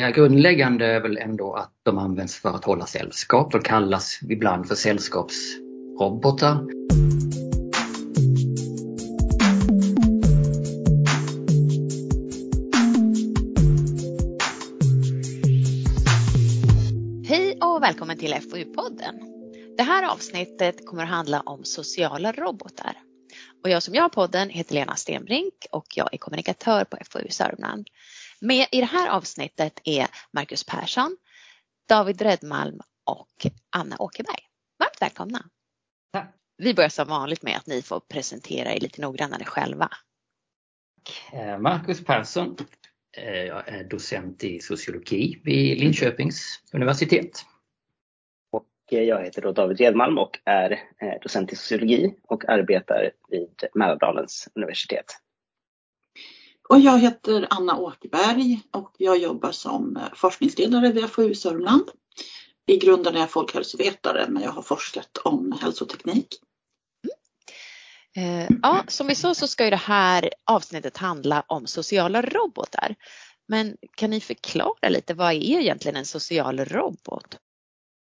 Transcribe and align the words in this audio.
Ja, 0.00 0.10
grundläggande 0.10 0.86
är 0.86 1.00
väl 1.00 1.16
ändå 1.16 1.54
att 1.54 1.72
de 1.82 1.98
används 1.98 2.36
för 2.36 2.48
att 2.48 2.64
hålla 2.64 2.86
sällskap. 2.86 3.52
De 3.52 3.62
kallas 3.62 4.20
ibland 4.30 4.68
för 4.68 4.74
sällskapsrobotar. 4.74 6.54
Hej 17.28 17.58
och 17.62 17.82
välkommen 17.82 18.18
till 18.18 18.34
FoU-podden. 18.34 19.14
Det 19.76 19.82
här 19.82 20.12
avsnittet 20.12 20.86
kommer 20.86 21.02
att 21.02 21.08
handla 21.08 21.40
om 21.40 21.64
sociala 21.64 22.32
robotar. 22.32 22.92
Och 23.64 23.70
jag 23.70 23.82
som 23.82 23.94
gör 23.94 24.08
podden 24.08 24.50
heter 24.50 24.74
Lena 24.74 24.96
Stenbrink 24.96 25.54
och 25.70 25.86
jag 25.94 26.14
är 26.14 26.18
kommunikatör 26.18 26.84
på 26.84 26.96
FoU 27.10 27.28
Sörmland. 27.30 27.86
Med 28.40 28.66
i 28.72 28.80
det 28.80 28.86
här 28.86 29.08
avsnittet 29.08 29.80
är 29.84 30.06
Marcus 30.32 30.64
Persson, 30.64 31.16
David 31.88 32.22
Redmalm 32.22 32.80
och 33.04 33.46
Anna 33.76 33.96
Åkerberg. 33.98 34.40
Varmt 34.78 35.02
välkomna! 35.02 35.44
Tack. 36.12 36.34
Vi 36.56 36.74
börjar 36.74 36.88
som 36.88 37.08
vanligt 37.08 37.42
med 37.42 37.56
att 37.56 37.66
ni 37.66 37.82
får 37.82 38.00
presentera 38.00 38.72
er 38.72 38.80
lite 38.80 39.00
noggrannare 39.02 39.44
själva. 39.44 39.90
Eh, 41.32 41.58
Marcus 41.58 42.04
Persson. 42.04 42.56
Eh, 43.16 43.44
Jag 43.44 43.68
är 43.68 43.84
docent 43.84 44.44
i 44.44 44.60
sociologi 44.60 45.40
vid 45.44 45.78
Linköpings 45.78 46.62
universitet. 46.72 47.44
Och 48.50 48.66
jag 48.88 49.24
heter 49.24 49.42
då 49.42 49.52
David 49.52 49.78
Redmalm 49.80 50.18
och 50.18 50.38
är 50.44 50.70
eh, 50.70 51.20
docent 51.22 51.52
i 51.52 51.56
sociologi 51.56 52.14
och 52.22 52.48
arbetar 52.48 53.10
vid 53.28 53.64
Mälardalens 53.74 54.48
universitet. 54.54 55.06
Och 56.70 56.80
jag 56.80 56.98
heter 56.98 57.46
Anna 57.50 57.76
Åkerberg 57.76 58.62
och 58.70 58.94
jag 58.98 59.18
jobbar 59.18 59.52
som 59.52 59.98
forskningsledare 60.14 60.92
vid 60.92 61.10
FoU 61.10 61.34
Sörmland. 61.34 61.90
I 62.66 62.76
grunden 62.76 63.16
är 63.16 63.20
jag 63.20 63.30
folkhälsovetare 63.30 64.26
men 64.28 64.42
jag 64.42 64.50
har 64.50 64.62
forskat 64.62 65.18
om 65.24 65.58
hälsoteknik. 65.62 66.28
Eh, 68.16 68.48
Ja, 68.62 68.84
som 68.88 69.06
vi 69.06 69.14
sa 69.14 69.34
så 69.34 69.46
ska 69.48 69.64
ju 69.64 69.70
det 69.70 69.76
här 69.76 70.30
avsnittet 70.44 70.96
handla 70.96 71.44
om 71.46 71.66
sociala 71.66 72.22
robotar. 72.22 72.94
Men 73.48 73.76
kan 73.96 74.10
ni 74.10 74.20
förklara 74.20 74.88
lite, 74.88 75.14
vad 75.14 75.32
är 75.32 75.60
egentligen 75.60 75.96
en 75.96 76.06
social 76.06 76.64
robot? 76.64 77.38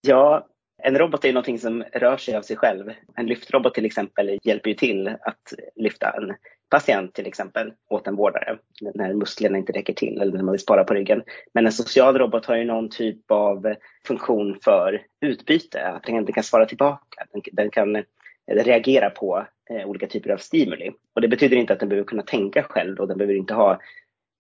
Ja, 0.01 0.47
en 0.83 0.99
robot 0.99 1.25
är 1.25 1.33
någonting 1.33 1.59
som 1.59 1.83
rör 1.83 2.17
sig 2.17 2.37
av 2.37 2.43
sig 2.43 2.57
själv. 2.57 2.93
En 3.17 3.27
lyftrobot 3.27 3.75
till 3.75 3.85
exempel 3.85 4.39
hjälper 4.43 4.71
ju 4.71 4.77
till 4.77 5.09
att 5.09 5.53
lyfta 5.77 6.11
en 6.11 6.35
patient 6.71 7.15
till 7.15 7.27
exempel 7.27 7.73
åt 7.91 8.07
en 8.07 8.17
vårdare 8.17 8.59
när 8.95 9.15
musklerna 9.15 9.59
inte 9.59 9.73
räcker 9.73 9.93
till 9.93 10.21
eller 10.21 10.33
när 10.33 10.43
man 10.43 10.53
vill 10.53 10.61
spara 10.61 10.85
på 10.85 10.95
ryggen. 10.95 11.23
Men 11.55 11.67
en 11.67 11.73
social 11.73 12.19
robot 12.19 12.47
har 12.47 12.57
ju 12.57 12.65
någon 12.65 12.91
typ 12.91 13.31
av 13.31 13.75
funktion 14.07 14.59
för 14.65 15.03
utbyte, 15.21 15.89
att 15.89 16.03
den 16.03 16.27
kan 16.27 16.45
svara 16.45 16.67
tillbaka. 16.67 17.27
Den, 17.33 17.43
den 17.53 17.71
kan 17.71 17.97
eh, 17.97 18.03
reagera 18.47 19.11
på 19.11 19.47
eh, 19.71 19.89
olika 19.89 20.07
typer 20.07 20.31
av 20.31 20.37
stimuli. 20.37 20.91
Och 21.15 21.21
det 21.21 21.29
betyder 21.29 21.57
inte 21.57 21.73
att 21.73 21.81
den 21.81 21.89
behöver 21.89 22.07
kunna 22.07 22.23
tänka 22.23 22.63
själv 22.63 22.99
och 23.01 23.09
den 23.09 23.19
behöver 23.19 23.35
inte 23.35 23.55
ha 23.55 23.81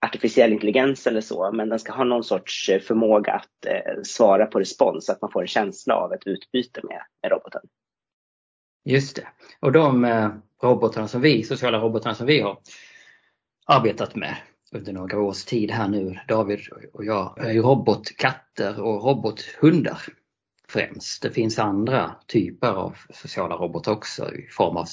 artificiell 0.06 0.52
intelligens 0.52 1.06
eller 1.06 1.20
så, 1.20 1.52
men 1.52 1.68
den 1.68 1.78
ska 1.78 1.92
ha 1.92 2.04
någon 2.04 2.24
sorts 2.24 2.68
eh, 2.68 2.80
förmåga 2.80 3.32
att 3.32 3.66
eh, 3.66 4.02
svara 4.02 4.46
på 4.46 4.60
respons, 4.60 5.06
så 5.06 5.12
att 5.12 5.22
man 5.22 5.30
får 5.30 5.40
en 5.40 5.46
känsla 5.46 5.94
av 5.94 6.12
ett 6.12 6.26
utbyte 6.26 6.80
med, 6.82 7.02
med 7.22 7.32
roboten. 7.32 7.62
Just 8.90 9.16
det. 9.16 9.26
Och 9.60 9.72
de 9.72 10.04
eh, 10.04 10.30
robotarna 10.62 11.08
som 11.08 11.20
vi, 11.20 11.42
sociala 11.42 11.78
robotarna 11.78 12.14
som 12.14 12.26
vi 12.26 12.40
har 12.40 12.58
arbetat 13.66 14.14
med 14.14 14.36
under 14.72 14.92
några 14.92 15.20
års 15.20 15.44
tid 15.44 15.70
här 15.70 15.88
nu, 15.88 16.18
David 16.28 16.60
och 16.92 17.04
jag, 17.04 17.38
är 17.38 17.52
ju 17.52 17.62
robotkatter 17.62 18.80
och 18.80 19.04
robothundar 19.04 20.02
främst. 20.68 21.22
Det 21.22 21.30
finns 21.30 21.58
andra 21.58 22.14
typer 22.26 22.68
av 22.68 22.96
sociala 23.10 23.54
robotar 23.54 23.92
också 23.92 24.34
i 24.34 24.48
form 24.50 24.76
av 24.76 24.86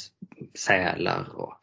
sälar 0.57 1.29
och 1.35 1.53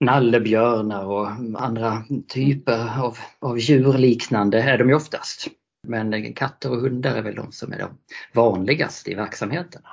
nallebjörnar 0.00 1.04
och 1.04 1.28
andra 1.62 2.04
typer 2.28 3.00
av, 3.00 3.18
av 3.38 3.58
djurliknande 3.58 4.62
är 4.62 4.78
de 4.78 4.88
ju 4.88 4.94
oftast. 4.94 5.48
Men 5.88 6.34
katter 6.34 6.70
och 6.70 6.80
hundar 6.80 7.14
är 7.14 7.22
väl 7.22 7.34
de 7.34 7.52
som 7.52 7.72
är 7.72 7.78
de 7.78 7.98
vanligaste 8.34 9.10
i 9.10 9.14
verksamheterna 9.14 9.88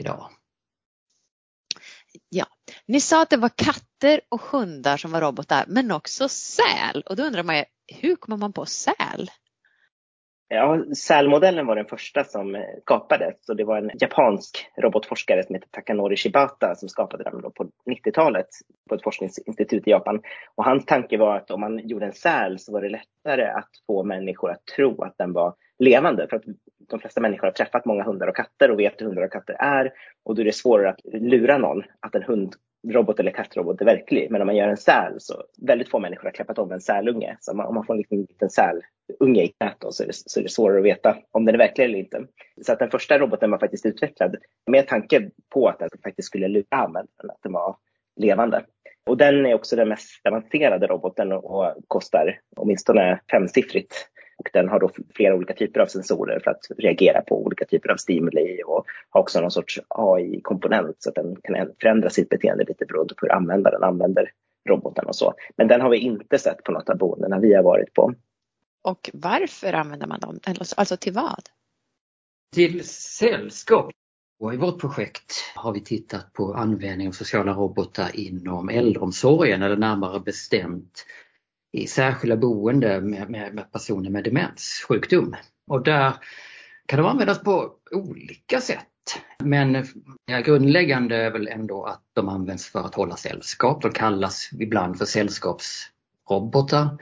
idag. 0.00 0.30
Ja, 2.28 2.46
ni 2.86 3.00
sa 3.00 3.22
att 3.22 3.30
det 3.30 3.36
var 3.36 3.50
katter 3.56 4.20
och 4.28 4.40
hundar 4.40 4.96
som 4.96 5.10
var 5.10 5.20
robotar, 5.20 5.64
men 5.68 5.92
också 5.92 6.28
säl. 6.28 7.02
Och 7.06 7.16
då 7.16 7.22
undrar 7.22 7.42
man 7.42 7.56
ju, 7.56 7.64
hur 7.86 8.16
kommer 8.16 8.36
man 8.36 8.52
på 8.52 8.66
säl? 8.66 9.30
Ja, 10.52 10.84
sälmodellen 10.94 11.66
var 11.66 11.76
den 11.76 11.86
första 11.86 12.24
som 12.24 12.54
eh, 12.54 12.62
skapades 12.82 13.48
och 13.48 13.56
det 13.56 13.64
var 13.64 13.78
en 13.78 13.90
japansk 14.00 14.66
robotforskare 14.76 15.42
som 15.42 15.54
heter 15.54 15.68
Takanori 15.70 16.16
Shibata 16.16 16.74
som 16.74 16.88
skapade 16.88 17.24
den 17.24 17.40
då 17.40 17.50
på 17.50 17.64
90-talet 17.90 18.46
på 18.88 18.94
ett 18.94 19.02
forskningsinstitut 19.02 19.88
i 19.88 19.90
Japan. 19.90 20.22
Och 20.54 20.64
hans 20.64 20.86
tanke 20.86 21.18
var 21.18 21.36
att 21.36 21.50
om 21.50 21.60
man 21.60 21.88
gjorde 21.88 22.06
en 22.06 22.12
säl 22.12 22.58
så 22.58 22.72
var 22.72 22.82
det 22.82 22.88
lättare 22.88 23.44
att 23.44 23.70
få 23.86 24.04
människor 24.04 24.50
att 24.50 24.64
tro 24.76 25.02
att 25.02 25.18
den 25.18 25.32
var 25.32 25.54
levande. 25.78 26.26
För 26.30 26.36
att 26.36 26.44
de 26.90 27.00
flesta 27.00 27.20
människor 27.20 27.46
har 27.46 27.52
träffat 27.52 27.84
många 27.84 28.04
hundar 28.04 28.28
och 28.28 28.36
katter 28.36 28.70
och 28.70 28.78
vet 28.78 29.00
hur 29.00 29.06
hundar 29.06 29.22
och 29.22 29.32
katter 29.32 29.56
är. 29.58 29.92
Och 30.24 30.34
då 30.34 30.40
är 30.40 30.46
det 30.46 30.54
svårare 30.54 30.90
att 30.90 31.00
lura 31.04 31.58
någon 31.58 31.82
att 32.00 32.14
en 32.14 32.22
hund 32.22 32.54
robot 32.88 33.20
eller 33.20 33.30
kattrobot 33.30 33.80
är 33.80 33.84
verklig. 33.84 34.30
Men 34.30 34.40
om 34.40 34.46
man 34.46 34.56
gör 34.56 34.68
en 34.68 34.76
säl 34.76 35.14
så 35.18 35.44
väldigt 35.66 35.88
få 35.88 35.98
människor 35.98 36.24
har 36.24 36.30
klappat 36.30 36.58
om 36.58 36.72
en 36.72 36.80
sälunge. 36.80 37.36
Så 37.40 37.52
om 37.52 37.74
man 37.74 37.86
får 37.86 37.94
en 37.94 37.98
liten, 37.98 38.20
liten 38.20 38.50
sälunge 38.50 39.42
i 39.42 39.48
knät 39.48 39.76
så, 39.90 40.02
är 40.02 40.06
det, 40.06 40.12
så 40.14 40.40
är 40.40 40.42
det 40.42 40.48
svårare 40.48 40.78
att 40.78 40.84
veta 40.84 41.16
om 41.30 41.44
den 41.44 41.54
är 41.54 41.58
verklig 41.58 41.84
eller 41.84 41.98
inte. 41.98 42.26
Så 42.62 42.72
att 42.72 42.78
den 42.78 42.90
första 42.90 43.18
roboten 43.18 43.50
var 43.50 43.58
faktiskt 43.58 43.86
utvecklad 43.86 44.36
med 44.66 44.88
tanke 44.88 45.30
på 45.52 45.68
att 45.68 45.78
den 45.78 45.88
faktiskt 46.04 46.26
skulle 46.26 46.48
lura 46.48 46.64
användaren, 46.70 47.30
att 47.30 47.42
den 47.42 47.52
var 47.52 47.76
levande. 48.16 48.64
Och 49.06 49.16
den 49.16 49.46
är 49.46 49.54
också 49.54 49.76
den 49.76 49.88
mest 49.88 50.26
avancerade 50.26 50.86
roboten 50.86 51.32
och 51.32 51.74
kostar 51.88 52.40
åtminstone 52.56 53.20
femsiffrigt 53.30 53.94
och 54.40 54.50
den 54.52 54.68
har 54.68 54.80
då 54.80 54.90
flera 55.14 55.34
olika 55.34 55.54
typer 55.54 55.80
av 55.80 55.86
sensorer 55.86 56.40
för 56.44 56.50
att 56.50 56.66
reagera 56.78 57.20
på 57.20 57.44
olika 57.46 57.64
typer 57.64 57.90
av 57.90 57.96
stimuli 57.96 58.62
och 58.66 58.86
har 59.10 59.20
också 59.20 59.40
någon 59.40 59.50
sorts 59.50 59.80
AI-komponent 59.88 60.96
så 60.98 61.08
att 61.08 61.14
den 61.14 61.36
kan 61.42 61.72
förändra 61.80 62.10
sitt 62.10 62.28
beteende 62.28 62.64
lite 62.64 62.84
beroende 62.84 63.14
på 63.14 63.26
hur 63.26 63.32
användaren 63.32 63.82
använder 63.82 64.30
roboten 64.68 65.06
och 65.06 65.16
så. 65.16 65.34
Men 65.56 65.68
den 65.68 65.80
har 65.80 65.90
vi 65.90 65.98
inte 65.98 66.38
sett 66.38 66.64
på 66.64 66.72
något 66.72 66.88
av 66.88 66.98
boendena 66.98 67.38
vi 67.38 67.54
har 67.54 67.62
varit 67.62 67.94
på. 67.94 68.14
Och 68.82 69.10
varför 69.12 69.72
använder 69.72 70.06
man 70.06 70.20
dem? 70.20 70.38
Alltså 70.76 70.96
till 70.96 71.12
vad? 71.12 71.42
Till 72.54 72.84
sällskap. 72.88 73.90
Och 74.40 74.54
I 74.54 74.56
vårt 74.56 74.80
projekt 74.80 75.32
har 75.54 75.72
vi 75.72 75.80
tittat 75.80 76.32
på 76.32 76.54
användning 76.54 77.08
av 77.08 77.12
sociala 77.12 77.52
robotar 77.52 78.10
inom 78.14 78.68
äldreomsorgen 78.68 79.62
eller 79.62 79.76
närmare 79.76 80.20
bestämt 80.20 81.06
i 81.72 81.86
särskilda 81.86 82.36
boende 82.36 83.00
med, 83.00 83.30
med, 83.30 83.54
med 83.54 83.72
personer 83.72 84.10
med 84.10 84.24
demenssjukdom. 84.24 85.36
Och 85.66 85.82
där 85.82 86.14
kan 86.86 86.98
de 86.98 87.06
användas 87.06 87.42
på 87.42 87.72
olika 87.90 88.60
sätt. 88.60 88.86
Men 89.38 89.86
ja, 90.26 90.40
grundläggande 90.40 91.16
är 91.16 91.30
väl 91.30 91.48
ändå 91.48 91.84
att 91.84 92.02
de 92.12 92.28
används 92.28 92.66
för 92.66 92.80
att 92.80 92.94
hålla 92.94 93.16
sällskap. 93.16 93.82
De 93.82 93.92
kallas 93.92 94.50
ibland 94.52 94.98
för 94.98 95.04
sällskapsrobotar. 95.04 96.98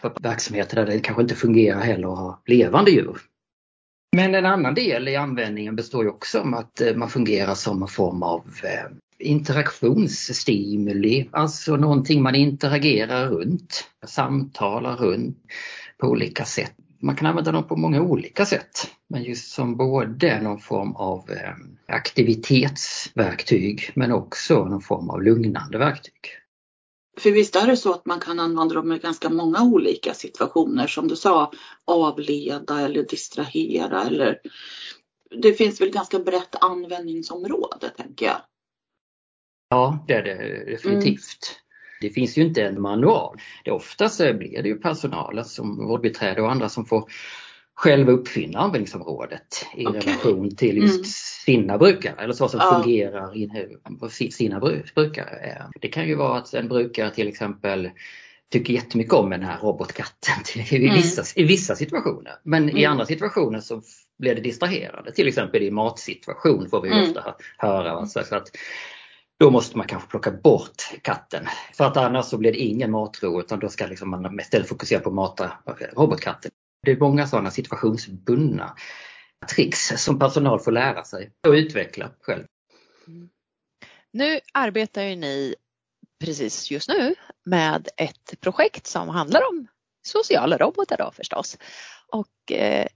För 0.00 0.12
verksamheter 0.20 0.76
där 0.76 0.86
det 0.86 1.00
kanske 1.00 1.22
inte 1.22 1.34
fungerar 1.34 1.80
heller 1.80 2.12
att 2.12 2.18
ha 2.18 2.42
levande 2.46 2.90
djur. 2.90 3.20
Men 4.16 4.34
en 4.34 4.46
annan 4.46 4.74
del 4.74 5.08
i 5.08 5.16
användningen 5.16 5.76
består 5.76 6.04
ju 6.04 6.10
också 6.10 6.40
om 6.40 6.54
att 6.54 6.80
eh, 6.80 6.94
man 6.94 7.08
fungerar 7.08 7.54
som 7.54 7.82
en 7.82 7.88
form 7.88 8.22
av 8.22 8.44
eh, 8.62 8.90
interaktionsstimuli, 9.20 11.28
alltså 11.32 11.76
någonting 11.76 12.22
man 12.22 12.34
interagerar 12.34 13.28
runt, 13.28 13.84
samtalar 14.06 14.96
runt 14.96 15.38
på 15.98 16.06
olika 16.06 16.44
sätt. 16.44 16.74
Man 17.02 17.16
kan 17.16 17.26
använda 17.26 17.52
dem 17.52 17.68
på 17.68 17.76
många 17.76 18.00
olika 18.00 18.46
sätt, 18.46 18.90
men 19.08 19.22
just 19.22 19.52
som 19.52 19.76
både 19.76 20.42
någon 20.42 20.60
form 20.60 20.96
av 20.96 21.30
eh, 21.30 21.54
aktivitetsverktyg 21.86 23.90
men 23.94 24.12
också 24.12 24.64
någon 24.64 24.82
form 24.82 25.10
av 25.10 25.22
lugnande 25.22 25.78
verktyg. 25.78 26.14
För 27.18 27.30
visst 27.30 27.56
är 27.56 27.66
det 27.66 27.76
så 27.76 27.92
att 27.92 28.06
man 28.06 28.20
kan 28.20 28.40
använda 28.40 28.74
dem 28.74 28.92
i 28.92 28.98
ganska 28.98 29.30
många 29.30 29.62
olika 29.62 30.14
situationer, 30.14 30.86
som 30.86 31.08
du 31.08 31.16
sa, 31.16 31.52
avleda 31.84 32.80
eller 32.80 33.02
distrahera 33.02 34.04
eller 34.04 34.38
det 35.30 35.52
finns 35.52 35.80
väl 35.80 35.90
ganska 35.90 36.18
brett 36.18 36.64
användningsområde 36.64 37.90
tänker 37.96 38.26
jag. 38.26 38.40
Ja, 39.70 40.04
det 40.06 40.14
är 40.14 40.22
det 40.22 40.64
definitivt. 40.72 41.16
Mm. 41.16 41.60
Det 42.00 42.10
finns 42.10 42.38
ju 42.38 42.42
inte 42.42 42.62
en 42.62 42.80
manual. 42.80 43.36
Det 43.64 43.70
oftast 43.70 44.18
blir 44.18 44.62
det 44.62 44.68
ju 44.68 44.78
personalen 44.78 45.44
som 45.44 45.86
vårdbiträde 45.86 46.42
och 46.42 46.50
andra 46.50 46.68
som 46.68 46.86
får 46.86 47.04
själva 47.74 48.12
uppfinna 48.12 48.58
användningsområdet 48.58 49.66
i 49.76 49.86
okay. 49.86 50.00
relation 50.00 50.56
till 50.56 50.76
just 50.76 50.94
mm. 50.94 51.04
sina 51.44 51.78
brukare 51.78 52.14
eller 52.22 52.32
så 52.32 52.48
som 52.48 52.60
ja. 52.60 52.74
fungerar 52.74 53.98
på 53.98 54.08
sina 54.08 54.60
brukare. 54.94 55.62
Det 55.80 55.88
kan 55.88 56.08
ju 56.08 56.14
vara 56.14 56.38
att 56.38 56.54
en 56.54 56.68
brukare 56.68 57.10
till 57.10 57.28
exempel 57.28 57.90
tycker 58.52 58.74
jättemycket 58.74 59.14
om 59.14 59.30
den 59.30 59.42
här 59.42 59.58
robotkatten 59.60 60.34
i, 60.70 60.76
mm. 60.76 60.94
vissa, 60.94 61.22
i 61.36 61.44
vissa 61.44 61.76
situationer. 61.76 62.32
Men 62.42 62.62
mm. 62.62 62.76
i 62.76 62.84
andra 62.84 63.06
situationer 63.06 63.60
så 63.60 63.82
blir 64.18 64.34
det 64.34 64.40
distraherande. 64.40 65.12
Till 65.12 65.28
exempel 65.28 65.62
i 65.62 65.70
matsituation 65.70 66.68
får 66.70 66.82
vi 66.82 66.88
mm. 66.88 67.02
ofta 67.02 67.34
höra. 67.58 68.06
Så 68.06 68.20
att 68.20 68.48
då 69.40 69.50
måste 69.50 69.76
man 69.76 69.86
kanske 69.86 70.08
plocka 70.08 70.30
bort 70.30 70.82
katten. 71.02 71.46
För 71.74 71.84
att 71.84 71.96
annars 71.96 72.26
så 72.26 72.38
blir 72.38 72.52
det 72.52 72.58
ingen 72.58 72.90
matro 72.90 73.40
utan 73.40 73.58
då 73.58 73.68
ska 73.68 73.86
liksom 73.86 74.10
man 74.10 74.40
istället 74.40 74.68
fokusera 74.68 75.00
på 75.00 75.08
att 75.08 75.14
mata 75.14 75.52
robotkatten. 75.96 76.50
Det 76.82 76.90
är 76.90 76.96
många 76.96 77.26
sådana 77.26 77.50
situationsbundna 77.50 78.76
tricks 79.54 79.92
som 79.96 80.18
personal 80.18 80.60
får 80.60 80.72
lära 80.72 81.04
sig 81.04 81.32
och 81.46 81.52
utveckla 81.52 82.10
själv. 82.20 82.44
Mm. 83.06 83.28
Nu 84.12 84.40
arbetar 84.52 85.02
ju 85.02 85.16
ni 85.16 85.54
precis 86.24 86.70
just 86.70 86.88
nu 86.88 87.14
med 87.44 87.88
ett 87.96 88.40
projekt 88.40 88.86
som 88.86 89.08
handlar 89.08 89.40
om 89.48 89.66
sociala 90.02 90.56
robotar 90.56 90.96
då 90.96 91.10
förstås. 91.10 91.58
Och 92.08 92.52
eh, 92.52 92.86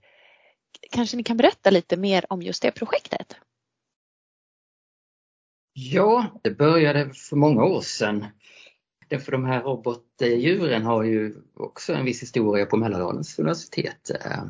kanske 0.91 1.17
ni 1.17 1.23
kan 1.23 1.37
berätta 1.37 1.69
lite 1.69 1.97
mer 1.97 2.25
om 2.29 2.41
just 2.41 2.61
det 2.61 2.71
projektet? 2.71 3.35
Ja, 5.77 6.39
det 6.41 6.51
började 6.51 7.09
för 7.13 7.35
många 7.35 7.63
år 7.63 7.81
sedan. 7.81 8.25
För 9.25 9.31
de 9.31 9.45
här 9.45 9.61
robotdjuren 9.61 10.83
har 10.83 11.03
ju 11.03 11.35
också 11.53 11.93
en 11.93 12.05
viss 12.05 12.21
historia 12.21 12.65
på 12.65 12.77
Mälardalens 12.77 13.39
universitet. 13.39 14.11
Eh, 14.25 14.43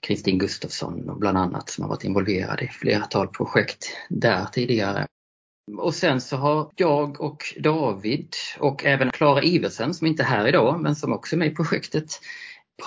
Kristin 0.00 0.38
Gustafsson 0.38 1.18
bland 1.18 1.38
annat 1.38 1.68
som 1.68 1.82
har 1.82 1.88
varit 1.88 2.04
involverad 2.04 2.62
i 2.62 2.68
flertal 2.68 3.28
projekt 3.28 3.86
där 4.08 4.44
tidigare. 4.44 5.06
Och 5.78 5.94
sen 5.94 6.20
så 6.20 6.36
har 6.36 6.70
jag 6.76 7.20
och 7.20 7.54
David 7.60 8.34
och 8.58 8.84
även 8.84 9.10
Klara 9.10 9.42
Iversen 9.42 9.94
som 9.94 10.06
inte 10.06 10.22
är 10.22 10.26
här 10.26 10.48
idag 10.48 10.80
men 10.80 10.96
som 10.96 11.12
också 11.12 11.36
är 11.36 11.38
med 11.38 11.52
i 11.52 11.54
projektet 11.54 12.20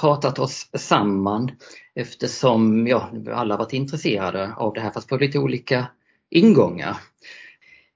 pratat 0.01 0.39
oss 0.39 0.69
samman 0.73 1.51
eftersom 1.95 2.87
ja, 2.87 3.11
alla 3.33 3.57
varit 3.57 3.73
intresserade 3.73 4.53
av 4.53 4.73
det 4.73 4.81
här 4.81 4.91
fast 4.91 5.09
på 5.09 5.17
lite 5.17 5.39
olika 5.39 5.87
ingångar. 6.29 6.97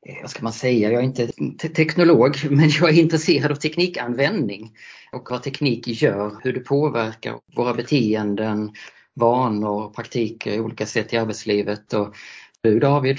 Eh, 0.10 0.16
vad 0.22 0.30
ska 0.30 0.44
man 0.44 0.54
säga, 0.54 0.92
jag 0.92 1.02
är 1.02 1.06
inte 1.06 1.28
teknolog 1.70 2.36
men 2.50 2.70
jag 2.70 2.90
är 2.90 3.02
intresserad 3.02 3.52
av 3.52 3.56
teknikanvändning 3.56 4.72
och 5.12 5.32
vad 5.32 5.44
teknik 5.44 5.88
gör, 5.88 6.38
hur 6.44 6.54
det 6.54 6.60
påverkar 6.60 7.40
våra 7.56 7.74
beteenden, 7.74 8.72
vanor, 9.14 9.94
praktiker 9.94 10.54
i 10.54 10.60
olika 10.60 10.86
sätt 10.86 11.14
i 11.14 11.18
arbetslivet. 11.18 11.94
Och 11.94 12.16
du 12.62 12.80
David? 12.80 13.18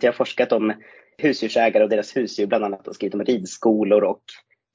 Jag 0.00 0.08
har 0.08 0.16
forskat 0.16 0.52
om 0.52 0.72
husdjursägare 1.18 1.84
och 1.84 1.90
deras 1.90 2.16
husdjur 2.16 2.46
bland 2.46 2.64
annat 2.64 2.88
och 2.88 2.94
skrivit 2.94 3.14
om 3.14 3.24
ridskolor 3.24 4.04
och 4.04 4.22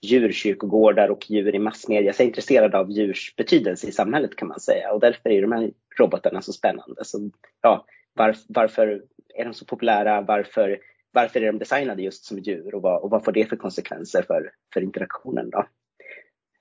djurkyrkogårdar 0.02 1.10
och 1.10 1.32
djur 1.32 1.56
i 1.56 1.60
massmedia. 1.60 2.14
Så 2.14 2.22
jag 2.22 2.26
är 2.26 2.30
intresserad 2.30 2.76
av 2.76 2.92
djurs 2.92 3.34
betydelse 3.38 3.88
i 3.88 3.92
samhället 3.92 4.36
kan 4.36 4.48
man 4.48 4.60
säga 4.60 4.92
och 4.92 5.00
därför 5.00 5.30
är 5.30 5.42
de 5.42 5.52
här 5.52 5.72
robotarna 6.00 6.42
så 6.42 6.54
spännande. 6.54 7.06
Så, 7.06 7.30
ja, 7.62 7.86
var, 8.14 8.36
varför 8.48 9.02
är 9.36 9.46
de 9.46 9.54
så 9.54 9.66
populära? 9.66 10.22
Varför, 10.22 10.78
varför 11.12 11.42
är 11.42 11.52
de 11.52 11.60
designade 11.60 12.02
just 12.02 12.26
som 12.26 12.40
djur 12.40 12.76
och 12.76 12.82
vad, 12.82 13.02
och 13.02 13.10
vad 13.10 13.26
får 13.26 13.32
det 13.32 13.46
för 13.46 13.56
konsekvenser 13.56 14.22
för, 14.22 14.52
för 14.74 14.82
interaktionen? 14.82 15.50
Då? 15.50 15.66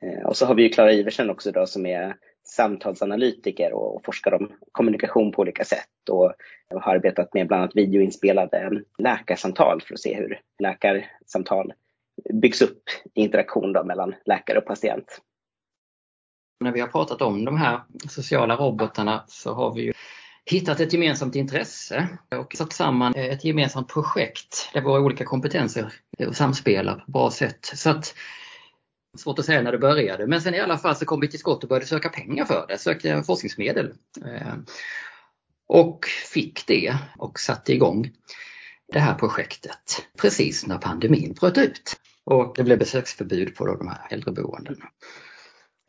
Eh, 0.02 0.26
och 0.26 0.36
så 0.36 0.46
har 0.46 0.54
vi 0.54 0.62
ju 0.62 0.68
Klara 0.68 0.92
Iversen 0.92 1.30
också 1.30 1.52
då 1.52 1.66
som 1.66 1.86
är 1.86 2.16
samtalsanalytiker 2.44 3.72
och 3.72 4.04
forskar 4.04 4.34
om 4.34 4.52
kommunikation 4.72 5.32
på 5.32 5.42
olika 5.42 5.64
sätt 5.64 6.08
och 6.10 6.32
har 6.74 6.94
arbetat 6.94 7.34
med 7.34 7.46
bland 7.46 7.62
annat 7.62 7.76
videoinspelade 7.76 8.82
läkarsamtal 8.98 9.80
för 9.80 9.94
att 9.94 10.00
se 10.00 10.14
hur 10.14 10.40
läkarsamtal 10.58 11.72
byggs 12.32 12.62
upp 12.62 12.82
i 13.14 13.20
interaktion 13.20 13.72
då 13.72 13.84
mellan 13.84 14.14
läkare 14.24 14.58
och 14.58 14.66
patient. 14.66 15.20
När 16.60 16.72
vi 16.72 16.80
har 16.80 16.88
pratat 16.88 17.22
om 17.22 17.44
de 17.44 17.56
här 17.56 17.80
sociala 18.08 18.56
robotarna 18.56 19.24
så 19.26 19.54
har 19.54 19.74
vi 19.74 19.82
ju 19.82 19.92
hittat 20.46 20.80
ett 20.80 20.92
gemensamt 20.92 21.34
intresse 21.34 22.08
och 22.38 22.54
satt 22.56 22.72
samman 22.72 23.14
ett 23.14 23.44
gemensamt 23.44 23.88
projekt 23.88 24.70
där 24.72 24.80
våra 24.80 25.00
olika 25.00 25.24
kompetenser 25.24 25.92
samspelar 26.32 26.94
på 26.94 27.00
ett 27.00 27.06
bra 27.06 27.30
sätt. 27.30 27.72
Så 27.74 27.90
att 27.90 28.14
Svårt 29.18 29.38
att 29.38 29.44
säga 29.44 29.62
när 29.62 29.72
det 29.72 29.78
började 29.78 30.26
men 30.26 30.40
sen 30.40 30.54
i 30.54 30.60
alla 30.60 30.78
fall 30.78 30.96
så 30.96 31.04
kom 31.04 31.20
vi 31.20 31.28
till 31.28 31.38
skott 31.38 31.62
och 31.62 31.68
började 31.68 31.86
söka 31.86 32.08
pengar 32.08 32.44
för 32.44 32.66
det, 32.68 32.78
sökte 32.78 33.22
forskningsmedel. 33.22 33.94
Eh, 34.24 34.54
och 35.68 36.06
fick 36.32 36.66
det 36.66 36.96
och 37.18 37.40
satte 37.40 37.72
igång 37.72 38.10
det 38.92 38.98
här 38.98 39.14
projektet 39.14 40.06
precis 40.18 40.66
när 40.66 40.78
pandemin 40.78 41.32
bröt 41.32 41.58
ut. 41.58 41.96
Och 42.24 42.54
det 42.56 42.64
blev 42.64 42.78
besöksförbud 42.78 43.54
på 43.54 43.66
de 43.66 43.88
här 43.88 44.06
äldreboendena. 44.10 44.88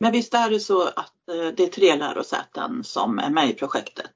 Men 0.02 0.12
visst 0.12 0.34
är 0.34 0.50
det 0.50 0.60
så 0.60 0.88
att 0.88 1.30
eh, 1.32 1.48
det 1.58 1.64
är 1.64 1.68
tre 1.68 1.96
lärosäten 1.96 2.84
som 2.84 3.20
är 3.20 3.30
med 3.30 3.50
i 3.50 3.54
projektet? 3.54 4.16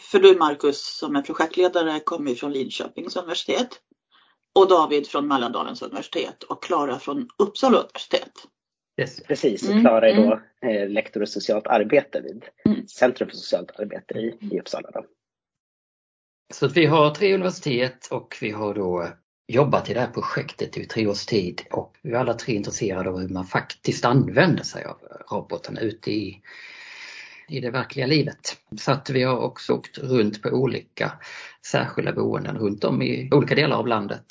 För 0.00 0.18
du 0.18 0.36
Marcus 0.38 0.98
som 0.98 1.16
är 1.16 1.22
projektledare 1.22 2.00
kommer 2.00 2.34
från 2.34 2.52
Linköpings 2.52 3.16
universitet 3.16 3.68
och 4.54 4.68
David 4.68 5.06
från 5.06 5.28
Mälardalens 5.28 5.82
universitet 5.82 6.42
och 6.42 6.62
Klara 6.62 6.98
från 6.98 7.28
Uppsala 7.38 7.78
universitet. 7.78 8.32
Yes. 9.00 9.22
Precis, 9.22 9.62
och 9.62 9.70
mm, 9.70 9.82
Klara 9.82 10.10
är 10.10 10.16
då 10.16 10.40
mm. 10.62 10.82
eh, 10.82 10.88
lektor 10.88 11.22
i 11.22 11.26
socialt 11.26 11.66
arbete 11.66 12.20
vid 12.20 12.44
mm. 12.64 12.86
Centrum 12.86 13.28
för 13.28 13.36
socialt 13.36 13.80
arbete 13.80 14.14
i, 14.14 14.38
i 14.40 14.60
Uppsala. 14.60 14.90
Då. 14.90 15.04
Så 16.54 16.68
vi 16.68 16.86
har 16.86 17.14
tre 17.14 17.34
universitet 17.34 18.08
och 18.10 18.36
vi 18.40 18.50
har 18.50 18.74
då 18.74 19.08
jobbat 19.46 19.90
i 19.90 19.94
det 19.94 20.00
här 20.00 20.10
projektet 20.10 20.76
i 20.76 20.86
tre 20.86 21.06
års 21.06 21.26
tid 21.26 21.62
och 21.70 21.96
vi 22.02 22.12
är 22.12 22.16
alla 22.16 22.34
tre 22.34 22.54
intresserade 22.54 23.10
av 23.10 23.18
hur 23.20 23.28
man 23.28 23.46
faktiskt 23.46 24.04
använder 24.04 24.64
sig 24.64 24.84
av 24.84 24.96
robotarna 25.30 25.80
ute 25.80 26.10
i, 26.10 26.40
i 27.48 27.60
det 27.60 27.70
verkliga 27.70 28.06
livet. 28.06 28.56
Så 28.78 28.92
att 28.92 29.10
vi 29.10 29.22
har 29.22 29.38
också 29.38 29.72
åkt 29.72 29.98
runt 29.98 30.42
på 30.42 30.48
olika 30.48 31.12
särskilda 31.66 32.12
boenden 32.12 32.58
runt 32.58 32.84
om 32.84 33.02
i 33.02 33.28
olika 33.32 33.54
delar 33.54 33.76
av 33.76 33.86
landet 33.86 34.26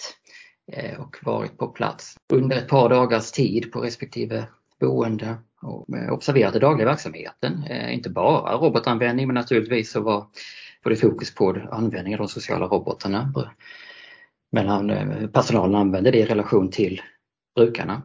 eh, 0.72 1.00
och 1.00 1.18
varit 1.22 1.58
på 1.58 1.68
plats 1.68 2.16
under 2.34 2.58
ett 2.58 2.68
par 2.68 2.90
dagars 2.90 3.32
tid 3.32 3.72
på 3.72 3.82
respektive 3.82 4.46
boende 4.80 5.36
och 5.62 5.86
observerat 6.12 6.54
den 6.54 6.62
dagliga 6.62 6.88
verksamheten. 6.88 7.64
Eh, 7.64 7.94
inte 7.94 8.10
bara 8.10 8.58
robotanvändning 8.58 9.28
men 9.28 9.34
naturligtvis 9.34 9.92
så 9.92 10.02
var, 10.02 10.28
både 10.84 10.96
det 10.96 11.02
fokus 11.02 11.36
på 11.36 11.58
användningen 11.72 12.20
av 12.20 12.28
de 12.28 12.32
sociala 12.32 12.66
robotarna. 12.66 13.34
Mellan 14.54 14.90
eh, 14.90 15.28
personalen 15.28 15.76
använder 15.76 16.12
det 16.12 16.18
i 16.18 16.26
relation 16.26 16.72
till 16.72 17.02
brukarna. 17.56 18.02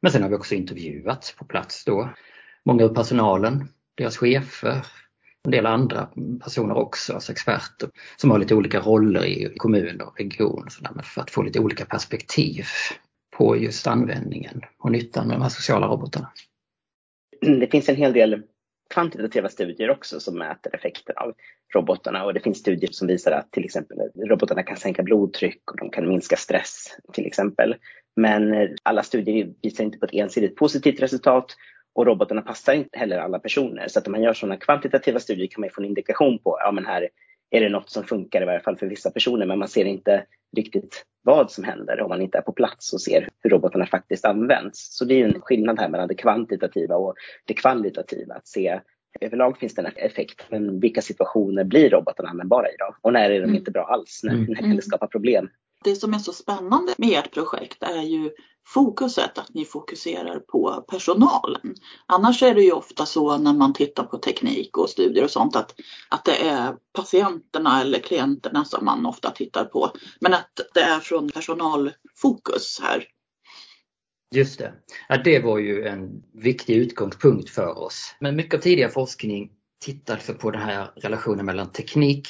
Men 0.00 0.12
sen 0.12 0.22
har 0.22 0.28
vi 0.28 0.36
också 0.36 0.54
intervjuat 0.54 1.34
på 1.38 1.44
plats 1.44 1.84
då 1.84 2.10
många 2.64 2.84
ur 2.84 2.88
personalen, 2.88 3.68
deras 3.94 4.16
chefer, 4.16 4.86
en 5.44 5.50
del 5.50 5.66
andra 5.66 6.08
personer 6.44 6.76
också, 6.76 7.14
alltså 7.14 7.32
experter 7.32 7.90
som 8.16 8.30
har 8.30 8.38
lite 8.38 8.54
olika 8.54 8.80
roller 8.80 9.24
i 9.24 9.54
kommun 9.56 10.00
och 10.00 10.18
region 10.18 10.64
och 10.66 10.72
sådär, 10.72 11.02
för 11.02 11.20
att 11.20 11.30
få 11.30 11.42
lite 11.42 11.60
olika 11.60 11.84
perspektiv 11.84 12.64
på 13.36 13.56
just 13.56 13.86
användningen 13.86 14.60
och 14.78 14.92
nyttan 14.92 15.28
med 15.28 15.36
de 15.36 15.42
här 15.42 15.48
sociala 15.48 15.86
robotarna. 15.86 16.32
Mm, 17.46 17.60
det 17.60 17.66
finns 17.66 17.88
en 17.88 17.96
hel 17.96 18.12
del 18.12 18.42
kvantitativa 18.92 19.48
studier 19.48 19.90
också 19.90 20.20
som 20.20 20.38
mäter 20.38 20.74
effekten 20.74 21.16
av 21.16 21.34
robotarna 21.74 22.24
och 22.24 22.34
det 22.34 22.40
finns 22.40 22.58
studier 22.58 22.90
som 22.92 23.08
visar 23.08 23.32
att 23.32 23.50
till 23.50 23.64
exempel 23.64 23.98
robotarna 24.28 24.62
kan 24.62 24.76
sänka 24.76 25.02
blodtryck 25.02 25.70
och 25.70 25.76
de 25.76 25.90
kan 25.90 26.08
minska 26.08 26.36
stress 26.36 26.86
till 27.12 27.26
exempel. 27.26 27.76
Men 28.16 28.54
eh, 28.54 28.70
alla 28.82 29.02
studier 29.02 29.52
visar 29.62 29.84
inte 29.84 29.98
på 29.98 30.06
ett 30.06 30.14
ensidigt 30.14 30.56
positivt 30.56 31.00
resultat 31.00 31.56
och 31.94 32.06
robotarna 32.06 32.42
passar 32.42 32.72
inte 32.72 32.98
heller 32.98 33.18
alla 33.18 33.38
personer. 33.38 33.88
Så 33.88 33.98
att 33.98 34.06
om 34.06 34.12
man 34.12 34.22
gör 34.22 34.32
sådana 34.32 34.56
kvantitativa 34.56 35.20
studier 35.20 35.46
kan 35.46 35.60
man 35.60 35.70
få 35.70 35.80
en 35.80 35.88
indikation 35.88 36.38
på, 36.38 36.58
ja 36.60 36.72
men 36.72 36.86
här 36.86 37.08
är 37.52 37.60
det 37.60 37.68
något 37.68 37.90
som 37.90 38.04
funkar 38.04 38.42
i 38.42 38.44
varje 38.44 38.60
fall 38.60 38.76
för 38.76 38.86
vissa 38.86 39.10
personer, 39.10 39.46
men 39.46 39.58
man 39.58 39.68
ser 39.68 39.84
inte 39.84 40.24
riktigt 40.56 41.04
vad 41.22 41.50
som 41.50 41.64
händer 41.64 42.00
om 42.00 42.08
man 42.08 42.22
inte 42.22 42.38
är 42.38 42.42
på 42.42 42.52
plats 42.52 42.92
och 42.92 43.00
ser 43.00 43.28
hur 43.40 43.50
robotarna 43.50 43.86
faktiskt 43.86 44.24
används. 44.24 44.96
Så 44.96 45.04
det 45.04 45.22
är 45.22 45.24
en 45.24 45.40
skillnad 45.40 45.78
här 45.78 45.88
mellan 45.88 46.08
det 46.08 46.14
kvantitativa 46.14 46.96
och 46.96 47.14
det 47.46 47.54
kvalitativa. 47.54 48.34
Att 48.34 48.48
se 48.48 48.80
överlag 49.20 49.58
finns 49.58 49.74
det 49.74 49.82
en 49.82 49.92
effekt, 49.96 50.46
men 50.50 50.80
vilka 50.80 51.02
situationer 51.02 51.64
blir 51.64 51.90
robotarna 51.90 52.28
användbara 52.28 52.68
i 52.68 52.76
då? 52.78 52.96
Och 53.00 53.12
när 53.12 53.30
är 53.30 53.40
de 53.40 53.44
mm. 53.44 53.56
inte 53.56 53.70
bra 53.70 53.84
alls? 53.84 54.20
När, 54.24 54.32
mm. 54.32 54.44
när 54.48 54.54
kan 54.54 54.76
det 54.76 54.82
skapa 54.82 55.06
problem? 55.06 55.48
Det 55.84 55.96
som 55.96 56.14
är 56.14 56.18
så 56.18 56.32
spännande 56.32 56.94
med 56.98 57.18
ert 57.18 57.34
projekt 57.34 57.82
är 57.82 58.02
ju 58.02 58.30
fokuset, 58.66 59.38
att 59.38 59.54
ni 59.54 59.64
fokuserar 59.64 60.38
på 60.38 60.84
personalen. 60.88 61.74
Annars 62.06 62.42
är 62.42 62.54
det 62.54 62.62
ju 62.62 62.72
ofta 62.72 63.06
så 63.06 63.38
när 63.38 63.52
man 63.52 63.72
tittar 63.72 64.04
på 64.04 64.18
teknik 64.18 64.78
och 64.78 64.90
studier 64.90 65.24
och 65.24 65.30
sånt 65.30 65.56
att, 65.56 65.74
att 66.08 66.24
det 66.24 66.36
är 66.48 66.74
patienterna 66.92 67.80
eller 67.80 67.98
klienterna 67.98 68.64
som 68.64 68.84
man 68.84 69.06
ofta 69.06 69.30
tittar 69.30 69.64
på. 69.64 69.90
Men 70.20 70.34
att 70.34 70.60
det 70.74 70.80
är 70.80 71.00
från 71.00 71.28
personalfokus 71.28 72.80
här. 72.82 73.04
Just 74.34 74.58
det. 74.58 74.72
Ja, 75.08 75.22
det 75.24 75.38
var 75.38 75.58
ju 75.58 75.86
en 75.86 76.22
viktig 76.34 76.76
utgångspunkt 76.76 77.50
för 77.50 77.78
oss. 77.78 78.14
Men 78.20 78.36
mycket 78.36 78.54
av 78.54 78.58
tidigare 78.58 78.90
forskning 78.90 79.50
tittade 79.84 80.20
på 80.20 80.50
den 80.50 80.62
här 80.62 80.90
relationen 80.96 81.46
mellan 81.46 81.72
teknik 81.72 82.28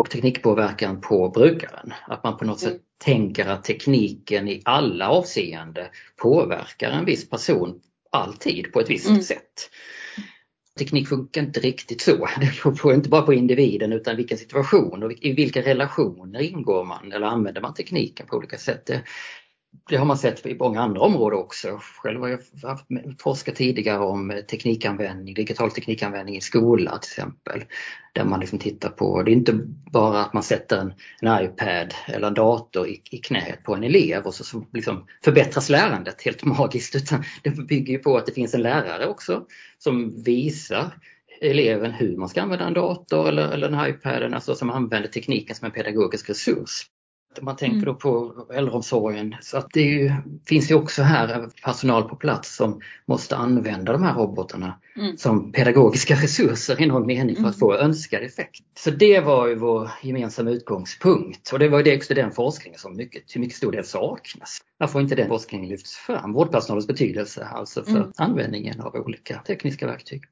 och 0.00 0.10
teknikpåverkan 0.10 1.00
på 1.00 1.28
brukaren. 1.28 1.92
Att 2.06 2.24
man 2.24 2.36
på 2.36 2.44
något 2.44 2.60
sätt 2.60 2.70
mm. 2.70 2.82
tänker 3.04 3.46
att 3.46 3.64
tekniken 3.64 4.48
i 4.48 4.62
alla 4.64 5.08
avseenden 5.08 5.86
påverkar 6.16 6.90
en 6.90 7.04
viss 7.04 7.30
person 7.30 7.80
alltid 8.10 8.72
på 8.72 8.80
ett 8.80 8.90
visst 8.90 9.08
mm. 9.08 9.22
sätt. 9.22 9.70
Teknik 10.78 11.08
funkar 11.08 11.40
inte 11.40 11.60
riktigt 11.60 12.00
så. 12.00 12.16
Det 12.40 12.64
beror 12.64 12.94
inte 12.94 13.08
bara 13.08 13.22
på 13.22 13.34
individen 13.34 13.92
utan 13.92 14.16
vilken 14.16 14.38
situation 14.38 15.02
och 15.02 15.12
i 15.12 15.32
vilka 15.32 15.62
relationer 15.62 16.40
ingår 16.40 16.84
man 16.84 17.12
eller 17.12 17.26
använder 17.26 17.60
man 17.60 17.74
tekniken 17.74 18.26
på 18.26 18.36
olika 18.36 18.58
sätt. 18.58 18.86
Det 18.86 19.02
det 19.88 19.96
har 19.96 20.06
man 20.06 20.18
sett 20.18 20.46
i 20.46 20.54
många 20.54 20.80
andra 20.80 21.00
områden 21.00 21.38
också. 21.38 21.80
Själv 22.02 22.20
har 22.20 22.28
jag 22.28 22.40
forskat 23.18 23.54
tidigare 23.54 23.98
om 23.98 24.30
eh, 24.30 24.40
teknikanvändning, 24.40 25.34
digital 25.34 25.70
teknikanvändning 25.70 26.36
i 26.36 26.40
skolan 26.40 27.00
till 27.00 27.10
exempel. 27.10 27.64
Där 28.12 28.24
man 28.24 28.40
liksom 28.40 28.58
tittar 28.58 28.88
på, 28.88 29.22
det 29.22 29.30
är 29.30 29.32
inte 29.32 29.52
bara 29.92 30.20
att 30.20 30.32
man 30.32 30.42
sätter 30.42 30.78
en, 30.78 30.92
en 31.20 31.44
iPad 31.44 31.94
eller 32.06 32.26
en 32.26 32.34
dator 32.34 32.88
i, 32.88 33.02
i 33.10 33.18
knät 33.18 33.64
på 33.64 33.74
en 33.74 33.84
elev 33.84 34.24
och 34.24 34.34
så, 34.34 34.44
så 34.44 34.66
liksom 34.72 35.06
förbättras 35.24 35.68
lärandet 35.68 36.22
helt 36.22 36.44
magiskt 36.58 36.96
utan 36.96 37.24
det 37.42 37.50
bygger 37.50 37.98
på 37.98 38.16
att 38.16 38.26
det 38.26 38.32
finns 38.32 38.54
en 38.54 38.62
lärare 38.62 39.06
också 39.06 39.46
som 39.78 40.22
visar 40.22 40.90
eleven 41.40 41.92
hur 41.92 42.16
man 42.16 42.28
ska 42.28 42.42
använda 42.42 42.66
en 42.66 42.74
dator 42.74 43.28
eller, 43.28 43.52
eller 43.52 43.68
en 43.68 43.90
iPad, 43.90 44.34
alltså 44.34 44.54
som 44.54 44.70
använder 44.70 45.08
tekniken 45.08 45.56
som 45.56 45.66
en 45.66 45.72
pedagogisk 45.72 46.30
resurs. 46.30 46.86
Man 47.40 47.56
tänker 47.56 47.76
mm. 47.76 47.84
då 47.84 47.94
på 47.94 48.34
äldreomsorgen 48.54 49.36
så 49.40 49.58
att 49.58 49.66
det 49.72 49.82
ju, 49.82 50.12
finns 50.46 50.70
ju 50.70 50.74
också 50.74 51.02
här 51.02 51.48
personal 51.64 52.08
på 52.08 52.16
plats 52.16 52.56
som 52.56 52.80
måste 53.06 53.36
använda 53.36 53.92
de 53.92 54.02
här 54.02 54.14
robotarna 54.14 54.80
mm. 54.96 55.16
som 55.16 55.52
pedagogiska 55.52 56.14
resurser 56.22 56.82
i 56.82 56.86
någon 56.86 57.06
mening 57.06 57.36
för 57.36 57.48
att 57.48 57.58
få 57.58 57.72
mm. 57.72 57.86
önskad 57.86 58.22
effekt. 58.22 58.64
Så 58.78 58.90
det 58.90 59.20
var 59.20 59.46
ju 59.46 59.54
vår 59.54 59.90
gemensamma 60.02 60.50
utgångspunkt 60.50 61.52
och 61.52 61.58
det 61.58 61.68
var 61.68 61.84
ju 61.84 61.96
också 61.96 62.14
den 62.14 62.32
forskningen 62.32 62.78
som 62.78 62.96
mycket, 62.96 63.28
till 63.28 63.40
mycket 63.40 63.56
stor 63.56 63.72
del 63.72 63.84
saknas. 63.84 64.58
Varför 64.78 65.00
inte 65.00 65.14
den 65.14 65.28
forskningen 65.28 65.68
lyfts 65.68 65.96
fram? 65.96 66.32
Vårdpersonalens 66.32 66.86
betydelse 66.86 67.44
alltså 67.44 67.84
för 67.84 67.96
mm. 67.96 68.12
användningen 68.16 68.80
av 68.80 68.94
olika 68.94 69.38
tekniska 69.38 69.86
verktyg. 69.86 70.22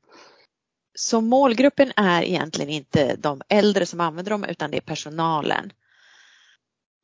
Så 0.95 1.21
målgruppen 1.21 1.93
är 1.97 2.23
egentligen 2.23 2.71
inte 2.71 3.17
de 3.17 3.41
äldre 3.49 3.87
som 3.87 4.01
använder 4.01 4.31
dem 4.31 4.45
utan 4.45 4.71
det 4.71 4.77
är 4.77 4.81
personalen? 4.81 5.73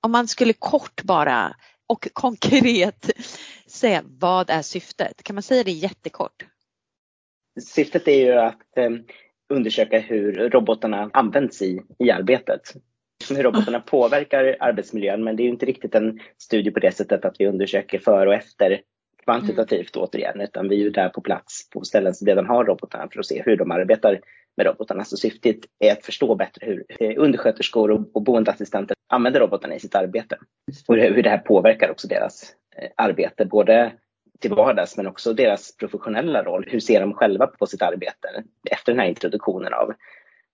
Om 0.04 0.12
man 0.12 0.28
skulle 0.28 0.52
kort 0.52 1.02
bara 1.02 1.56
och 1.86 2.08
konkret 2.12 3.10
säga 3.66 4.02
vad 4.06 4.50
är 4.50 4.62
syftet? 4.62 5.22
Kan 5.22 5.36
man 5.36 5.42
säga 5.42 5.64
det 5.64 5.70
jättekort? 5.70 6.46
Syftet 7.60 8.08
är 8.08 8.26
ju 8.26 8.32
att 8.32 8.76
eh, 8.76 8.90
undersöka 9.48 9.98
hur 9.98 10.32
robotarna 10.50 11.10
används 11.12 11.62
i, 11.62 11.80
i 11.98 12.10
arbetet. 12.10 12.60
Hur 13.28 13.42
robotarna 13.42 13.80
påverkar 13.80 14.56
arbetsmiljön 14.60 15.24
men 15.24 15.36
det 15.36 15.42
är 15.42 15.48
inte 15.48 15.66
riktigt 15.66 15.94
en 15.94 16.20
studie 16.38 16.70
på 16.70 16.80
det 16.80 16.92
sättet 16.92 17.24
att 17.24 17.36
vi 17.38 17.46
undersöker 17.46 17.98
före 17.98 18.28
och 18.28 18.34
efter 18.34 18.80
kvantitativt 19.24 19.96
mm. 19.96 20.04
återigen 20.04 20.40
utan 20.40 20.68
vi 20.68 20.76
är 20.76 20.80
ju 20.80 20.90
där 20.90 21.08
på 21.08 21.20
plats 21.20 21.70
på 21.70 21.84
ställen 21.84 22.14
som 22.14 22.26
redan 22.26 22.46
har 22.46 22.64
robotarna 22.64 23.08
för 23.12 23.20
att 23.20 23.26
se 23.26 23.42
hur 23.46 23.56
de 23.56 23.70
arbetar 23.70 24.20
med 24.56 24.66
robotarna. 24.66 25.04
Så 25.04 25.16
syftet 25.16 25.56
är 25.78 25.92
att 25.92 26.04
förstå 26.04 26.34
bättre 26.34 26.66
hur 26.66 27.18
undersköterskor 27.18 27.90
och, 27.90 28.22
boendeassistenter 28.22 28.96
använder 29.08 29.40
robotarna 29.40 29.74
i 29.74 29.80
sitt 29.80 29.94
arbete. 29.94 30.38
Och 30.88 30.96
hur 30.96 31.22
det 31.22 31.30
här 31.30 31.38
påverkar 31.38 31.90
också 31.90 32.08
deras 32.08 32.54
eh, 32.76 32.90
arbete, 32.96 33.44
både 33.44 33.92
till 34.40 34.54
vardags 34.54 34.96
men 34.96 35.06
också 35.06 35.32
deras 35.32 35.76
professionella 35.76 36.42
roll. 36.42 36.64
Hur 36.68 36.80
ser 36.80 37.00
de 37.00 37.14
själva 37.14 37.46
på 37.46 37.66
sitt 37.66 37.82
arbete 37.82 38.44
efter 38.70 38.92
den 38.92 39.00
här 39.00 39.08
introduktionen 39.08 39.72
av 39.74 39.92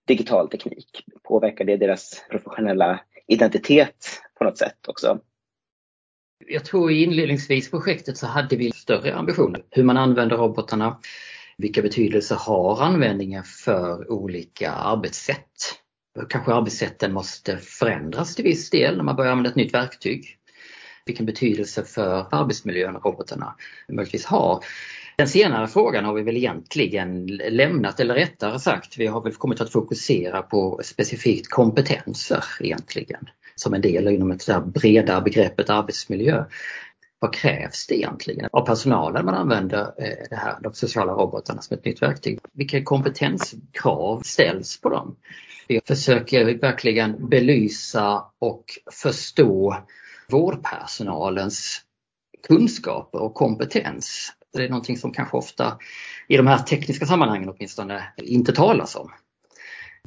digital 0.06 0.48
teknik? 0.48 1.04
Påverkar 1.22 1.64
det 1.64 1.76
deras 1.76 2.24
professionella 2.30 3.00
identitet 3.26 4.06
på 4.38 4.44
något 4.44 4.58
sätt 4.58 4.88
också? 4.88 5.20
Jag 6.46 6.64
tror 6.64 6.90
inledningsvis 6.90 7.68
i 7.68 7.70
projektet 7.70 8.16
så 8.16 8.26
hade 8.26 8.56
vi 8.56 8.72
större 8.72 9.14
ambitioner. 9.14 9.62
Hur 9.70 9.84
man 9.84 9.96
använder 9.96 10.36
robotarna, 10.36 10.98
vilka 11.60 11.82
betydelser 11.82 12.36
har 12.36 12.82
användningen 12.82 13.44
för 13.44 14.12
olika 14.12 14.70
arbetssätt? 14.70 15.74
Kanske 16.28 16.52
arbetssätten 16.52 17.12
måste 17.12 17.56
förändras 17.58 18.34
till 18.34 18.44
viss 18.44 18.70
del 18.70 18.96
när 18.96 19.04
man 19.04 19.16
börjar 19.16 19.32
använda 19.32 19.50
ett 19.50 19.56
nytt 19.56 19.74
verktyg. 19.74 20.36
Vilken 21.06 21.26
betydelse 21.26 21.84
för 21.84 22.26
arbetsmiljön 22.30 22.96
robotarna 22.96 23.54
möjligtvis 23.88 24.24
har. 24.24 24.64
Den 25.18 25.28
senare 25.28 25.68
frågan 25.68 26.04
har 26.04 26.14
vi 26.14 26.22
väl 26.22 26.36
egentligen 26.36 27.26
lämnat, 27.26 28.00
eller 28.00 28.14
rättare 28.14 28.58
sagt, 28.58 28.98
vi 28.98 29.06
har 29.06 29.20
väl 29.20 29.34
kommit 29.34 29.60
att 29.60 29.72
fokusera 29.72 30.42
på 30.42 30.80
specifikt 30.84 31.50
kompetenser 31.50 32.44
egentligen 32.60 33.28
som 33.54 33.74
en 33.74 33.80
del 33.80 34.08
inom 34.08 34.30
ett 34.30 34.46
breda 34.46 34.64
bredare 34.64 35.20
begreppet 35.20 35.70
arbetsmiljö 35.70 36.44
vad 37.20 37.34
krävs 37.34 37.86
det 37.86 37.94
egentligen 37.94 38.48
av 38.52 38.66
personalen 38.66 39.24
man 39.24 39.34
använder 39.34 39.80
eh, 39.80 40.28
det 40.30 40.36
här, 40.36 40.58
de 40.60 40.74
sociala 40.74 41.12
robotarna 41.12 41.62
som 41.62 41.76
ett 41.76 41.84
nytt 41.84 42.02
verktyg? 42.02 42.38
Vilka 42.52 42.84
kompetenskrav 42.84 44.22
ställs 44.24 44.80
på 44.80 44.88
dem? 44.88 45.16
Vi 45.68 45.80
försöker 45.86 46.58
verkligen 46.58 47.28
belysa 47.28 48.24
och 48.38 48.64
förstå 48.92 49.76
vårdpersonalens 50.28 51.80
kunskaper 52.48 53.18
och 53.18 53.34
kompetens. 53.34 54.32
Det 54.52 54.64
är 54.64 54.68
någonting 54.68 54.98
som 54.98 55.12
kanske 55.12 55.36
ofta 55.36 55.78
i 56.28 56.36
de 56.36 56.46
här 56.46 56.58
tekniska 56.58 57.06
sammanhangen 57.06 57.48
åtminstone 57.48 58.12
inte 58.16 58.52
talas 58.52 58.96
om 58.96 59.10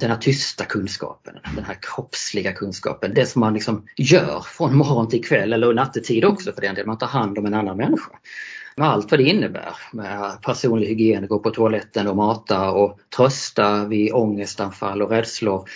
den 0.00 0.10
här 0.10 0.16
tysta 0.16 0.64
kunskapen, 0.64 1.34
den 1.54 1.64
här 1.64 1.78
kroppsliga 1.82 2.52
kunskapen. 2.52 3.14
Det 3.14 3.26
som 3.26 3.40
man 3.40 3.54
liksom 3.54 3.86
gör 3.96 4.40
från 4.40 4.76
morgon 4.76 5.08
till 5.08 5.24
kväll 5.24 5.52
eller 5.52 5.74
nattetid 5.74 6.24
också 6.24 6.52
för 6.52 6.60
den 6.60 6.74
delen. 6.74 6.88
Man 6.88 6.98
tar 6.98 7.06
hand 7.06 7.38
om 7.38 7.46
en 7.46 7.54
annan 7.54 7.76
människa. 7.76 8.12
Med 8.76 8.88
allt 8.88 9.10
vad 9.10 9.20
det 9.20 9.24
innebär 9.24 9.76
med 9.92 10.42
personlig 10.42 10.86
hygien, 10.86 11.26
gå 11.26 11.38
på 11.38 11.50
toaletten 11.50 12.08
och 12.08 12.16
mata 12.16 12.70
och 12.70 12.98
trösta 13.16 13.84
vid 13.84 14.12
ångestanfall 14.12 15.02
och 15.02 15.10
rädslor. 15.10 15.68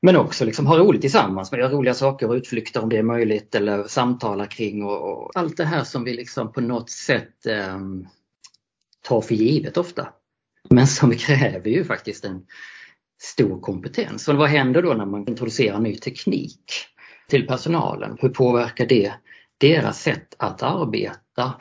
Men 0.00 0.16
också 0.16 0.44
liksom 0.44 0.66
ha 0.66 0.78
roligt 0.78 1.00
tillsammans, 1.00 1.52
med 1.52 1.72
roliga 1.72 1.94
saker 1.94 2.28
och 2.28 2.34
utflykter 2.34 2.82
om 2.82 2.88
det 2.88 2.96
är 2.96 3.02
möjligt 3.02 3.54
eller 3.54 3.84
samtala 3.84 4.46
kring 4.46 4.84
och, 4.84 5.12
och 5.12 5.30
allt 5.34 5.56
det 5.56 5.64
här 5.64 5.84
som 5.84 6.04
vi 6.04 6.14
liksom 6.14 6.52
på 6.52 6.60
något 6.60 6.90
sätt 6.90 7.46
eh, 7.46 7.78
tar 9.02 9.20
för 9.20 9.34
givet 9.34 9.76
ofta. 9.76 10.08
Men 10.70 10.86
som 10.86 11.12
kräver 11.12 11.70
ju 11.70 11.84
faktiskt 11.84 12.24
en 12.24 12.42
stor 13.18 13.60
kompetens. 13.60 14.28
Och 14.28 14.36
vad 14.36 14.48
händer 14.48 14.82
då 14.82 14.94
när 14.94 15.06
man 15.06 15.28
introducerar 15.28 15.80
ny 15.80 15.96
teknik 15.96 16.72
till 17.28 17.46
personalen? 17.46 18.16
Hur 18.20 18.28
påverkar 18.28 18.86
det 18.86 19.12
deras 19.60 20.02
sätt 20.02 20.34
att 20.38 20.62
arbeta? 20.62 21.54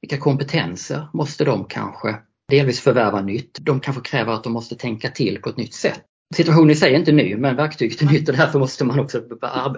Vilka 0.00 0.18
kompetenser 0.18 1.08
måste 1.12 1.44
de 1.44 1.64
kanske 1.64 2.16
delvis 2.48 2.80
förvärva 2.80 3.20
nytt? 3.20 3.58
De 3.60 3.80
kanske 3.80 4.02
kräver 4.02 4.32
att 4.32 4.44
de 4.44 4.52
måste 4.52 4.76
tänka 4.76 5.10
till 5.10 5.42
på 5.42 5.48
ett 5.48 5.56
nytt 5.56 5.74
sätt. 5.74 6.02
Situationen 6.34 6.70
i 6.70 6.74
sig 6.74 6.94
är 6.94 6.98
inte 6.98 7.12
ny 7.12 7.36
men 7.36 7.56
verktyget 7.56 8.02
är 8.02 8.06
nytt 8.06 8.28
och 8.28 8.36
därför 8.36 8.58
måste 8.58 8.84
man 8.84 9.00
också 9.00 9.22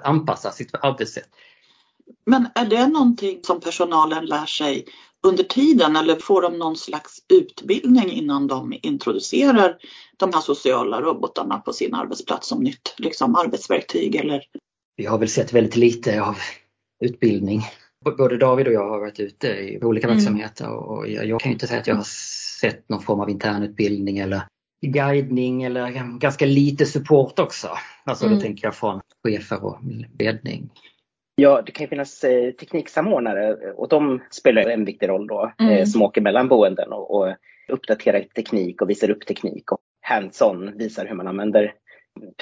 anpassa 0.03 0.51
sitt 0.51 0.75
arbetssätt. 0.75 1.29
Men 2.27 2.49
är 2.55 2.67
det 2.67 2.87
någonting 2.87 3.41
som 3.43 3.61
personalen 3.61 4.27
lär 4.27 4.47
sig 4.47 4.85
under 5.27 5.45
tiden 5.45 5.97
eller 5.97 6.17
får 6.17 6.43
de 6.43 6.59
någon 6.59 6.77
slags 6.77 7.19
utbildning 7.33 8.11
innan 8.11 8.47
de 8.47 8.79
introducerar 8.83 9.77
de 10.17 10.33
här 10.35 10.41
sociala 10.41 11.01
robotarna 11.01 11.59
på 11.59 11.73
sin 11.73 11.95
arbetsplats 11.95 12.49
som 12.49 12.63
nytt 12.63 12.95
liksom, 12.99 13.35
arbetsverktyg? 13.37 14.15
Eller? 14.15 14.43
Vi 14.97 15.07
har 15.07 15.19
väl 15.19 15.29
sett 15.29 15.53
väldigt 15.53 15.77
lite 15.77 16.23
av 16.23 16.37
utbildning. 17.05 17.63
Både 18.19 18.37
David 18.37 18.67
och 18.67 18.73
jag 18.73 18.91
har 18.91 19.01
varit 19.01 19.21
ute 19.21 19.49
i 19.49 19.79
olika 19.83 20.07
mm. 20.07 20.17
verksamheter 20.17 20.71
och 20.71 21.09
jag 21.09 21.41
kan 21.41 21.51
ju 21.51 21.55
inte 21.55 21.67
säga 21.67 21.81
att 21.81 21.87
jag 21.87 21.95
har 21.95 22.07
sett 22.61 22.89
någon 22.89 23.03
form 23.03 23.21
av 23.21 23.31
internutbildning 23.31 24.19
eller 24.19 24.43
guidning 24.87 25.63
eller 25.63 26.19
ganska 26.19 26.47
lite 26.47 26.87
support 26.87 27.39
också. 27.39 27.69
Alltså 28.05 28.27
mm. 28.27 28.39
då 28.39 28.43
tänker 28.43 28.67
jag 28.67 28.75
från 28.75 29.01
chefer 29.25 29.65
och 29.65 29.79
ledning. 30.19 30.71
Ja, 31.41 31.63
det 31.67 31.73
kan 31.73 31.85
ju 31.85 31.89
finnas 31.89 32.25
eh, 32.25 32.53
tekniksamordnare 32.53 33.55
och 33.73 33.89
de 33.89 34.23
spelar 34.31 34.63
en 34.63 34.85
viktig 34.85 35.09
roll 35.09 35.27
då 35.27 35.53
mm. 35.59 35.73
eh, 35.73 35.85
som 35.85 36.03
åker 36.03 36.21
mellan 36.21 36.49
boenden 36.49 36.93
och, 36.93 37.11
och 37.11 37.35
uppdaterar 37.69 38.21
teknik 38.21 38.83
och 38.83 38.91
visar 38.91 39.11
upp 39.11 39.27
teknik 39.27 39.73
och 39.73 39.79
hands-on 40.01 40.79
visar 40.79 41.07
hur 41.07 41.15
man 41.15 41.29
använder 41.29 41.75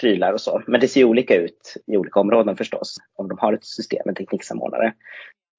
prylar 0.01 0.33
och 0.33 0.41
så. 0.41 0.63
Men 0.67 0.81
det 0.81 0.89
ser 0.89 1.01
ju 1.01 1.07
olika 1.07 1.37
ut 1.37 1.75
i 1.87 1.97
olika 1.97 2.21
områden 2.21 2.57
förstås 2.57 2.97
om 3.15 3.29
de 3.29 3.39
har 3.39 3.53
ett 3.53 3.65
system 3.65 4.03
med 4.05 4.17
tekniksamordnare. 4.17 4.95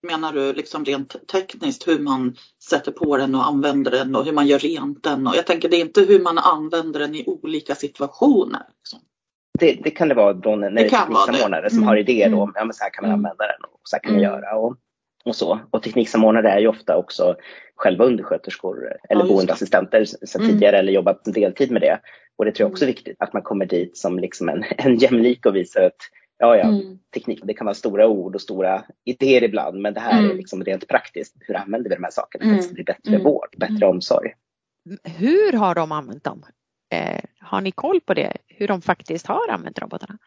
Menar 0.08 0.34
du 0.34 0.54
liksom 0.54 0.86
rent 0.86 1.28
tekniskt 1.28 1.88
hur 1.88 2.00
man 2.00 2.36
sätter 2.70 2.92
på 2.92 3.18
den 3.18 3.36
och 3.36 3.48
använder 3.48 3.92
den 3.92 4.16
och 4.16 4.26
hur 4.26 4.34
man 4.34 4.48
gör 4.48 4.60
rent 4.60 5.04
den? 5.04 5.28
Och 5.28 5.36
jag 5.36 5.48
tänker 5.48 5.70
det 5.70 5.78
är 5.78 5.82
inte 5.82 6.02
hur 6.02 6.20
man 6.20 6.38
använder 6.38 7.00
den 7.00 7.16
i 7.16 7.24
olika 7.28 7.76
situationer. 7.76 8.62
Liksom. 8.78 9.00
Det, 9.60 9.80
det, 9.84 9.92
kan 9.92 10.08
det 10.08 10.16
vara 10.16 10.34
det 10.34 10.50
är 10.50 10.90
tekniksamordnare 10.90 11.70
som 11.70 11.78
mm. 11.78 11.88
har 11.88 11.98
idéer 11.98 12.30
då, 12.30 12.44
mm. 12.44 12.54
ja 12.56 12.66
men 12.66 12.74
så 12.74 12.84
här 12.84 12.90
kan 12.90 13.02
man 13.02 13.12
mm. 13.12 13.20
använda 13.26 13.48
den 13.48 13.64
och 13.74 13.80
så 13.84 13.96
här 13.96 14.02
kan 14.04 14.14
man 14.14 14.24
mm. 14.24 14.34
göra. 14.34 14.56
Och 14.58 14.78
och 15.28 15.36
så. 15.36 15.60
Och 15.72 15.84
tekniksamordnare 15.84 16.52
är 16.52 16.60
ju 16.60 16.68
ofta 16.68 16.98
också 16.98 17.36
själva 17.76 18.06
undersköterskor 18.06 18.94
eller 19.10 19.22
Ja, 19.22 19.28
boendeassistenter 19.28 20.06
sedan 20.06 20.42
Mm. 20.42 20.54
tidigare 20.54 20.78
eller 20.78 20.92
jobbat 20.92 21.24
deltid 21.24 21.72
med 21.72 21.82
det. 21.82 22.00
Och 22.38 22.46
det 22.46 22.52
tror 22.52 22.66
jag 22.66 22.72
också 22.72 22.86
är 22.86 22.88
viktigt, 22.88 23.16
att 23.20 23.34
man 23.34 23.42
kommer 23.42 23.66
dit 23.66 23.98
som 23.98 24.20
liksom 24.20 24.50
en, 24.50 24.64
en 24.78 24.96
jämlik 24.98 25.46
och 25.46 25.56
visar 25.56 25.82
att 25.82 25.96
ja, 26.38 26.58
ja, 26.58 26.64
Mm. 26.68 27.00
teknik, 27.14 27.40
det 27.44 27.54
kan 27.54 27.66
vara 27.66 27.76
stora 27.76 28.08
ord 28.08 28.36
och 28.36 28.42
stora 28.42 28.84
idéer 29.06 29.44
ibland, 29.44 29.82
men 29.82 29.94
det 29.94 30.00
här 30.00 30.20
är 30.20 30.26
Mm. 30.26 30.38
liksom 30.38 30.64
rent 30.64 30.88
praktiskt. 30.88 31.36
Hur 31.40 31.56
använder 31.56 31.90
vi 31.90 31.96
de 31.96 32.04
här 32.04 32.12
sakerna 32.12 32.42
för 32.42 32.48
Mm. 32.48 32.56
att 32.56 32.62
det 32.62 32.66
ska 32.66 32.74
bli 32.74 32.84
bättre 32.84 33.16
Mm. 33.16 33.24
vård, 33.24 33.56
bättre 33.58 33.86
Mm. 33.86 33.90
omsorg? 33.90 34.34
Hur 35.04 35.54
har 35.54 35.76
de 35.76 35.92
använt 35.92 36.24
dem? 36.24 36.44
Eh, 36.94 37.22
har 37.48 37.62
ni 37.62 37.72
koll 37.72 38.02
på 38.02 38.14
det? 38.14 38.38
Hur 38.48 38.68
de 38.68 38.82
faktiskt 38.82 39.28
har 39.28 39.50
använt 39.50 39.80
robotarna? 39.80 40.18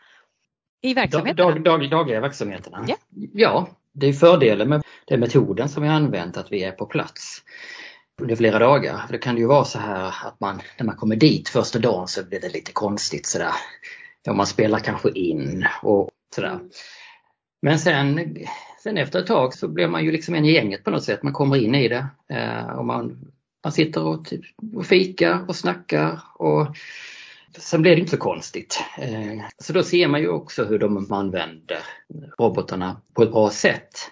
I 0.83 0.95
Dag, 0.95 1.03
verksamheterna? 1.03 1.51
dag, 1.51 1.65
dag, 1.65 1.91
dagliga 1.91 2.21
verksamheterna? 2.21 2.85
Ja. 2.89 2.97
ja, 3.33 3.69
det 3.93 4.07
är 4.07 4.13
fördelen 4.13 4.69
med 4.69 4.83
den 5.07 5.21
metoden 5.21 5.69
som 5.69 5.83
vi 5.83 5.89
har 5.89 5.97
använt 5.97 6.37
att 6.37 6.53
vi 6.53 6.65
är 6.65 6.73
på 6.73 6.87
plats 6.87 7.43
under 8.23 8.37
flera 8.37 8.59
dagar. 8.59 8.99
För 9.07 9.13
det 9.13 9.19
kan 9.19 9.37
ju 9.37 9.47
vara 9.47 9.65
så 9.65 9.79
här 9.79 10.07
att 10.07 10.41
man 10.41 10.61
när 10.79 10.87
man 10.87 10.97
kommer 10.97 11.17
dit 11.17 11.49
första 11.49 11.79
dagen 11.79 12.09
så 12.09 12.25
blir 12.25 12.41
det 12.41 12.49
lite 12.49 12.73
konstigt 12.73 13.27
sådär. 13.27 13.53
Ja, 14.23 14.33
man 14.33 14.47
spelar 14.47 14.79
kanske 14.79 15.11
in 15.11 15.67
och 15.83 16.11
sådär. 16.35 16.59
Men 17.63 17.79
sen, 17.79 18.37
sen 18.83 18.97
efter 18.97 19.19
ett 19.19 19.27
tag 19.27 19.55
så 19.55 19.69
blir 19.69 19.89
man 19.89 20.05
ju 20.05 20.13
liksom 20.13 20.35
en 20.35 20.45
i 20.45 20.53
gänget 20.53 20.85
på 20.85 20.91
något 20.91 21.05
sätt. 21.05 21.23
Man 21.23 21.33
kommer 21.33 21.57
in 21.57 21.75
i 21.75 21.89
det 21.89 22.07
eh, 22.29 22.79
och 22.79 22.85
man, 22.85 23.33
man 23.65 23.73
sitter 23.73 24.05
och, 24.05 24.25
typ, 24.25 24.45
och 24.75 24.87
fikar 24.87 25.45
och 25.49 25.57
snackar 25.57 26.21
och 26.35 26.67
sen 27.59 27.83
blir 27.83 27.93
det 27.93 27.99
inte 28.01 28.11
så 28.11 28.17
konstigt. 28.17 28.81
Eh, 28.99 29.45
så 29.59 29.73
då 29.73 29.83
ser 29.83 30.09
man 30.09 30.21
ju 30.21 30.29
också 30.29 30.65
hur 30.65 30.79
de 30.79 31.13
använder 31.13 31.79
robotarna 32.39 33.01
på 33.15 33.23
ett 33.23 33.33
bra 33.33 33.51
sätt. 33.51 34.11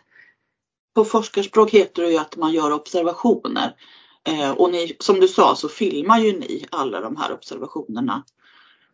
På 0.94 1.04
forskarspråk 1.04 1.70
heter 1.70 2.02
det 2.02 2.10
ju 2.10 2.18
att 2.18 2.36
man 2.36 2.52
gör 2.52 2.72
observationer. 2.72 3.72
Eh, 4.28 4.50
och 4.50 4.72
ni, 4.72 4.96
som 4.98 5.20
du 5.20 5.28
sa 5.28 5.54
så 5.56 5.68
filmar 5.68 6.18
ju 6.18 6.38
ni 6.38 6.66
alla 6.70 7.00
de 7.00 7.16
här 7.16 7.32
observationerna. 7.32 8.24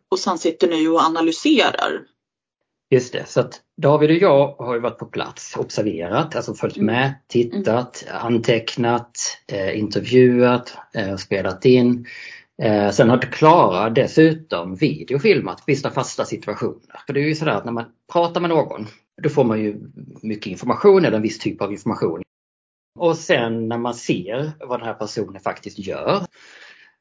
Och 0.09 0.19
sen 0.19 0.37
sitter 0.37 0.67
ni 0.67 0.87
och 0.87 0.99
analyserar. 1.01 2.01
Just 2.89 3.13
det, 3.13 3.29
så 3.29 3.39
att 3.39 3.61
David 3.77 4.09
och 4.09 4.15
jag 4.15 4.55
har 4.57 4.73
ju 4.75 4.79
varit 4.79 4.97
på 4.97 5.05
plats, 5.05 5.57
observerat, 5.57 6.35
alltså 6.35 6.53
följt 6.53 6.77
Mm. 6.77 6.85
med, 6.85 7.15
tittat, 7.27 8.05
antecknat, 8.21 9.17
eh, 9.47 9.79
intervjuat, 9.79 10.77
spelat 11.19 11.65
in. 11.65 12.05
Eh, 12.63 12.91
sen 12.91 13.09
har 13.09 13.17
Klara 13.17 13.89
dessutom 13.89 14.75
videofilmat 14.75 15.63
vissa 15.67 15.91
fasta 15.91 16.25
situationer. 16.25 17.01
För 17.05 17.13
det 17.13 17.19
är 17.19 17.27
ju 17.27 17.35
sådär 17.35 17.51
att 17.51 17.65
när 17.65 17.71
man 17.71 17.85
pratar 18.11 18.41
med 18.41 18.49
någon, 18.49 18.87
då 19.23 19.29
får 19.29 19.43
man 19.43 19.59
ju 19.59 19.91
mycket 20.21 20.47
information 20.47 21.05
eller 21.05 21.17
en 21.17 21.23
viss 21.23 21.39
typ 21.39 21.61
av 21.61 21.71
information. 21.71 22.21
Och 22.99 23.17
sen 23.17 23.67
när 23.67 23.77
man 23.77 23.93
ser 23.93 24.51
vad 24.59 24.79
den 24.79 24.87
här 24.87 24.93
personen 24.93 25.41
faktiskt 25.41 25.79
gör, 25.79 26.25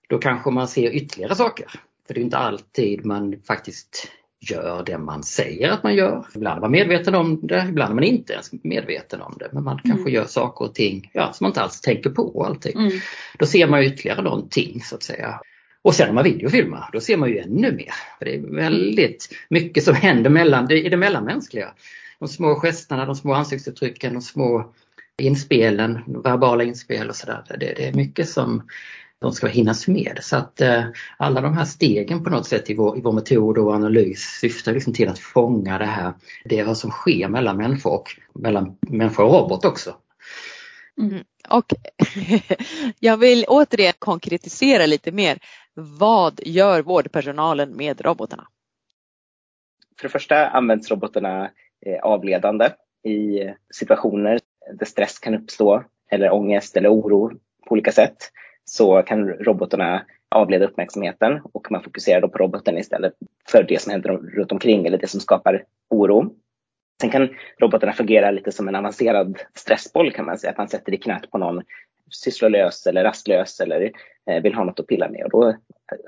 då 0.08 0.18
kanske 0.18 0.50
man 0.50 0.68
ser 0.68 0.90
ytterligare 0.90 1.34
saker. 1.34 1.70
För 2.06 2.14
det 2.14 2.20
är 2.20 2.24
inte 2.24 2.38
alltid 2.38 3.04
man 3.04 3.42
faktiskt 3.46 4.08
gör 4.50 4.82
det 4.86 4.98
man 4.98 5.22
säger 5.22 5.70
att 5.70 5.82
man 5.82 5.94
gör. 5.94 6.26
Ibland 6.34 6.56
är 6.56 6.60
man 6.60 6.70
medveten 6.70 7.14
om 7.14 7.40
det, 7.42 7.66
ibland 7.68 7.90
är 7.90 7.94
man 7.94 8.04
inte 8.04 8.32
ens 8.32 8.50
medveten 8.62 9.20
om 9.20 9.36
det. 9.38 9.48
Men 9.52 9.64
man 9.64 9.78
kanske 9.84 10.00
Mm. 10.00 10.12
gör 10.14 10.24
saker 10.24 10.64
och 10.64 10.74
ting 10.74 11.10
ja, 11.12 11.32
som 11.32 11.44
man 11.44 11.50
inte 11.50 11.62
alls 11.62 11.80
tänker 11.80 12.10
på 12.10 12.44
alltid. 12.44 12.76
Mm. 12.76 12.90
Då 13.38 13.46
ser 13.46 13.66
man 13.66 13.82
ytterligare 13.82 14.22
någonting 14.22 14.80
så 14.82 14.94
att 14.94 15.02
säga. 15.02 15.40
Och 15.82 15.94
sen 15.94 16.06
när 16.06 16.14
man 16.14 16.24
videofilmar, 16.24 16.90
då 16.92 17.00
ser 17.00 17.16
man 17.16 17.28
ju 17.28 17.38
ännu 17.38 17.72
mer. 17.72 17.94
För 18.18 18.24
det 18.24 18.34
är 18.34 18.40
väldigt 18.40 19.28
mycket 19.48 19.84
som 19.84 19.94
händer 19.94 20.30
mellan, 20.30 20.70
i 20.70 20.88
det 20.88 20.96
mellanmänskliga. 20.96 21.72
De 22.18 22.28
små 22.28 22.54
gesterna, 22.60 23.06
de 23.06 23.14
små 23.14 23.34
ansiktsuttrycken, 23.34 24.12
de 24.14 24.22
små 24.22 24.72
inspelen, 25.18 25.98
verbala 26.06 26.64
inspel 26.64 27.08
och 27.08 27.16
sådär. 27.16 27.44
Det, 27.48 27.56
det 27.56 27.88
är 27.88 27.92
mycket 27.92 28.28
som 28.28 28.62
de 29.24 29.32
ska 29.32 29.46
hinnas 29.46 29.88
med. 29.88 30.18
Så 30.22 30.36
att 30.36 30.60
eh, 30.60 30.84
alla 31.16 31.40
de 31.40 31.56
här 31.56 31.64
stegen 31.64 32.24
på 32.24 32.30
något 32.30 32.46
sätt 32.46 32.70
i 32.70 32.74
vår, 32.74 32.98
i 32.98 33.00
vår 33.00 33.12
metod 33.12 33.58
och 33.58 33.74
analys 33.74 34.20
syftar 34.40 34.72
liksom 34.72 34.92
till 34.92 35.08
att 35.08 35.18
fånga 35.18 35.78
det 35.78 35.84
här, 35.84 36.12
det 36.44 36.58
är 36.58 36.64
vad 36.64 36.78
som 36.78 36.90
sker 36.90 37.28
mellan 37.28 37.56
människor 37.56 37.94
och 37.94 38.10
mellan 38.34 38.76
människa 38.80 39.22
och 39.22 39.32
robot 39.32 39.64
också. 39.64 39.94
Och 41.48 41.64
jag 42.98 43.16
vill 43.16 43.44
återigen 43.48 43.92
konkretisera 43.98 44.86
lite 44.86 45.12
mer. 45.12 45.38
Vad 45.74 46.40
gör 46.44 46.82
vårdpersonalen 46.82 47.76
med 47.76 48.00
robotarna? 48.00 48.46
För 49.98 50.08
det 50.08 50.12
första 50.12 50.48
används 50.48 50.90
robotarna 50.90 51.50
eh, 51.86 52.00
avledande 52.02 52.70
i 53.04 53.40
situationer 53.74 54.40
där 54.78 54.86
stress 54.86 55.18
kan 55.18 55.34
uppstå 55.34 55.84
eller 56.10 56.32
ångest 56.32 56.76
eller 56.76 56.92
oro 56.92 57.30
på 57.66 57.72
olika 57.72 57.92
sätt. 57.92 58.16
Så 58.64 59.02
kan 59.02 59.28
robotarna 59.28 60.04
avleda 60.34 60.66
uppmärksamheten 60.66 61.40
och 61.52 61.66
man 61.70 61.82
fokuserar 61.82 62.20
då 62.20 62.28
på 62.28 62.38
roboten 62.38 62.78
istället 62.78 63.12
för 63.48 63.62
det 63.62 63.82
som 63.82 63.92
händer 63.92 64.10
runt 64.10 64.52
omkring 64.52 64.86
eller 64.86 64.98
det 64.98 65.06
som 65.06 65.20
skapar 65.20 65.64
oro. 65.90 66.34
Sen 67.00 67.10
kan 67.10 67.28
robotarna 67.60 67.92
fungera 67.92 68.30
lite 68.30 68.52
som 68.52 68.68
en 68.68 68.74
avancerad 68.74 69.38
stressboll 69.54 70.12
kan 70.12 70.24
man 70.24 70.38
säga. 70.38 70.50
Att 70.50 70.58
man 70.58 70.68
sätter 70.68 70.94
i 70.94 70.96
knät 70.96 71.30
på 71.30 71.38
någon 71.38 71.62
sysslolös 72.10 72.86
eller 72.86 73.04
rastlös 73.04 73.60
eller 73.60 73.92
eh, 74.30 74.42
vill 74.42 74.54
ha 74.54 74.64
något 74.64 74.80
att 74.80 74.86
pilla 74.86 75.08
med. 75.08 75.24
Och 75.24 75.30
då 75.30 75.56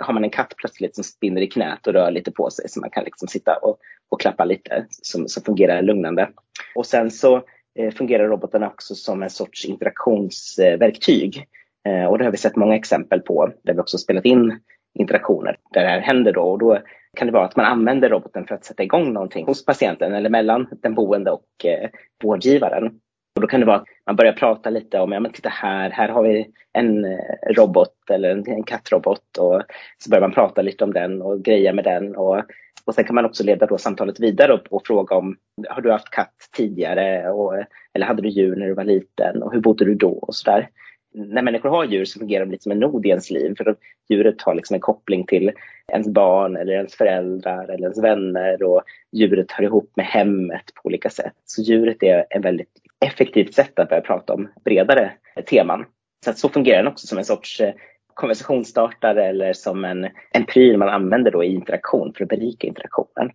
har 0.00 0.14
man 0.14 0.24
en 0.24 0.30
katt 0.30 0.54
plötsligt 0.56 0.94
som 0.94 1.04
spinner 1.04 1.42
i 1.42 1.46
knät 1.46 1.86
och 1.86 1.92
rör 1.92 2.10
lite 2.10 2.30
på 2.30 2.50
sig 2.50 2.68
så 2.68 2.80
man 2.80 2.90
kan 2.90 3.04
liksom 3.04 3.28
sitta 3.28 3.56
och, 3.56 3.78
och 4.08 4.20
klappa 4.20 4.44
lite 4.44 4.86
som, 4.90 5.28
som 5.28 5.42
fungerar 5.42 5.82
lugnande. 5.82 6.28
Och 6.74 6.86
sen 6.86 7.10
så 7.10 7.42
eh, 7.78 7.94
fungerar 7.94 8.28
robotarna 8.28 8.66
också 8.66 8.94
som 8.94 9.22
en 9.22 9.30
sorts 9.30 9.64
interaktionsverktyg. 9.64 11.46
Eh, 11.86 12.04
och 12.04 12.18
det 12.18 12.24
har 12.24 12.32
vi 12.32 12.38
sett 12.38 12.56
många 12.56 12.76
exempel 12.76 13.20
på 13.20 13.52
där 13.62 13.74
vi 13.74 13.80
också 13.80 13.98
spelat 13.98 14.24
in 14.24 14.60
interaktioner 14.98 15.56
där 15.72 15.82
det 15.82 15.88
här 15.88 16.00
händer 16.00 16.32
då. 16.32 16.42
Och 16.42 16.58
då 16.58 16.78
kan 17.16 17.26
det 17.26 17.32
vara 17.32 17.44
att 17.44 17.56
man 17.56 17.66
använder 17.66 18.08
roboten 18.08 18.46
för 18.46 18.54
att 18.54 18.64
sätta 18.64 18.82
igång 18.82 19.12
någonting 19.12 19.46
hos 19.46 19.64
patienten 19.64 20.14
eller 20.14 20.30
mellan 20.30 20.68
den 20.82 20.94
boende 20.94 21.30
och 21.30 21.64
eh, 21.64 21.90
vårdgivaren. 22.22 22.86
Och 23.34 23.42
då 23.42 23.46
kan 23.46 23.60
det 23.60 23.66
vara 23.66 23.76
att 23.76 23.86
man 24.06 24.16
börjar 24.16 24.32
prata 24.32 24.70
lite 24.70 25.00
om, 25.00 25.12
ja 25.12 25.20
men 25.20 25.32
titta 25.32 25.48
här, 25.48 25.90
här 25.90 26.08
har 26.08 26.22
vi 26.22 26.50
en 26.72 27.04
eh, 27.04 27.54
robot 27.56 28.10
eller 28.10 28.30
en, 28.30 28.48
en 28.48 28.62
kattrobot 28.62 29.38
och 29.38 29.62
så 29.98 30.10
börjar 30.10 30.20
man 30.20 30.32
prata 30.32 30.62
lite 30.62 30.84
om 30.84 30.92
den 30.92 31.22
och 31.22 31.42
greja 31.42 31.72
med 31.72 31.84
den. 31.84 32.16
Och, 32.16 32.42
och 32.84 32.94
sen 32.94 33.04
kan 33.04 33.14
man 33.14 33.24
också 33.24 33.44
leda 33.44 33.66
då 33.66 33.78
samtalet 33.78 34.20
vidare 34.20 34.52
och, 34.52 34.60
och 34.70 34.86
fråga 34.86 35.16
om, 35.16 35.36
har 35.68 35.82
du 35.82 35.92
haft 35.92 36.10
katt 36.10 36.34
tidigare? 36.56 37.30
Och, 37.30 37.54
eller 37.94 38.06
hade 38.06 38.22
du 38.22 38.28
djur 38.28 38.56
när 38.56 38.66
du 38.66 38.74
var 38.74 38.84
liten? 38.84 39.42
Och 39.42 39.52
hur 39.52 39.60
bodde 39.60 39.84
du 39.84 39.94
då? 39.94 40.10
Och 40.10 40.34
sådär. 40.34 40.68
När 41.16 41.42
människor 41.42 41.68
har 41.68 41.84
djur 41.84 42.04
så 42.04 42.18
fungerar 42.18 42.44
de 42.44 42.50
lite 42.50 42.62
som 42.62 42.72
en 42.72 42.80
nod 42.80 43.06
i 43.06 43.08
ens 43.08 43.30
liv. 43.30 43.54
För 43.56 43.64
då, 43.64 43.74
djuret 44.08 44.42
har 44.42 44.54
liksom 44.54 44.74
en 44.74 44.80
koppling 44.80 45.26
till 45.26 45.52
ens 45.92 46.08
barn 46.08 46.56
eller 46.56 46.72
ens 46.72 46.94
föräldrar 46.94 47.64
eller 47.64 47.82
ens 47.82 48.02
vänner. 48.02 48.62
Och 48.62 48.82
djuret 49.12 49.52
hör 49.52 49.64
ihop 49.64 49.92
med 49.96 50.06
hemmet 50.06 50.64
på 50.74 50.86
olika 50.86 51.10
sätt. 51.10 51.34
Så 51.44 51.62
djuret 51.62 52.02
är 52.02 52.26
ett 52.30 52.44
väldigt 52.44 52.72
effektivt 53.04 53.54
sätt 53.54 53.78
att 53.78 53.88
börja 53.88 54.02
prata 54.02 54.34
om 54.34 54.48
bredare 54.64 55.12
teman. 55.46 55.84
Så, 56.24 56.30
att 56.30 56.38
så 56.38 56.48
fungerar 56.48 56.78
den 56.78 56.92
också 56.92 57.06
som 57.06 57.18
en 57.18 57.24
sorts 57.24 57.60
eh, 57.60 57.74
konversationsstartare 58.14 59.26
eller 59.26 59.52
som 59.52 59.84
en, 59.84 60.08
en 60.32 60.44
pryl 60.44 60.76
man 60.78 60.88
använder 60.88 61.30
då 61.30 61.44
i 61.44 61.54
interaktion 61.54 62.12
för 62.12 62.24
att 62.24 62.28
berika 62.28 62.66
interaktionen. 62.66 63.30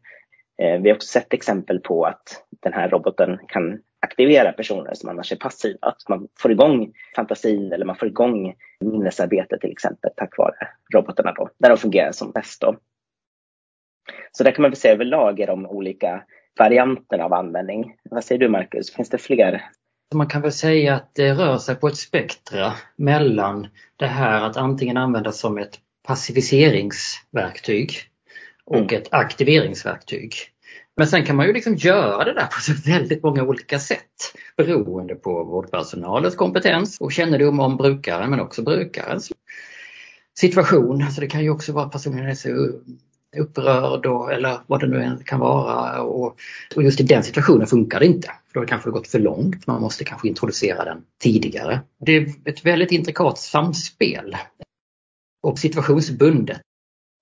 Eh, 0.62 0.82
vi 0.82 0.90
har 0.90 0.96
också 0.96 1.08
sett 1.08 1.34
exempel 1.34 1.80
på 1.80 2.06
att 2.06 2.46
den 2.62 2.74
här 2.74 2.90
roboten 2.90 3.40
kan 3.48 3.80
aktivera 4.02 4.52
personer 4.52 4.94
som 4.94 5.10
annars 5.10 5.32
är 5.32 5.36
passiva. 5.36 5.78
Att 5.82 6.10
man 6.10 6.28
får 6.40 6.52
igång 6.52 6.94
fantasin 7.16 7.72
eller 7.72 7.86
man 7.86 7.96
får 7.96 8.08
igång 8.08 8.54
minnesarbete 8.80 9.58
till 9.58 9.72
exempel 9.72 10.12
tack 10.16 10.38
vare 10.38 10.68
robotarna 10.94 11.32
då, 11.34 11.50
där 11.58 11.70
de 11.70 11.78
fungerar 11.78 12.12
som 12.12 12.32
bäst. 12.32 12.62
Då. 12.62 12.76
Så 14.32 14.44
där 14.44 14.52
kan 14.52 14.62
man 14.62 14.72
väl 14.72 14.78
säga 14.78 14.94
överlag 14.94 15.40
är 15.40 15.48
de 15.48 15.66
olika 15.66 16.24
varianterna 16.60 17.24
av 17.26 17.34
användning. 17.34 17.96
Vad 18.04 18.24
säger 18.24 18.40
du 18.40 18.50
Marcus, 18.50 18.94
finns 18.94 19.10
det 19.10 19.18
fler? 19.18 19.62
Man 20.14 20.28
kan 20.28 20.42
väl 20.42 20.52
säga 20.52 20.96
att 20.96 21.16
det 21.16 21.34
rör 21.34 21.58
sig 21.58 21.76
på 21.76 21.88
ett 21.88 21.98
spektra 21.98 22.74
mellan 22.96 23.68
det 23.96 24.06
här 24.08 24.42
att 24.42 24.58
antingen 24.58 24.98
användas 24.98 25.40
som 25.40 25.58
ett 25.58 25.80
passiviseringsverktyg 26.08 27.92
och 28.66 28.76
Mm. 28.76 29.02
ett 29.02 29.08
aktiveringsverktyg. 29.14 30.34
Men 31.02 31.08
sen 31.08 31.26
kan 31.26 31.36
man 31.36 31.48
ju 31.48 31.54
liksom 31.54 31.76
göra 31.76 32.24
det 32.24 32.34
där 32.34 32.46
på 32.46 32.62
så 32.62 32.74
väldigt 32.86 33.24
många 33.24 33.44
olika 33.44 33.80
sätt 33.80 34.34
beroende 34.58 35.16
på 35.16 35.44
vårdpersonalens 35.44 36.36
kompetens 36.36 36.98
och 37.02 37.12
kännedom 37.12 37.60
om 37.60 37.78
brukaren 37.78 38.30
men 38.30 38.40
också 38.40 38.62
brukarens 38.62 39.32
situation. 40.40 41.12
Så 41.12 41.22
det 41.22 41.28
kan 41.28 41.44
ju 41.44 41.50
också 41.50 41.72
vara 41.74 41.90
personen 41.90 42.26
är 42.26 42.34
så 42.34 42.70
upprörd 43.38 44.06
och, 44.06 44.34
eller 44.34 44.60
vad 44.68 44.80
det 44.80 44.88
nu 44.88 45.04
än 45.04 45.24
kan 45.24 45.40
vara. 45.40 46.02
Och, 46.02 46.38
och 46.76 46.84
just 46.84 47.00
i 47.00 47.04
den 47.04 47.24
situationen 47.24 47.68
funkar 47.68 48.00
det 48.00 48.06
inte. 48.06 48.28
För 48.28 48.54
då 48.54 48.60
har 48.60 48.66
det 48.66 48.70
kanske 48.70 48.90
gått 48.90 49.08
för 49.08 49.20
långt. 49.20 49.68
Man 49.68 49.82
måste 49.82 50.04
kanske 50.04 50.28
introducera 50.28 50.86
den 50.86 51.02
tidigare. 51.22 51.82
Det 52.06 52.18
är 52.18 52.34
ett 52.46 52.66
väldigt 52.66 52.92
intrikat 52.92 53.38
samspel 53.38 54.38
och 55.44 55.60
situationsbundet. 55.60 56.62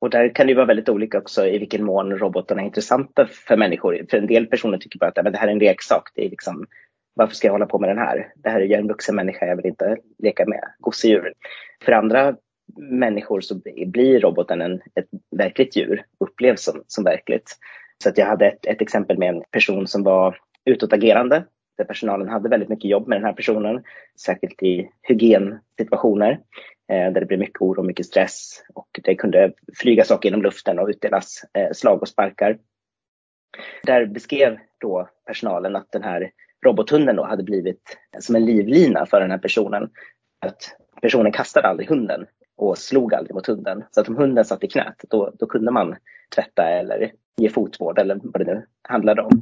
Och 0.01 0.09
där 0.09 0.35
kan 0.35 0.47
det 0.47 0.53
vara 0.53 0.65
väldigt 0.65 0.89
olika 0.89 1.17
också 1.17 1.47
i 1.47 1.57
vilken 1.57 1.83
mån 1.83 2.17
robotarna 2.17 2.61
är 2.61 2.65
intressanta 2.65 3.25
för 3.25 3.57
människor. 3.57 4.05
För 4.09 4.17
en 4.17 4.27
del 4.27 4.45
personer 4.45 4.77
tycker 4.77 4.99
bara 4.99 5.09
att 5.09 5.23
men 5.23 5.31
det 5.31 5.39
här 5.39 5.47
är 5.47 5.51
en 5.51 5.59
leksak. 5.59 6.03
Det 6.15 6.25
är 6.25 6.29
liksom 6.29 6.65
varför 7.19 7.35
ska 7.35 7.47
jag 7.47 7.51
hålla 7.53 7.65
på 7.65 7.79
med 7.79 7.89
den 7.89 7.97
här? 7.97 8.33
Det 8.35 8.49
här 8.49 8.61
är 8.61 8.65
ju 8.65 8.73
en 8.73 8.87
vuxen 8.87 9.15
människa, 9.15 9.45
jag 9.45 9.55
vill 9.55 9.65
inte 9.65 9.97
leka 10.17 10.45
med 10.45 10.61
gosedjur. 10.79 11.33
För 11.85 11.91
andra 11.91 12.35
människor 12.77 13.41
så 13.41 13.61
blir 13.87 14.19
roboten 14.19 14.61
en, 14.61 14.75
ett 14.75 15.07
verkligt 15.37 15.75
djur, 15.75 16.03
upplevs 16.19 16.63
som, 16.63 16.83
som 16.87 17.03
verkligt. 17.03 17.57
Så 18.03 18.09
att 18.09 18.17
jag 18.17 18.25
hade 18.25 18.47
ett, 18.47 18.65
ett 18.65 18.81
exempel 18.81 19.17
med 19.17 19.29
en 19.29 19.43
person 19.51 19.87
som 19.87 20.03
var 20.03 20.37
utåtagerande, 20.65 21.43
där 21.77 21.85
personalen 21.85 22.29
hade 22.29 22.49
väldigt 22.49 22.69
mycket 22.69 22.91
jobb 22.91 23.07
med 23.07 23.17
den 23.17 23.25
här 23.25 23.33
personen, 23.33 23.83
särskilt 24.19 24.63
i 24.63 24.89
hygiensituationer 25.01 26.39
Eh, 26.89 27.11
där 27.11 27.19
det 27.19 27.25
blev 27.25 27.39
mycket 27.39 27.61
oro 27.61 27.79
och 27.79 27.85
mycket 27.85 28.05
stress 28.05 28.63
och 28.73 28.99
det 29.03 29.15
kunde 29.15 29.53
flyga 29.77 30.03
saker 30.03 30.29
genom 30.29 30.41
luften 30.41 30.79
och 30.79 30.87
utdelas 30.87 31.43
eh, 31.53 31.71
slag 31.71 32.01
och 32.01 32.07
sparkar. 32.07 32.57
Där 33.83 34.05
beskrev 34.05 34.57
då 34.77 35.09
personalen 35.25 35.75
att 35.75 35.91
den 35.91 36.03
här 36.03 36.31
robothunden 36.65 37.15
då 37.15 37.23
hade 37.23 37.43
blivit 37.43 37.97
som 38.19 38.35
en 38.35 38.45
livlina 38.45 39.05
för 39.05 39.21
den 39.21 39.31
här 39.31 39.37
personen. 39.37 39.89
Att 40.39 40.75
personen 41.01 41.31
kastade 41.31 41.67
aldrig 41.67 41.89
hunden 41.89 42.25
och 42.57 42.77
slog 42.77 43.13
aldrig 43.13 43.35
mot 43.35 43.47
hunden. 43.47 43.83
Så 43.91 44.01
att 44.01 44.09
om 44.09 44.17
hunden 44.17 44.45
satt 44.45 44.63
i 44.63 44.67
knät, 44.67 45.03
då, 45.09 45.33
då 45.39 45.45
kunde 45.45 45.71
man 45.71 45.95
tvätta 46.35 46.63
eller 46.63 47.11
ge 47.37 47.49
fotvård 47.49 47.99
eller 47.99 48.19
vad 48.23 48.45
det 48.45 48.53
nu 48.53 48.65
handlade 48.81 49.21
om. 49.21 49.41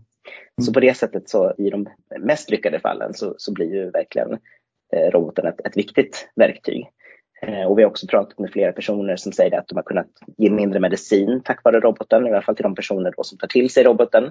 Så 0.61 0.73
på 0.73 0.79
det 0.79 0.97
sättet 0.97 1.29
så 1.29 1.53
i 1.57 1.69
de 1.69 1.89
mest 2.19 2.49
lyckade 2.49 2.79
fallen 2.79 3.13
så, 3.13 3.35
så 3.37 3.53
blir 3.53 3.73
ju 3.73 3.89
verkligen 3.89 4.33
eh, 4.93 5.11
roboten 5.11 5.47
ett, 5.47 5.61
ett 5.65 5.77
viktigt 5.77 6.29
verktyg. 6.35 6.91
Eh, 7.41 7.63
och 7.63 7.79
vi 7.79 7.83
har 7.83 7.89
också 7.89 8.07
pratat 8.07 8.39
med 8.39 8.51
flera 8.51 8.71
personer 8.71 9.15
som 9.15 9.31
säger 9.31 9.59
att 9.59 9.67
de 9.67 9.75
har 9.75 9.83
kunnat 9.83 10.07
ge 10.37 10.49
mindre 10.49 10.79
medicin 10.79 11.41
tack 11.45 11.63
vare 11.63 11.79
roboten, 11.79 12.27
i 12.27 12.31
alla 12.31 12.41
fall 12.41 12.55
till 12.55 12.63
de 12.63 12.75
personer 12.75 13.13
som 13.21 13.37
tar 13.37 13.47
till 13.47 13.69
sig 13.69 13.83
roboten. 13.83 14.23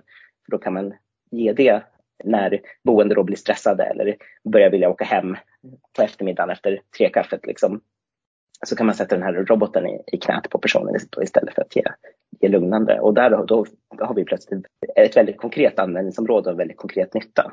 För 0.45 0.51
då 0.51 0.59
kan 0.59 0.75
man 0.75 0.95
ge 1.31 1.53
det 1.53 1.83
när 2.25 2.61
boende 2.85 3.15
då 3.15 3.23
blir 3.23 3.37
stressade 3.37 3.85
eller 3.85 4.17
börjar 4.53 4.71
vilja 4.71 4.91
åka 4.91 5.05
hem 5.05 5.37
på 5.97 6.03
eftermiddagen 6.03 6.51
efter 6.51 6.81
trekaffet. 6.99 7.47
Liksom. 7.47 7.81
Så 8.67 8.77
kan 8.77 8.87
man 8.87 8.95
sätta 8.95 9.15
den 9.15 9.25
här 9.25 9.33
roboten 9.33 9.87
i, 9.87 10.03
i 10.13 10.19
knät 10.19 10.51
på 10.51 10.59
personen 10.59 10.95
istället 11.23 11.55
för 11.55 11.63
att 11.63 11.77
ge, 11.77 11.83
ge 12.41 12.49
lugnande. 12.49 13.01
Och 13.01 13.15
där 13.15 13.31
då, 13.31 13.45
då 13.45 13.67
har 14.01 14.15
vi 14.15 14.25
plötsligt 14.25 14.67
ett 14.97 15.17
väldigt 15.17 15.37
konkret 15.37 15.79
användningsområde 15.79 16.51
och 16.51 16.61
väldigt 16.61 16.77
konkret 16.77 17.15
nytta. 17.15 17.53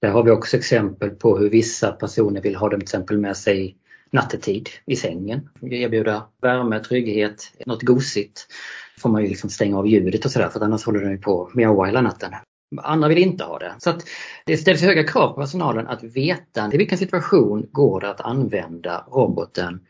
Där 0.00 0.10
har 0.10 0.22
vi 0.22 0.30
också 0.30 0.56
exempel 0.56 1.10
på 1.10 1.38
hur 1.38 1.50
vissa 1.50 1.92
personer 1.92 2.40
vill 2.40 2.56
ha 2.56 2.68
dem 2.68 2.80
till 2.80 2.84
exempel 2.84 3.18
med 3.18 3.36
sig 3.36 3.76
nattetid 4.12 4.68
i 4.86 4.96
sängen. 4.96 5.48
Erbjuda 5.62 6.28
värme, 6.42 6.80
trygghet, 6.80 7.52
något 7.66 7.82
gosigt. 7.82 8.46
får 8.98 9.10
man 9.10 9.22
ju 9.22 9.28
liksom 9.28 9.50
stänga 9.50 9.78
av 9.78 9.88
ljudet 9.88 10.24
och 10.24 10.30
sådär 10.30 10.48
för 10.48 10.60
annars 10.60 10.84
håller 10.84 11.00
den 11.00 11.10
ju 11.10 11.18
på 11.18 11.46
att 11.46 11.54
mjaua 11.54 11.86
hela 11.86 12.00
natten. 12.00 12.34
Andra 12.82 13.08
vill 13.08 13.18
inte 13.18 13.44
ha 13.44 13.58
det. 13.58 13.74
Så 13.78 13.98
det 14.46 14.56
ställs 14.56 14.82
höga 14.82 15.04
krav 15.04 15.28
på 15.28 15.40
personalen 15.40 15.86
att 15.86 16.02
veta 16.02 16.70
i 16.72 16.76
vilken 16.76 16.98
situation 16.98 17.68
går 17.72 18.00
det 18.00 18.10
att 18.10 18.20
använda 18.20 19.06
roboten 19.08 19.80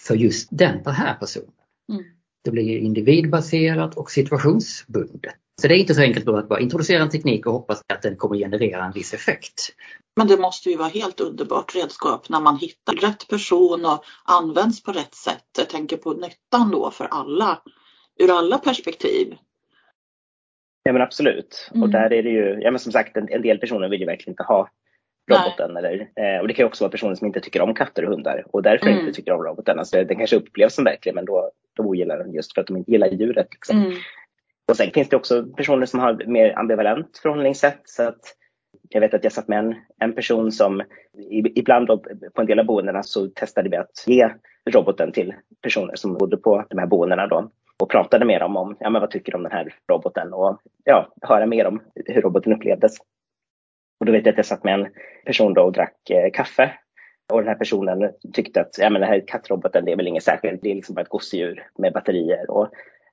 för 0.00 0.14
just 0.14 0.48
den 0.50 0.86
här 0.86 1.14
personen. 1.14 1.50
Mm. 1.92 2.04
Det 2.44 2.50
blir 2.50 2.78
individbaserat 2.78 3.96
och 3.96 4.10
situationsbundet. 4.10 5.34
Så 5.60 5.68
det 5.68 5.74
är 5.74 5.78
inte 5.78 5.94
så 5.94 6.00
enkelt 6.02 6.28
att 6.28 6.48
bara 6.48 6.60
introducera 6.60 7.02
en 7.02 7.10
teknik 7.10 7.46
och 7.46 7.52
hoppas 7.52 7.82
att 7.92 8.02
den 8.02 8.16
kommer 8.16 8.36
generera 8.36 8.84
en 8.84 8.92
viss 8.92 9.14
effekt. 9.14 9.74
Men 10.16 10.26
det 10.26 10.36
måste 10.36 10.70
ju 10.70 10.76
vara 10.76 10.88
helt 10.88 11.20
underbart 11.20 11.74
redskap 11.74 12.28
när 12.28 12.40
man 12.40 12.56
hittar 12.56 12.92
rätt 12.92 13.28
person 13.28 13.84
och 13.84 14.04
används 14.24 14.82
på 14.82 14.92
rätt 14.92 15.14
sätt. 15.14 15.44
Jag 15.58 15.68
tänker 15.68 15.96
på 15.96 16.12
nyttan 16.12 16.70
då 16.70 16.90
för 16.90 17.04
alla, 17.04 17.62
ur 18.20 18.30
alla 18.30 18.58
perspektiv. 18.58 19.36
Ja 20.82 20.92
men 20.92 21.02
absolut. 21.02 21.68
Mm. 21.70 21.82
Och 21.82 21.90
där 21.90 22.12
är 22.12 22.22
det 22.22 22.30
ju, 22.30 22.60
ja 22.60 22.70
men 22.70 22.80
som 22.80 22.92
sagt 22.92 23.16
en, 23.16 23.28
en 23.28 23.42
del 23.42 23.58
personer 23.58 23.88
vill 23.88 24.00
ju 24.00 24.06
verkligen 24.06 24.32
inte 24.32 24.42
ha 24.42 24.68
roboten. 25.30 25.76
Eller, 25.76 26.00
eh, 26.00 26.40
och 26.40 26.48
det 26.48 26.54
kan 26.54 26.62
ju 26.62 26.66
också 26.66 26.84
vara 26.84 26.90
personer 26.90 27.14
som 27.14 27.26
inte 27.26 27.40
tycker 27.40 27.60
om 27.60 27.74
katter 27.74 28.04
och 28.04 28.10
hundar 28.10 28.44
och 28.46 28.62
därför 28.62 28.86
mm. 28.86 29.00
inte 29.00 29.12
tycker 29.12 29.32
om 29.32 29.44
roboten. 29.44 29.78
Alltså, 29.78 30.04
den 30.04 30.18
kanske 30.18 30.36
upplevs 30.36 30.74
som 30.74 30.84
verklig 30.84 31.14
men 31.14 31.24
då, 31.24 31.50
då 31.76 31.82
ogillar 31.82 32.18
den 32.18 32.32
just 32.32 32.54
för 32.54 32.60
att 32.60 32.66
de 32.66 32.76
inte 32.76 32.90
gillar 32.90 33.08
djuret. 33.08 33.48
Liksom. 33.50 33.84
Mm. 33.84 33.92
Och 34.68 34.76
sen 34.76 34.90
finns 34.90 35.08
det 35.08 35.16
också 35.16 35.46
personer 35.46 35.86
som 35.86 36.00
har 36.00 36.24
mer 36.26 36.58
ambivalent 36.58 37.18
förhållningssätt. 37.22 37.80
Så 37.84 38.02
att 38.02 38.36
jag 38.92 39.00
vet 39.00 39.14
att 39.14 39.24
jag 39.24 39.32
satt 39.32 39.48
med 39.48 39.58
en, 39.58 39.74
en 39.98 40.12
person 40.12 40.52
som 40.52 40.82
ibland 41.54 41.86
då, 41.86 41.98
på 42.34 42.40
en 42.40 42.46
del 42.46 42.58
av 42.58 42.66
boendena 42.66 43.02
så 43.02 43.28
testade 43.28 43.68
vi 43.68 43.76
att 43.76 44.04
ge 44.06 44.30
roboten 44.70 45.12
till 45.12 45.34
personer 45.62 45.94
som 45.94 46.14
bodde 46.14 46.36
på 46.36 46.64
de 46.70 46.78
här 46.78 46.86
boendena 46.86 47.26
då 47.26 47.50
och 47.78 47.90
pratade 47.90 48.24
med 48.24 48.40
dem 48.40 48.56
om 48.56 48.76
ja, 48.80 48.90
men 48.90 49.00
vad 49.00 49.10
tycker 49.10 49.32
du 49.32 49.36
om 49.36 49.42
den 49.42 49.52
här 49.52 49.74
roboten 49.88 50.32
och 50.32 50.60
ja, 50.84 51.12
höra 51.22 51.46
mer 51.46 51.66
om 51.66 51.82
hur 51.94 52.22
roboten 52.22 52.52
upplevdes. 52.52 52.96
Och 54.00 54.06
då 54.06 54.12
vet 54.12 54.26
jag 54.26 54.32
att 54.32 54.36
jag 54.36 54.46
satt 54.46 54.64
med 54.64 54.74
en 54.74 54.88
person 55.26 55.54
då 55.54 55.62
och 55.62 55.72
drack 55.72 56.10
eh, 56.10 56.30
kaffe 56.32 56.72
och 57.32 57.38
den 57.38 57.48
här 57.48 57.54
personen 57.54 58.12
tyckte 58.32 58.60
att 58.60 58.78
ja, 58.78 58.90
men 58.90 59.00
den 59.00 59.10
här 59.10 59.24
kattroboten 59.26 59.84
det 59.84 59.92
är 59.92 59.96
väl 59.96 60.08
inget 60.08 60.22
särskilt, 60.22 60.62
det 60.62 60.70
är 60.70 60.74
liksom 60.74 60.94
bara 60.94 61.02
ett 61.02 61.08
gosedjur 61.08 61.66
med 61.78 61.92
batterier. 61.92 62.50
Och 62.50 62.68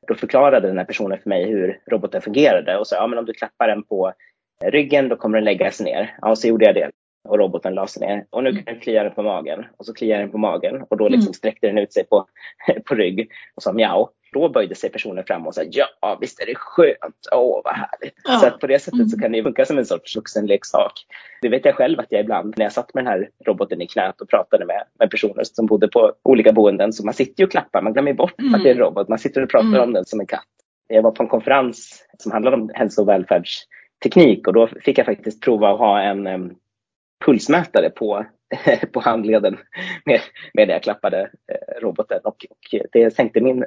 då 0.07 0.15
förklarade 0.15 0.67
den 0.67 0.77
här 0.77 0.85
personen 0.85 1.19
för 1.19 1.29
mig 1.29 1.45
hur 1.45 1.79
roboten 1.91 2.21
fungerade 2.21 2.77
och 2.77 2.87
sa 2.87 2.95
ja, 2.95 3.07
men 3.07 3.19
om 3.19 3.25
du 3.25 3.33
klappar 3.33 3.67
den 3.67 3.83
på 3.83 4.13
ryggen 4.65 5.09
då 5.09 5.15
kommer 5.15 5.37
den 5.37 5.45
lägga 5.45 5.71
sig 5.71 5.85
ner. 5.85 6.17
Ja, 6.21 6.35
så 6.35 6.47
gjorde 6.47 6.65
jag 6.65 6.75
det 6.75 6.91
och 7.27 7.37
roboten 7.37 7.73
la 7.73 7.87
sig 7.87 8.07
ner. 8.07 8.25
Och 8.29 8.43
nu 8.43 8.53
kan 8.55 8.63
den 8.65 8.79
klia 8.79 9.03
den 9.03 9.13
på 9.13 9.23
magen 9.23 9.65
och 9.77 9.85
så 9.85 9.93
kliar 9.93 10.19
den 10.19 10.31
på 10.31 10.37
magen 10.37 10.83
och 10.89 10.97
då 10.97 11.07
liksom 11.07 11.27
mm. 11.27 11.33
sträckte 11.33 11.67
den 11.67 11.77
ut 11.77 11.93
sig 11.93 12.03
på, 12.03 12.27
på 12.85 12.95
rygg 12.95 13.29
och 13.55 13.63
sa 13.63 13.73
mjau. 13.73 14.07
Då 14.33 14.49
böjde 14.49 14.75
sig 14.75 14.89
personen 14.89 15.23
fram 15.23 15.47
och 15.47 15.55
sa 15.55 15.61
ja 15.71 16.17
visst 16.21 16.41
är 16.41 16.45
det 16.45 16.55
skönt, 16.55 17.27
åh 17.31 17.61
vad 17.63 17.73
härligt. 17.73 18.13
Ja. 18.23 18.39
Så 18.39 18.47
att 18.47 18.59
på 18.59 18.67
det 18.67 18.79
sättet 18.79 19.09
så 19.09 19.19
kan 19.19 19.31
det 19.31 19.43
funka 19.43 19.65
som 19.65 19.77
en 19.77 19.85
sorts 19.85 20.15
vuxenleksak. 20.15 20.93
Det 21.41 21.49
vet 21.49 21.65
jag 21.65 21.75
själv 21.75 21.99
att 21.99 22.05
jag 22.09 22.21
ibland 22.21 22.53
när 22.57 22.65
jag 22.65 22.71
satt 22.71 22.93
med 22.93 23.05
den 23.05 23.11
här 23.11 23.29
roboten 23.45 23.81
i 23.81 23.87
knät 23.87 24.21
och 24.21 24.29
pratade 24.29 24.65
med, 24.65 24.83
med 24.99 25.09
personer 25.09 25.43
som 25.43 25.65
bodde 25.65 25.87
på 25.87 26.13
olika 26.23 26.51
boenden 26.51 26.93
så 26.93 27.05
man 27.05 27.13
sitter 27.13 27.41
ju 27.41 27.45
och 27.45 27.51
klappar, 27.51 27.81
man 27.81 27.93
glömmer 27.93 28.13
bort 28.13 28.39
mm. 28.39 28.55
att 28.55 28.63
det 28.63 28.69
är 28.69 28.73
en 28.73 28.79
robot, 28.79 29.07
man 29.07 29.19
sitter 29.19 29.43
och 29.43 29.49
pratar 29.49 29.67
mm. 29.67 29.81
om 29.81 29.93
den 29.93 30.05
som 30.05 30.19
en 30.19 30.27
katt. 30.27 30.47
Jag 30.87 31.01
var 31.01 31.11
på 31.11 31.23
en 31.23 31.29
konferens 31.29 32.05
som 32.17 32.31
handlade 32.31 32.57
om 32.57 32.71
hälso 32.73 33.01
och 33.01 33.07
välfärdsteknik 33.97 34.47
och 34.47 34.53
då 34.53 34.67
fick 34.67 34.97
jag 34.97 35.05
faktiskt 35.05 35.41
prova 35.41 35.73
att 35.73 35.79
ha 35.79 36.01
en 36.01 36.27
um, 36.27 36.55
pulsmätare 37.25 37.89
på, 37.89 38.25
på 38.93 38.99
handleden 38.99 39.57
med, 40.05 40.21
med 40.53 40.69
jag 40.69 40.83
klappade 40.83 41.21
eh, 41.21 41.81
roboten 41.81 42.19
och, 42.23 42.45
och, 42.49 42.75
det 42.91 43.15
sänkte 43.15 43.41
min 43.41 43.65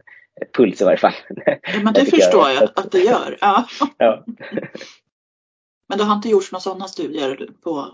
puls 0.57 0.81
i 0.81 0.85
varje 0.85 0.99
fall. 0.99 1.15
Men 1.83 1.93
det 1.95 2.05
förstår 2.05 2.49
jag, 2.49 2.63
jag 2.63 2.71
att 2.77 2.93
det 2.93 3.01
gör. 3.01 3.39
Ja. 3.41 3.67
ja. 3.99 4.25
Men 5.89 5.99
det 5.99 6.05
har 6.05 6.15
inte 6.15 6.29
gjorts 6.29 6.53
några 6.53 6.61
sådana 6.61 6.89
studier 6.89 7.49
på 7.63 7.87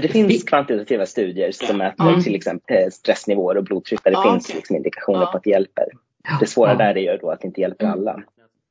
det 0.00 0.08
finns 0.08 0.44
kvantitativa 0.44 1.06
studier 1.06 1.52
som 1.52 1.78
mäter 1.78 2.08
mm. 2.08 2.22
till 2.22 2.34
exempel 2.34 2.92
stressnivåer 2.92 3.56
och 3.56 3.64
blodtryck 3.64 4.04
där 4.04 4.10
det 4.10 4.16
ja, 4.16 4.32
finns 4.32 4.48
okay. 4.48 4.56
liksom 4.56 4.76
indikationer 4.76 5.20
ja. 5.20 5.26
på 5.26 5.36
att 5.36 5.44
det 5.44 5.50
hjälper. 5.50 5.84
Det 6.40 6.46
svåra 6.46 6.70
ja. 6.70 6.78
där 6.78 6.96
är 6.96 7.12
ju 7.12 7.18
då 7.18 7.30
att 7.30 7.40
det 7.40 7.46
inte 7.46 7.60
hjälper 7.60 7.84
mm. 7.84 7.98
alla. 7.98 8.22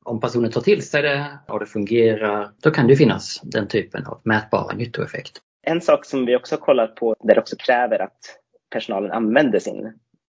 Om 0.04 0.20
personen 0.20 0.50
tar 0.50 0.60
till 0.60 0.82
sig 0.82 1.02
det 1.02 1.38
och 1.48 1.60
det 1.60 1.66
fungerar, 1.66 2.50
då 2.62 2.70
kan 2.70 2.86
det 2.86 2.96
finnas 2.96 3.40
den 3.42 3.68
typen 3.68 4.06
av 4.06 4.20
mätbara 4.24 4.76
nyttoeffekt. 4.76 5.38
En 5.66 5.80
sak 5.80 6.04
som 6.04 6.26
vi 6.26 6.36
också 6.36 6.54
har 6.54 6.60
kollat 6.60 6.94
på 6.94 7.16
där 7.20 7.34
det 7.34 7.40
också 7.40 7.56
kräver 7.56 8.02
att 8.02 8.18
personalen 8.70 9.12
använder 9.12 9.58
sin 9.58 9.92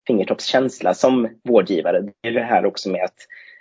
fingertoppskänsla 0.06 0.94
som 0.94 1.28
vårdgivare, 1.44 2.00
det 2.00 2.28
är 2.28 2.32
det 2.32 2.40
här 2.40 2.66
också 2.66 2.90
med 2.90 3.04
att 3.04 3.16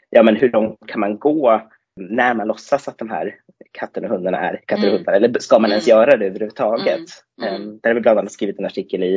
ja, 0.09 0.23
men 0.23 0.35
hur 0.35 0.51
långt 0.51 0.77
kan 0.87 0.99
man 0.99 1.19
gå 1.19 1.61
när 1.99 2.33
man 2.33 2.47
låtsas 2.47 2.87
att 2.87 2.97
de 2.97 3.09
här 3.09 3.35
katterna 3.71 4.07
och 4.07 4.13
hundarna 4.13 4.37
är 4.37 4.61
katter 4.65 4.83
och 4.83 4.87
mm. 4.87 4.97
hundar? 4.97 5.13
Eller 5.13 5.39
ska 5.39 5.59
man 5.59 5.69
ens 5.69 5.87
mm. 5.87 5.97
göra 5.97 6.17
det 6.17 6.25
överhuvudtaget? 6.25 6.99
Mm. 7.41 7.55
Mm. 7.55 7.79
Där 7.83 7.89
har 7.89 7.95
vi 7.95 8.01
bland 8.01 8.19
annat 8.19 8.31
skrivit 8.31 8.59
en 8.59 8.65
artikel 8.65 9.03
i 9.03 9.15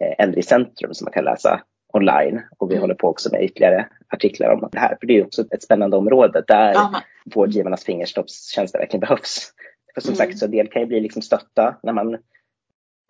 eh, 0.00 0.24
Äldre 0.24 0.40
i 0.40 0.42
centrum 0.42 0.94
som 0.94 1.04
man 1.04 1.12
kan 1.12 1.24
läsa 1.24 1.60
online 1.94 2.42
och 2.58 2.70
vi 2.70 2.74
mm. 2.74 2.80
håller 2.80 2.94
på 2.94 3.08
också 3.08 3.28
med 3.32 3.42
ytterligare 3.42 3.86
artiklar 4.08 4.50
om 4.50 4.68
det 4.72 4.78
här. 4.78 4.96
För 5.00 5.06
det 5.06 5.18
är 5.18 5.24
också 5.24 5.44
ett 5.50 5.62
spännande 5.62 5.96
område 5.96 6.44
där 6.46 6.72
ja, 6.72 7.02
vårdgivarnas 7.34 7.84
fingertoppskänsla 7.84 8.78
verkligen 8.78 9.00
behövs. 9.00 9.52
För 9.94 10.00
som 10.00 10.14
mm. 10.14 10.16
sagt, 10.16 10.38
så 10.38 10.44
en 10.44 10.50
del 10.50 10.68
kan 10.68 10.82
ju 10.82 10.86
bli 10.86 11.00
liksom 11.00 11.22
stötta 11.22 11.76
när 11.82 11.92
man 11.92 12.18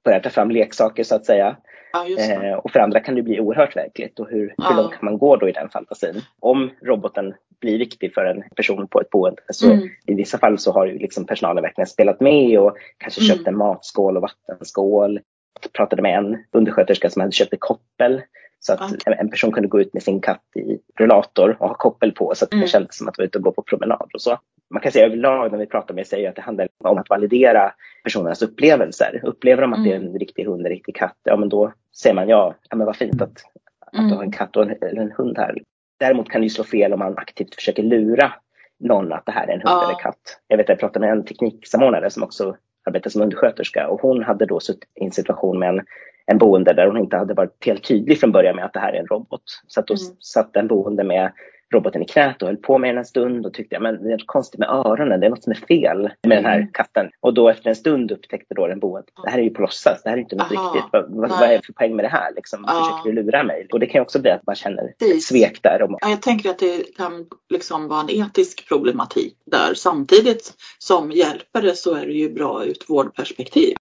börjar 0.05 0.21
ta 0.21 0.31
fram 0.31 0.51
leksaker 0.51 1.05
så 1.05 1.15
att 1.15 1.27
säga. 1.27 1.57
Ja, 1.93 2.07
eh, 2.19 2.55
och 2.55 2.71
för 2.71 2.81
andra 2.81 3.01
kan 3.01 3.15
det 3.15 3.23
bli 3.23 3.41
oerhört 3.41 3.77
verkligt. 3.77 4.21
Och 4.21 4.29
hur, 4.31 4.55
ja. 4.57 4.69
hur 4.69 4.77
långt 4.77 4.93
kan 4.93 5.05
man 5.05 5.19
gå 5.19 5.37
då 5.37 5.49
i 5.49 5.53
den 5.53 5.69
fantasin? 5.69 6.23
Om 6.41 6.71
roboten 6.83 7.35
blir 7.61 7.79
viktig 7.79 8.15
för 8.15 8.25
en 8.25 8.43
person 8.57 8.89
på 8.89 9.01
ett 9.01 9.11
boende 9.11 9.43
så 9.49 9.71
mm. 9.71 9.89
i 10.07 10.15
vissa 10.15 10.39
fall 10.39 10.59
så 10.59 10.73
har 10.73 10.87
ju 10.87 10.99
liksom 10.99 11.27
personalen 11.27 11.63
verkligen 11.63 11.87
spelat 11.87 12.21
med 12.21 12.59
och 12.59 12.77
kanske 12.99 13.21
mm. 13.21 13.37
köpt 13.37 13.49
en 13.49 13.57
matskål 13.57 14.17
och 14.17 14.23
vattenskål. 14.23 15.21
Jag 15.63 15.73
pratade 15.73 16.03
med 16.03 16.19
en 16.19 16.45
undersköterska 16.53 17.11
som 17.11 17.21
hade 17.21 17.33
köpt 17.33 17.53
ett 17.53 17.61
koppel 17.61 18.23
så 18.67 18.73
att 18.73 18.93
okay. 18.93 19.15
en 19.19 19.31
person 19.31 19.53
kunde 19.53 19.69
gå 19.69 19.81
ut 19.81 19.95
med 19.95 20.03
sin 20.03 20.21
katt 20.21 20.43
i 20.55 20.79
rullator 20.99 21.57
och 21.61 21.69
ha 21.69 21.75
koppel 21.75 22.13
på 22.13 22.35
så 22.35 22.45
att 22.45 22.51
det 22.51 22.57
mm. 22.57 22.69
kändes 22.69 22.97
som 22.97 23.09
att 23.09 23.19
vara 23.19 23.27
ute 23.27 23.39
och 23.39 23.45
gå 23.45 23.53
på 23.53 23.63
promenad 23.63 24.11
och 24.15 24.21
så. 24.21 24.39
Man 24.71 24.83
kan 24.83 24.93
säga 24.93 25.07
överlag 25.07 25.53
när 25.53 25.59
vi 25.59 25.67
pratar 25.67 25.95
med 25.95 26.07
sig 26.07 26.27
att 26.27 26.37
det 26.37 26.43
handlar 26.43 26.69
om 26.85 26.99
att 26.99 27.11
validera 27.11 27.73
personernas 28.05 28.43
upplevelser. 28.43 29.21
Upplever 29.23 29.63
de 29.63 29.73
att 29.73 29.79
mm. 29.79 29.91
det 29.91 29.97
är 29.97 30.01
en 30.01 30.19
riktig 30.19 30.45
hund, 30.45 30.67
en 30.67 30.73
riktig 30.73 30.97
katt, 30.97 31.19
ja 31.23 31.37
men 31.37 31.49
då 31.49 31.73
säger 31.97 32.15
man 32.15 32.29
ja, 32.29 32.55
ja 32.71 32.77
men 32.77 32.87
vad 32.87 32.97
fint 32.97 33.23
att, 33.23 33.43
att 33.87 33.95
mm. 33.99 34.11
du 34.11 34.17
har 34.17 34.23
en 34.23 34.33
katt 34.33 34.57
och 34.57 34.63
en, 34.63 34.71
eller 34.71 35.03
en 35.03 35.13
hund 35.13 35.39
här. 35.39 35.63
Däremot 35.99 36.31
kan 36.31 36.41
det 36.41 36.45
ju 36.45 36.51
slå 36.51 36.65
fel 36.65 36.93
om 36.93 36.99
man 36.99 37.19
aktivt 37.19 37.55
försöker 37.55 37.83
lura 37.83 38.33
någon 38.81 39.13
att 39.13 39.27
det 39.27 39.33
här 39.33 39.47
är 39.47 39.53
en 39.53 39.61
hund 39.61 39.83
ja. 39.83 39.85
eller 39.85 40.01
katt. 40.01 40.41
Jag 40.49 40.57
vet 40.57 40.65
att 40.65 40.69
jag 40.69 40.79
pratade 40.79 41.07
med 41.07 41.17
en 41.17 41.25
tekniksamordnare 41.25 42.11
som 42.11 42.23
också 42.23 42.57
arbetade 42.85 43.11
som 43.11 43.23
undersköterska 43.23 43.89
och 43.89 44.01
hon 44.01 44.23
hade 44.23 44.47
då 44.47 44.61
suttit 44.61 44.91
i 45.01 45.05
en 45.05 45.13
situation 45.13 45.59
med 45.59 45.69
en, 45.69 45.81
en 46.27 46.39
boende 46.39 46.73
där 46.73 46.87
hon 46.87 46.99
inte 46.99 47.17
hade 47.17 47.35
varit 47.35 47.67
helt 47.67 47.85
tydlig 47.85 48.21
från 48.21 48.33
början 48.33 48.57
med 48.57 48.65
att 48.65 48.73
det 48.73 48.81
här 48.81 48.93
är 48.93 48.99
en 48.99 49.07
robot. 49.07 49.43
Så 49.67 49.81
att 49.81 49.87
då 49.87 49.95
mm. 49.95 50.17
satt 50.21 50.57
en 50.57 50.69
boende 50.69 51.05
med 51.05 51.33
roboten 51.75 52.03
i 52.03 52.05
knät 52.05 52.43
och 52.43 52.49
höll 52.49 52.57
på 52.57 52.79
med 52.79 52.91
den 52.91 52.99
en 52.99 53.05
stund 53.05 53.47
och 53.47 53.55
tyckte 53.55 53.77
att 53.77 53.83
det 53.83 53.89
är 53.89 53.93
något 53.93 54.27
konstigt 54.27 54.61
med 54.61 54.69
öronen, 54.69 55.21
det 55.21 55.27
är 55.27 55.31
något 55.31 55.43
som 55.43 55.51
är 55.51 55.67
fel 55.69 56.11
med 56.23 56.39
den 56.39 56.45
här 56.45 56.57
mm. 56.57 56.73
katten. 56.73 57.11
Och 57.21 57.35
då 57.35 57.49
efter 57.49 57.69
en 57.69 57.77
stund 57.77 58.11
upptäckte 58.11 58.55
då 58.55 58.67
den 58.67 58.81
boende, 58.81 59.09
det 59.25 59.31
här 59.31 59.39
är 59.39 59.43
ju 59.43 59.51
på 59.51 59.63
låtsas, 59.63 60.03
det 60.03 60.11
här 60.11 60.17
är 60.17 60.21
inte 60.21 60.37
något 60.37 60.53
Aha, 60.53 60.75
riktigt. 60.75 60.89
Vad, 60.93 61.11
vad, 61.11 61.31
vad, 61.31 61.43
är 61.43 61.57
det 61.57 61.67
för 61.67 61.73
poäng 61.73 61.97
med 61.97 62.05
det 62.05 62.09
här? 62.09 62.33
Liksom, 62.37 62.65
ja. 62.67 62.73
Försöker 62.73 63.11
du 63.11 63.23
lura 63.23 63.43
mig? 63.43 63.67
Och 63.73 63.81
det 63.81 63.87
kan 63.87 63.99
ju 63.99 64.03
också 64.03 64.21
bli 64.21 64.31
att 64.31 64.47
man 64.47 64.57
känner 64.57 64.85
ett 64.85 65.23
svek 65.23 65.63
där. 65.63 65.77
Ja, 65.81 66.11
jag 66.11 66.23
tänker 66.23 66.51
att 66.51 66.59
det 66.59 66.97
kan 66.97 67.27
liksom 67.51 67.89
vara 67.89 68.01
en 68.01 68.11
etisk 68.11 68.69
problematik 68.69 69.37
där. 69.47 69.75
Samtidigt 69.75 70.55
som 70.79 71.11
hjälpare 71.11 71.75
så 71.75 71.95
är 71.95 72.07
det 72.07 72.13
ju 72.13 72.33
bra 72.35 72.65
ur 72.65 72.71
ett 72.71 72.91
vårdperspektiv. 72.91 73.75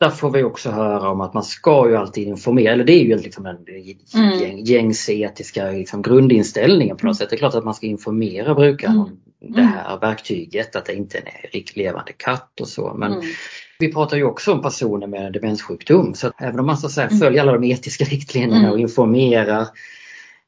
Där 0.00 0.10
får 0.10 0.30
vi 0.30 0.42
också 0.42 0.70
höra 0.70 1.10
om 1.10 1.20
att 1.20 1.34
man 1.34 1.42
ska 1.42 1.88
ju 1.88 1.96
alltid 1.96 2.28
informera, 2.28 2.72
eller 2.72 2.84
det 2.84 2.92
är 2.92 3.04
ju 3.04 3.16
liksom 3.16 3.46
en 3.46 3.56
mm. 4.14 4.58
gängs 4.58 5.08
etiska 5.08 5.70
liksom 5.70 6.02
grundinställningen 6.02 6.96
på 6.96 7.06
något 7.06 7.16
sätt. 7.16 7.30
Det 7.30 7.36
är 7.36 7.38
klart 7.38 7.54
att 7.54 7.64
man 7.64 7.74
ska 7.74 7.86
informera 7.86 8.54
brukaren 8.54 8.92
mm. 8.92 9.06
om 9.06 9.20
det 9.54 9.62
här 9.62 9.98
verktyget, 10.00 10.76
att 10.76 10.84
det 10.84 10.94
inte 10.94 11.18
är 11.18 11.22
en 11.22 11.50
riktigt 11.52 11.76
levande 11.76 12.12
katt 12.12 12.60
och 12.60 12.68
så. 12.68 12.94
Men 12.94 13.12
mm. 13.12 13.24
vi 13.78 13.92
pratar 13.92 14.16
ju 14.16 14.24
också 14.24 14.52
om 14.52 14.62
personer 14.62 15.06
med 15.06 15.32
demenssjukdom 15.32 16.14
så 16.14 16.32
även 16.38 16.60
om 16.60 16.66
man 16.66 16.76
så 16.76 16.86
att 16.86 16.92
säga 16.92 17.06
mm. 17.06 17.18
följer 17.18 17.42
alla 17.42 17.52
de 17.52 17.64
etiska 17.64 18.04
riktlinjerna 18.04 18.68
och 18.68 18.74
mm. 18.74 18.80
informerar 18.80 19.68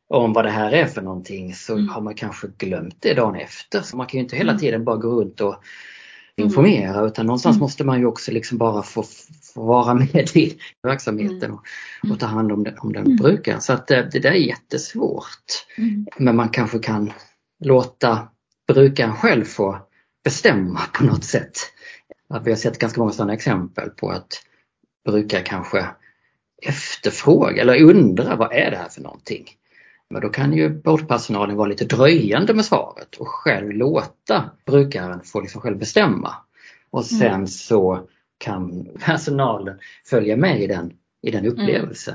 om 0.09 0.33
vad 0.33 0.45
det 0.45 0.51
här 0.51 0.73
är 0.73 0.87
för 0.87 1.03
någonting 1.03 1.55
så 1.55 1.73
mm. 1.73 1.88
har 1.88 2.01
man 2.01 2.15
kanske 2.15 2.47
glömt 2.59 2.97
det 3.01 3.15
dagen 3.15 3.35
efter. 3.35 3.81
Så 3.81 3.97
man 3.97 4.07
kan 4.07 4.19
ju 4.19 4.25
inte 4.25 4.37
hela 4.37 4.59
tiden 4.59 4.85
bara 4.85 4.97
gå 4.97 5.21
runt 5.21 5.41
och 5.41 5.49
Mm. 5.49 5.62
Informera 6.37 6.95
mm. 6.95 7.07
utan 7.07 7.27
någonstans 7.27 7.57
mm. 7.57 7.61
måste 7.61 7.85
man 7.85 7.99
ju 7.99 8.07
också 8.07 8.33
liksom 8.33 8.59
bara 8.59 8.83
få, 8.83 9.05
få 9.55 9.66
vara 9.66 9.95
med 9.95 10.31
i 10.35 10.59
verksamheten 10.83 11.51
och, 11.51 11.62
och 12.11 12.21
ta 12.21 12.27
hand 12.27 12.53
om 12.53 12.64
den, 12.64 12.79
om 12.79 12.92
den 12.92 13.07
mm. 13.07 13.16
brukaren. 13.16 13.61
Så 13.61 13.73
att 13.73 13.87
det, 13.87 13.99
eh, 13.99 14.07
det 14.12 14.18
där 14.18 14.31
är 14.31 14.35
jättesvårt. 14.35 15.66
Mm. 15.79 16.07
Men 16.18 16.37
man 16.37 16.49
kanske 16.49 16.79
kan 16.79 17.12
låta 17.64 18.29
brukaren 18.73 19.14
själv 19.16 19.45
få 19.45 19.79
bestämma 20.25 20.81
på 20.92 21.05
något 21.05 21.25
sätt. 21.25 21.59
vi 22.45 22.51
har 22.51 22.57
sett 22.57 22.79
ganska 22.79 23.01
många 23.01 23.12
sådana 23.12 23.35
exempel 23.35 23.90
på 23.90 24.11
att 24.11 24.42
brukare 25.05 25.42
kanske 25.42 25.87
efterfrågar 26.62 27.62
eller 27.62 27.83
undrar 27.83 28.37
vad 28.37 28.53
är 28.53 28.71
det 28.71 28.77
här 28.77 28.88
för 28.88 29.01
någonting? 29.01 29.45
Men 30.12 30.22
då 30.22 30.29
kan 30.29 30.53
ju 30.53 30.81
vårdpersonalen 30.85 31.57
vara 31.57 31.68
lite 31.68 31.85
dröjande 31.85 32.55
med 32.55 32.64
svaret 32.64 33.16
och 33.16 33.29
själv 33.29 33.70
låta 33.70 34.51
brukaren 34.66 35.20
få 35.25 35.40
liksom 35.40 35.61
själv 35.61 35.79
bestämma. 35.79 36.35
Och 36.90 37.05
sen 37.05 37.35
mm. 37.35 37.46
så 37.46 38.07
kan 38.38 38.88
personalen 39.07 39.79
följa 40.07 40.37
med 40.37 40.61
i 40.61 40.66
den, 40.66 40.92
i 41.22 41.31
den 41.31 41.46
upplevelsen. 41.46 42.14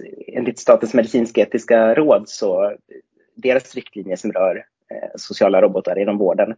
Mm. 0.00 0.12
Enligt 0.26 0.58
Statens 0.58 0.94
medicinsk-etiska 0.94 1.94
råd 1.94 2.28
så 2.28 2.76
deras 3.34 3.74
riktlinjer 3.74 4.16
som 4.16 4.32
rör 4.32 4.56
eh, 4.90 5.08
sociala 5.16 5.62
robotar 5.62 5.98
inom 5.98 6.18
vården, 6.18 6.54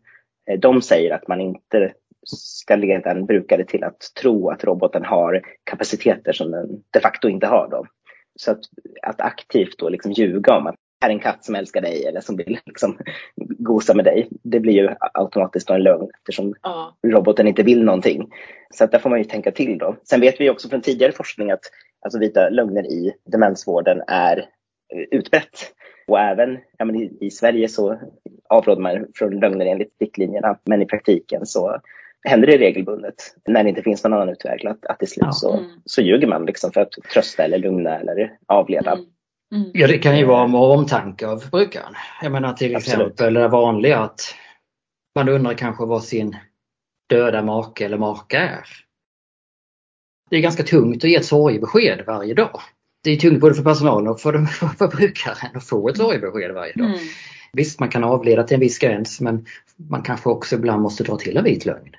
eh, 0.50 0.58
de 0.58 0.82
säger 0.82 1.14
att 1.14 1.28
man 1.28 1.40
inte 1.40 1.92
ska 2.26 2.76
leda 2.76 3.10
en 3.10 3.26
brukare 3.26 3.64
till 3.64 3.84
att 3.84 4.00
tro 4.20 4.50
att 4.50 4.64
roboten 4.64 5.04
har 5.04 5.42
kapaciteter 5.64 6.32
som 6.32 6.50
den 6.50 6.82
de 6.90 7.00
facto 7.00 7.28
inte 7.28 7.46
har. 7.46 7.68
Då. 7.70 7.86
Så 8.36 8.50
att, 8.50 8.60
att 9.02 9.20
aktivt 9.20 9.78
då 9.78 9.88
liksom 9.88 10.12
ljuga 10.12 10.56
om 10.56 10.66
att 10.66 10.74
här 11.00 11.10
är 11.10 11.14
en 11.14 11.20
katt 11.20 11.44
som 11.44 11.54
älskar 11.54 11.80
dig 11.80 12.06
eller 12.06 12.20
som 12.20 12.36
vill 12.36 12.58
liksom 12.66 12.98
gosa 13.58 13.94
med 13.94 14.04
dig. 14.04 14.28
Det 14.42 14.60
blir 14.60 14.72
ju 14.72 14.88
automatiskt 15.14 15.70
en 15.70 15.82
lögn 15.82 16.10
eftersom 16.18 16.54
ja. 16.62 16.96
roboten 17.06 17.48
inte 17.48 17.62
vill 17.62 17.84
någonting. 17.84 18.30
Så 18.70 18.84
att 18.84 18.92
där 18.92 18.98
får 18.98 19.10
man 19.10 19.18
ju 19.18 19.24
tänka 19.24 19.52
till 19.52 19.78
då. 19.78 19.96
Sen 20.04 20.20
vet 20.20 20.40
vi 20.40 20.50
också 20.50 20.68
från 20.68 20.80
tidigare 20.80 21.12
forskning 21.12 21.50
att 21.50 21.64
alltså 22.00 22.18
vita 22.18 22.48
lögner 22.48 22.86
i 22.86 23.12
demensvården 23.24 24.02
är 24.06 24.48
utbrett. 25.10 25.72
Och 26.06 26.20
även 26.20 26.58
ja, 26.78 26.84
men 26.84 26.96
i, 26.96 27.18
i 27.20 27.30
Sverige 27.30 27.68
så 27.68 28.00
avråder 28.48 28.82
man 28.82 29.06
från 29.14 29.40
lögner 29.40 29.66
enligt 29.66 29.96
riktlinjerna 30.00 30.58
men 30.64 30.82
i 30.82 30.86
praktiken 30.86 31.46
så 31.46 31.80
händer 32.26 32.46
det 32.46 32.58
regelbundet 32.58 33.14
när 33.48 33.62
det 33.62 33.68
inte 33.68 33.82
finns 33.82 34.04
någon 34.04 34.12
annan 34.12 34.28
utväg. 34.28 34.66
Att, 34.66 34.86
att 34.86 34.98
till 34.98 35.08
slut 35.08 35.34
så, 35.34 35.56
mm. 35.56 35.70
så 35.84 36.02
ljuger 36.02 36.26
man 36.26 36.46
liksom 36.46 36.72
för 36.72 36.80
att 36.80 36.92
trösta 37.12 37.44
eller 37.44 37.58
lugna 37.58 37.98
eller 37.98 38.38
avleda. 38.46 38.92
Mm. 38.92 39.06
Mm. 39.54 39.70
Ja 39.74 39.86
det 39.86 39.98
kan 39.98 40.18
ju 40.18 40.24
vara 40.24 40.46
med 40.46 40.60
omtanke 40.60 41.26
av 41.26 41.50
brukaren. 41.50 41.94
Jag 42.22 42.32
menar 42.32 42.52
till 42.52 42.76
Absolut. 42.76 42.98
exempel 42.98 43.34
det 43.34 43.48
vanliga 43.48 43.98
att 43.98 44.20
man 45.14 45.28
undrar 45.28 45.54
kanske 45.54 45.84
vad 45.84 46.04
sin 46.04 46.36
döda 47.08 47.42
make 47.42 47.84
eller 47.84 47.98
maka 47.98 48.38
är. 48.38 48.66
Det 50.30 50.36
är 50.36 50.40
ganska 50.40 50.62
tungt 50.62 51.04
att 51.04 51.10
ge 51.10 51.16
ett 51.16 51.24
sorgebesked 51.24 52.04
varje 52.06 52.34
dag. 52.34 52.60
Det 53.04 53.10
är 53.10 53.16
tungt 53.16 53.40
både 53.40 53.54
för 53.54 53.62
personalen 53.62 54.08
och 54.08 54.20
för, 54.20 54.44
för 54.78 54.96
brukaren 54.96 55.56
att 55.56 55.68
få 55.68 55.88
ett 55.88 55.96
sorgebesked 55.96 56.54
varje 56.54 56.72
dag. 56.72 56.90
Mm. 57.56 57.64
Visst, 57.64 57.80
man 57.80 57.88
kan 57.88 58.04
avleda 58.04 58.42
till 58.42 58.54
en 58.54 58.60
viss 58.60 58.78
gräns 58.78 59.20
men 59.20 59.44
man 59.90 60.02
kanske 60.02 60.28
också 60.28 60.56
ibland 60.56 60.82
måste 60.82 61.04
dra 61.04 61.16
till 61.16 61.36
en 61.36 61.44
vit 61.44 61.64
lögn. 61.64 61.96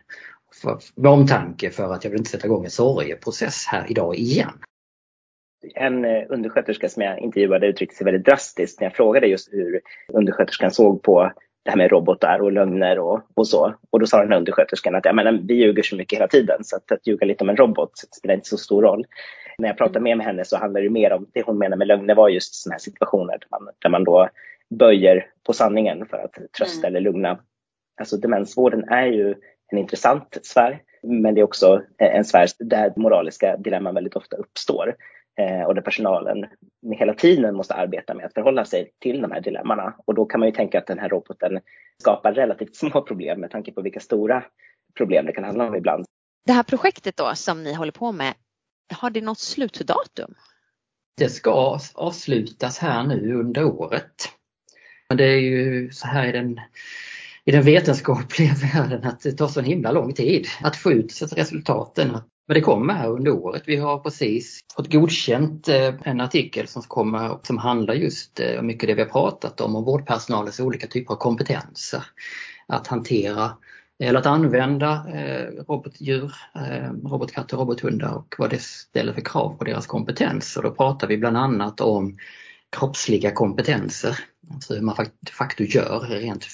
För, 0.61 0.79
med 0.95 1.11
omtanke 1.11 1.69
för 1.69 1.93
att 1.93 2.03
jag 2.03 2.11
vill 2.11 2.19
inte 2.19 2.29
sätta 2.29 2.47
igång 2.47 2.65
en 2.65 2.71
sorgeprocess 2.71 3.65
här 3.67 3.85
idag 3.91 4.15
igen. 4.15 4.51
En 5.75 6.05
eh, 6.05 6.23
undersköterska 6.29 6.89
som 6.89 7.03
jag 7.03 7.19
intervjuade 7.19 7.67
uttryckte 7.67 7.95
sig 7.95 8.05
väldigt 8.05 8.25
drastiskt 8.25 8.79
när 8.79 8.85
jag 8.85 8.95
frågade 8.95 9.27
just 9.27 9.53
hur 9.53 9.81
undersköterskan 10.13 10.71
såg 10.71 11.03
på 11.03 11.31
det 11.63 11.71
här 11.71 11.77
med 11.77 11.91
robotar 11.91 12.39
och 12.39 12.51
lögner 12.51 12.99
och, 12.99 13.21
och 13.33 13.47
så. 13.47 13.73
Och 13.89 13.99
då 13.99 14.05
sa 14.05 14.21
den 14.21 14.31
här 14.31 14.37
undersköterskan 14.37 14.95
att 14.95 15.05
ja, 15.05 15.13
men, 15.13 15.47
vi 15.47 15.53
ljuger 15.53 15.83
så 15.83 15.95
mycket 15.95 16.17
hela 16.17 16.27
tiden 16.27 16.63
så 16.63 16.75
att, 16.75 16.91
att 16.91 17.07
ljuga 17.07 17.25
lite 17.25 17.43
om 17.43 17.49
en 17.49 17.57
robot 17.57 17.91
spelar 18.17 18.35
inte 18.35 18.47
så 18.49 18.57
stor 18.57 18.81
roll. 18.81 19.05
När 19.57 19.67
jag 19.67 19.77
pratade 19.77 19.99
med 19.99 20.19
henne 20.21 20.45
så 20.45 20.57
handlar 20.57 20.81
det 20.81 20.89
mer 20.89 21.13
om, 21.13 21.25
det 21.33 21.41
hon 21.45 21.57
menar 21.57 21.77
med 21.77 21.87
lögner 21.87 22.15
var 22.15 22.29
just 22.29 22.55
sådana 22.55 22.73
här 22.73 22.79
situationer 22.79 23.37
där 23.39 23.59
man, 23.59 23.73
där 23.79 23.89
man 23.89 24.03
då 24.03 24.29
böjer 24.69 25.31
på 25.43 25.53
sanningen 25.53 26.05
för 26.05 26.17
att 26.17 26.53
trösta 26.57 26.87
mm. 26.87 26.87
eller 26.87 27.11
lugna. 27.11 27.39
Alltså 27.99 28.17
demensvården 28.17 28.83
är 28.89 29.05
ju 29.05 29.35
en 29.71 29.77
intressant 29.77 30.37
sfär, 30.43 30.81
men 31.03 31.35
det 31.35 31.41
är 31.41 31.43
också 31.43 31.81
en 31.97 32.25
sfär 32.25 32.47
där 32.59 32.93
moraliska 32.95 33.57
dilemman 33.57 33.95
väldigt 33.95 34.15
ofta 34.15 34.35
uppstår 34.35 34.95
eh, 35.39 35.63
och 35.63 35.75
där 35.75 35.81
personalen 35.81 36.45
hela 36.99 37.13
tiden 37.13 37.55
måste 37.55 37.73
arbeta 37.73 38.13
med 38.13 38.25
att 38.25 38.33
förhålla 38.33 38.65
sig 38.65 38.91
till 38.99 39.21
de 39.21 39.31
här 39.31 39.41
dilemmana. 39.41 39.95
Och 40.05 40.15
då 40.15 40.25
kan 40.25 40.39
man 40.39 40.49
ju 40.49 40.55
tänka 40.55 40.77
att 40.77 40.87
den 40.87 40.99
här 40.99 41.09
roboten 41.09 41.59
skapar 42.01 42.33
relativt 42.33 42.75
små 42.75 43.01
problem 43.01 43.39
med 43.41 43.51
tanke 43.51 43.71
på 43.71 43.81
vilka 43.81 43.99
stora 43.99 44.43
problem 44.97 45.25
det 45.25 45.31
kan 45.31 45.43
handla 45.43 45.67
om 45.67 45.75
ibland. 45.75 46.05
Det 46.45 46.53
här 46.53 46.63
projektet 46.63 47.17
då 47.17 47.35
som 47.35 47.63
ni 47.63 47.73
håller 47.73 47.91
på 47.91 48.11
med, 48.11 48.33
har 48.93 49.09
det 49.09 49.21
något 49.21 49.39
slutdatum? 49.39 50.35
Det 51.17 51.29
ska 51.29 51.79
avslutas 51.95 52.77
här 52.77 53.03
nu 53.03 53.33
under 53.33 53.63
året. 53.63 54.36
Men 55.09 55.17
det 55.17 55.25
är 55.25 55.39
ju 55.39 55.91
så 55.91 56.07
här 56.07 56.27
i 56.27 56.31
den, 56.31 56.59
i 57.45 57.51
den 57.51 57.63
vetenskapliga 57.63 58.53
världen 58.73 59.03
att 59.03 59.19
det 59.19 59.31
tar 59.31 59.47
så 59.47 59.61
himla 59.61 59.91
lång 59.91 60.13
tid 60.13 60.47
att 60.61 60.75
få 60.75 60.91
ut 60.91 61.21
resultaten. 61.35 62.17
Men 62.47 62.55
det 62.55 62.61
kommer 62.61 62.93
här 62.93 63.09
under 63.09 63.31
året. 63.31 63.63
Vi 63.65 63.75
har 63.75 63.99
precis 63.99 64.59
fått 64.75 64.91
godkänt 64.91 65.67
eh, 65.67 65.93
en 66.03 66.21
artikel 66.21 66.67
som 66.67 66.81
kommer 66.81 67.39
som 67.43 67.57
handlar 67.57 67.93
just 67.93 68.39
eh, 68.39 68.59
om 68.59 68.67
mycket 68.67 68.89
det 68.89 68.95
vi 68.95 69.01
har 69.01 69.09
pratat 69.09 69.61
om, 69.61 69.75
om 69.75 69.83
vårdpersonalens 69.83 70.59
olika 70.59 70.87
typer 70.87 71.13
av 71.13 71.17
kompetenser. 71.17 72.03
Att 72.67 72.87
hantera 72.87 73.51
eller 74.03 74.19
att 74.19 74.25
använda 74.25 75.05
eh, 75.13 75.63
robotdjur, 75.67 76.33
robotkatter 77.03 77.57
och 77.57 77.61
robothundar 77.61 78.13
och 78.13 78.35
vad 78.37 78.49
det 78.49 78.61
ställer 78.61 79.13
för 79.13 79.21
krav 79.21 79.57
på 79.57 79.63
deras 79.63 79.87
kompetens. 79.87 80.57
Och 80.57 80.63
då 80.63 80.71
pratar 80.71 81.07
vi 81.07 81.17
bland 81.17 81.37
annat 81.37 81.81
om 81.81 82.17
kroppsliga 82.71 83.31
kompetenser, 83.31 84.19
alltså 84.53 84.73
hur 84.73 84.81
man 84.81 84.95
de 85.19 85.31
facto 85.31 85.63
gör 85.63 85.99
rent 85.99 86.45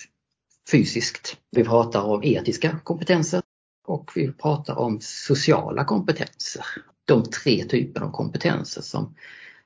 fysiskt. 0.71 1.37
Vi 1.51 1.63
pratar 1.63 2.03
om 2.03 2.23
etiska 2.23 2.79
kompetenser 2.83 3.41
och 3.87 4.11
vi 4.15 4.31
pratar 4.31 4.75
om 4.75 4.97
sociala 5.01 5.85
kompetenser. 5.85 6.65
De 7.05 7.23
tre 7.23 7.63
typerna 7.63 8.05
av 8.05 8.11
kompetenser 8.11 8.81
som, 8.81 9.15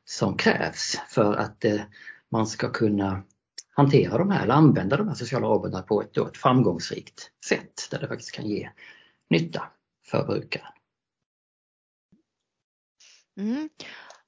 som 0.05 0.37
krävs 0.37 0.97
för 1.09 1.33
att 1.33 1.65
eh, 1.65 1.81
man 2.31 2.47
ska 2.47 2.71
kunna 2.71 3.23
hantera 3.75 4.17
de 4.17 4.31
här 4.31 4.43
eller 4.43 4.53
använda 4.53 4.97
de 4.97 5.07
här 5.07 5.15
sociala 5.15 5.47
robotarna 5.47 5.83
på 5.83 6.01
ett, 6.01 6.17
ett 6.17 6.37
framgångsrikt 6.37 7.31
sätt 7.45 7.87
där 7.91 7.99
det 7.99 8.07
faktiskt 8.07 8.31
kan 8.31 8.47
ge 8.47 8.69
nytta 9.29 9.63
för 10.05 10.25
brukaren. 10.25 10.71
Mm. 13.37 13.69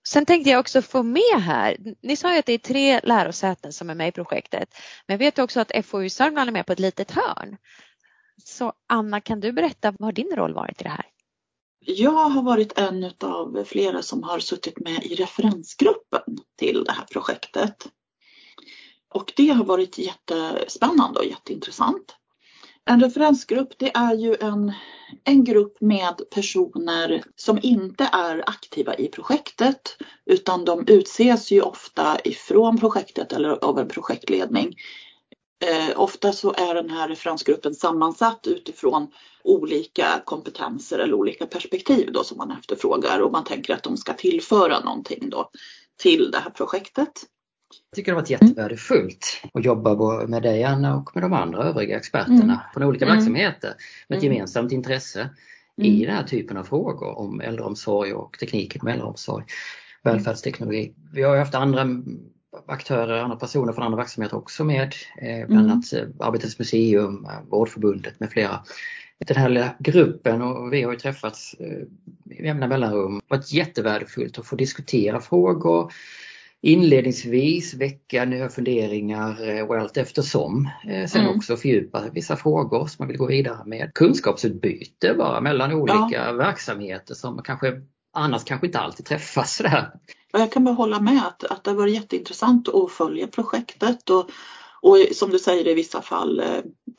Sen 0.10 0.26
tänkte 0.26 0.50
jag 0.50 0.60
också 0.60 0.82
få 0.82 1.04
med 1.04 1.42
här, 1.42 1.78
ni 2.02 2.16
sa 2.16 2.34
ju 2.34 2.40
att 2.40 2.46
det 2.46 2.54
är 2.54 2.58
tre 2.58 3.00
lärosäten 3.04 3.74
som 3.74 3.90
är 3.90 3.96
med 3.96 4.08
i 4.08 4.12
projektet, 4.12 4.70
men 5.08 5.14
jag 5.14 5.20
vet 5.20 5.40
också 5.40 5.60
att 5.60 5.86
FoU 5.86 6.10
Sörmland 6.10 6.48
är 6.48 6.52
med 6.52 6.66
på 6.66 6.74
ett 6.74 6.80
litet 6.80 7.12
hörn. 7.12 7.58
Så 8.44 8.74
Anna, 8.88 9.22
kan 9.22 9.40
du 9.40 9.52
berätta 9.52 9.92
vad 9.92 10.08
har 10.08 10.12
din 10.12 10.36
roll 10.36 10.54
varit 10.54 10.82
i 10.82 10.84
det 10.84 10.90
här? 10.90 11.06
Jag 11.80 12.12
har 12.12 12.44
varit 12.44 12.80
en 12.80 13.12
av 13.24 13.64
flera 13.64 14.02
som 14.02 14.24
har 14.24 14.40
suttit 14.40 14.80
med 14.80 15.04
i 15.04 15.16
referensgruppen 15.16 16.38
till 16.58 16.84
det 16.84 16.92
här 16.92 17.06
projektet. 17.06 17.88
Och 19.10 19.34
det 19.36 19.50
har 19.50 19.66
varit 19.66 19.98
jättespännande 19.98 21.20
och 21.20 21.26
jätteintressant. 21.26 22.16
En 22.90 23.00
referensgrupp 23.00 23.80
det 23.80 23.92
är 23.96 24.16
ju 24.16 24.36
en, 24.42 24.74
en 25.24 25.44
grupp 25.44 25.82
med 25.82 26.22
personer 26.32 27.24
som 27.36 27.60
inte 27.62 28.10
är 28.14 28.44
aktiva 28.50 28.96
i 28.96 29.08
projektet 29.08 29.98
utan 30.26 30.66
de 30.66 30.88
utses 30.88 31.52
ju 31.52 31.62
ofta 31.62 32.18
ifrån 32.24 32.78
projektet 32.78 33.34
eller 33.34 33.66
av 33.66 33.80
en 33.80 33.88
projektledning. 33.88 34.76
Eh, 35.66 36.00
ofta 36.00 36.34
så 36.34 36.54
är 36.54 36.76
den 36.76 36.90
här 36.90 37.08
referensgruppen 37.10 37.76
sammansatt 37.76 38.48
utifrån 38.48 39.08
olika 39.44 40.22
kompetenser 40.26 41.00
eller 41.00 41.14
olika 41.14 41.46
perspektiv 41.46 42.12
då 42.12 42.24
som 42.24 42.38
man 42.38 42.52
efterfrågar 42.52 43.20
och 43.20 43.32
man 43.32 43.44
tänker 43.44 43.74
att 43.74 43.84
de 43.84 43.98
ska 43.98 44.14
tillföra 44.14 44.80
någonting 44.80 45.30
då 45.30 45.50
till 45.98 46.32
det 46.32 46.38
här 46.38 46.50
projektet. 46.50 47.26
Jag 47.90 47.96
tycker 47.96 48.12
det 48.12 48.16
har 48.16 48.22
varit 48.22 48.30
jättevärdefullt 48.30 49.42
att 49.54 49.66
jobba 49.66 50.28
med 50.28 50.44
dig 50.44 50.64
Anna 50.64 50.96
och 50.96 51.12
med 51.14 51.24
de 51.24 51.34
andra 51.34 51.64
övriga 51.64 51.98
experterna 51.98 52.44
mm. 52.44 52.58
från 52.74 52.84
olika 52.84 53.06
mm. 53.06 53.18
verksamheter 53.18 53.74
med 54.08 54.18
ett 54.18 54.24
mm. 54.24 54.34
gemensamt 54.34 54.72
intresse 54.72 55.20
mm. 55.20 55.92
i 55.92 56.06
den 56.06 56.16
här 56.16 56.24
typen 56.24 56.58
av 56.58 56.64
frågor 56.64 57.18
om 57.18 57.42
äldreomsorg 57.42 58.14
och 58.14 58.38
tekniken 58.40 58.82
med 58.84 58.94
äldreomsorg, 58.94 59.46
välfärdsteknologi. 60.04 60.94
Vi 61.14 61.24
har 61.24 61.38
haft 61.38 61.56
andra 61.56 61.88
aktörer, 62.68 63.24
andra 63.24 63.38
personer 63.38 63.74
från 63.74 63.84
andra 63.86 63.98
verksamheter 63.98 64.38
också 64.38 64.64
med, 64.64 64.96
eh, 65.22 65.48
bland 65.48 65.66
mm. 65.66 65.72
annat 65.72 65.94
eh, 65.94 66.28
Arbetets 66.28 66.60
museum, 66.60 67.26
eh, 67.26 67.50
Vårdförbundet 67.50 68.20
med 68.20 68.32
flera. 68.32 68.64
Den 69.26 69.38
här 69.38 69.50
lilla 69.50 69.76
gruppen 69.80 70.42
och 70.42 70.74
vi 70.74 70.84
har 70.84 70.92
ju 70.92 71.00
träffats 71.00 71.56
i 72.30 72.46
jämna 72.46 72.68
mellanrum. 72.68 73.22
Det 73.28 73.36
har 73.36 73.38
varit 73.38 73.54
jättevärdefullt 73.54 74.40
att 74.40 74.46
få 74.46 74.56
diskutera 74.56 75.22
frågor, 75.22 75.92
inledningsvis 76.62 77.74
väcka 77.74 78.26
nya 78.26 78.50
funderingar 78.50 79.64
och 79.70 79.76
allt 79.76 79.98
eftersom. 79.98 80.70
Sen 80.84 81.22
mm. 81.22 81.36
också 81.36 81.58
fördjupa 81.58 82.04
vissa 82.14 82.36
frågor 82.36 82.88
som 82.88 82.96
man 83.00 83.08
vill 83.08 83.18
gå 83.18 83.28
vidare 83.28 83.66
med. 83.66 83.92
Kunskapsutbyte 83.94 85.14
bara 85.18 85.42
mellan 85.42 85.74
olika 85.74 86.26
ja. 86.26 86.32
verksamheter 86.32 87.14
som 87.14 87.42
kanske 87.44 87.82
annars 88.14 88.44
kanske 88.44 88.68
inte 88.68 88.80
alltid 88.80 89.06
träffas 89.06 89.56
sådär. 89.56 89.92
Jag 90.32 90.52
kan 90.52 90.64
bara 90.64 90.76
hålla 90.76 91.00
med 91.00 91.28
att, 91.28 91.44
att 91.44 91.64
det 91.64 91.70
har 91.72 91.78
varit 91.78 91.94
jätteintressant 91.94 92.70
att 92.70 92.92
följa 92.92 93.28
projektet 93.28 94.10
och, 94.10 94.30
och 94.82 94.98
som 95.12 95.30
du 95.30 95.40
säger 95.40 95.68
i 95.68 95.74
vissa 95.74 96.02
fall 96.02 96.40
eh, 96.40 96.46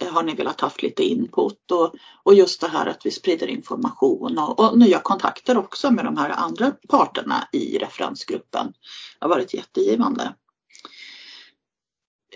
har 0.07 0.23
ni 0.23 0.35
velat 0.35 0.61
haft 0.61 0.83
lite 0.83 1.03
input 1.03 1.71
och, 1.71 1.95
och 2.23 2.35
just 2.35 2.61
det 2.61 2.69
här 2.69 2.87
att 2.87 3.07
vi 3.07 3.11
sprider 3.11 3.47
information 3.47 4.39
och, 4.39 4.61
och, 4.61 4.79
nya 4.79 4.99
kontakter 4.99 5.59
också 5.59 5.91
med 5.91 6.05
de 6.05 6.17
här 6.17 6.31
andra 6.31 6.73
parterna 6.89 7.49
i 7.53 7.79
referensgruppen. 7.79 8.67
Det 8.67 9.25
har 9.25 9.29
varit 9.29 9.55
jättegivande. 9.55 10.35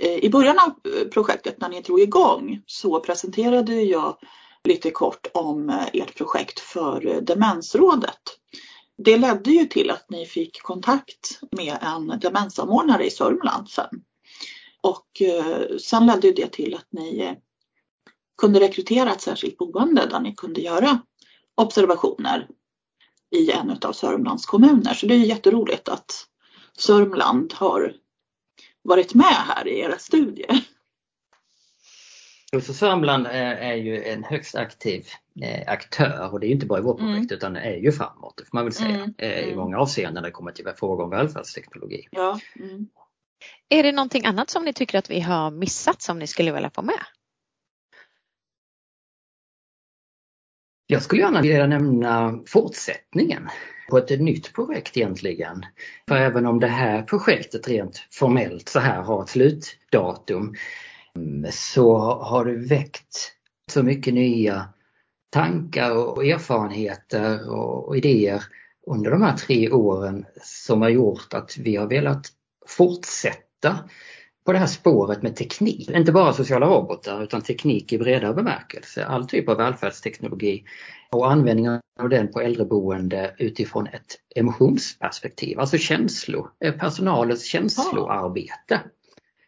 Eh, 0.00 0.24
I 0.24 0.30
början 0.30 0.58
av 0.58 0.92
eh, 0.92 1.08
projektet 1.08 1.60
när 1.60 1.68
ni 1.68 1.80
drog 1.80 2.00
igång 2.00 2.62
så 2.66 3.00
presenterade 3.00 3.82
jag 3.82 4.16
lite 4.64 4.90
kort 4.90 5.26
om 5.34 5.70
eh, 5.70 5.86
ert 5.92 6.16
projekt 6.16 6.60
för 6.60 7.20
Demensrådet 7.20 8.20
det 8.96 9.16
ledde 9.16 9.50
ju 9.50 9.64
till 9.64 9.90
att 9.90 10.10
ni 10.10 10.26
fick 10.26 10.62
kontakt 10.62 11.40
med 11.50 11.78
en 11.80 12.18
demenssamordnare 12.20 13.06
i 13.06 13.10
Sörmland 13.10 13.68
sen. 13.68 14.02
Och 14.80 15.22
sen 15.80 16.06
ledde 16.06 16.32
det 16.32 16.46
till 16.46 16.74
att 16.74 16.86
ni 16.90 17.36
kunde 18.36 18.60
rekrytera 18.60 19.12
ett 19.12 19.20
särskilt 19.20 19.58
boende 19.58 20.06
där 20.06 20.20
ni 20.20 20.34
kunde 20.34 20.60
göra 20.60 20.98
observationer 21.54 22.48
i 23.30 23.50
en 23.50 23.78
av 23.82 23.92
Sörmlands 23.92 24.46
kommuner. 24.46 24.94
Så 24.94 25.06
det 25.06 25.14
är 25.14 25.18
jätteroligt 25.18 25.88
att 25.88 26.26
Sörmland 26.78 27.52
har 27.52 27.94
varit 28.82 29.14
med 29.14 29.34
här 29.46 29.68
i 29.68 29.78
era 29.78 29.98
studier. 29.98 30.60
Så 32.62 32.74
Sörmland 32.74 33.26
är 33.26 33.74
ju 33.74 34.04
en 34.04 34.24
högst 34.24 34.54
aktiv 34.54 35.06
eh, 35.42 35.72
aktör 35.72 36.32
och 36.32 36.40
det 36.40 36.46
är 36.46 36.50
inte 36.50 36.66
bara 36.66 36.78
i 36.78 36.82
vårt 36.82 36.98
projekt 36.98 37.30
mm. 37.30 37.36
utan 37.36 37.56
är 37.56 37.76
ju 37.76 37.92
framåt, 37.92 38.40
får 38.50 38.56
man 38.56 38.64
väl 38.64 38.72
säga, 38.72 38.88
mm. 38.88 39.14
Eh, 39.18 39.38
i 39.38 39.44
mm. 39.44 39.56
många 39.56 39.78
avseenden 39.78 40.22
när 40.22 40.28
det 40.28 40.30
kommer 40.30 40.52
till 40.52 40.66
frågor 40.76 41.04
om 41.04 41.10
välfärdsteknologi. 41.10 42.08
Ja. 42.10 42.40
Mm. 42.56 42.86
Är 43.68 43.82
det 43.82 43.92
någonting 43.92 44.26
annat 44.26 44.50
som 44.50 44.64
ni 44.64 44.72
tycker 44.72 44.98
att 44.98 45.10
vi 45.10 45.20
har 45.20 45.50
missat 45.50 46.02
som 46.02 46.18
ni 46.18 46.26
skulle 46.26 46.52
vilja 46.52 46.70
få 46.70 46.82
med? 46.82 47.00
Jag 50.86 51.02
skulle 51.02 51.22
gärna 51.22 51.42
vilja 51.42 51.66
nämna 51.66 52.38
fortsättningen 52.46 53.48
på 53.90 53.98
ett 53.98 54.20
nytt 54.20 54.52
projekt 54.52 54.96
egentligen. 54.96 55.64
För 56.08 56.16
även 56.16 56.46
om 56.46 56.60
det 56.60 56.66
här 56.66 57.02
projektet 57.02 57.68
rent 57.68 58.06
formellt 58.12 58.68
så 58.68 58.78
här 58.78 59.02
har 59.02 59.22
ett 59.22 59.28
slutdatum 59.28 60.54
så 61.50 61.98
har 61.98 62.44
det 62.44 62.68
väckt 62.68 63.32
så 63.72 63.82
mycket 63.82 64.14
nya 64.14 64.68
tankar 65.32 65.96
och 65.96 66.24
erfarenheter 66.24 67.50
och 67.50 67.96
idéer 67.96 68.42
under 68.86 69.10
de 69.10 69.22
här 69.22 69.36
tre 69.36 69.70
åren 69.70 70.26
som 70.42 70.82
har 70.82 70.88
gjort 70.88 71.34
att 71.34 71.56
vi 71.58 71.76
har 71.76 71.86
velat 71.86 72.26
fortsätta 72.66 73.78
på 74.44 74.52
det 74.52 74.58
här 74.58 74.66
spåret 74.66 75.22
med 75.22 75.36
teknik. 75.36 75.90
Inte 75.90 76.12
bara 76.12 76.32
sociala 76.32 76.66
robotar 76.66 77.22
utan 77.22 77.42
teknik 77.42 77.92
i 77.92 77.98
bredare 77.98 78.34
bemärkelse. 78.34 79.04
All 79.06 79.28
typ 79.28 79.48
av 79.48 79.56
välfärdsteknologi 79.56 80.64
och 81.10 81.30
användningen 81.32 81.80
av 82.00 82.08
den 82.08 82.32
på 82.32 82.40
äldreboende 82.40 83.34
utifrån 83.38 83.86
ett 83.86 84.18
emotionsperspektiv, 84.36 85.60
alltså 85.60 85.78
känslo, 85.78 86.48
personalens 86.80 87.44
känsloarbete. 87.44 88.80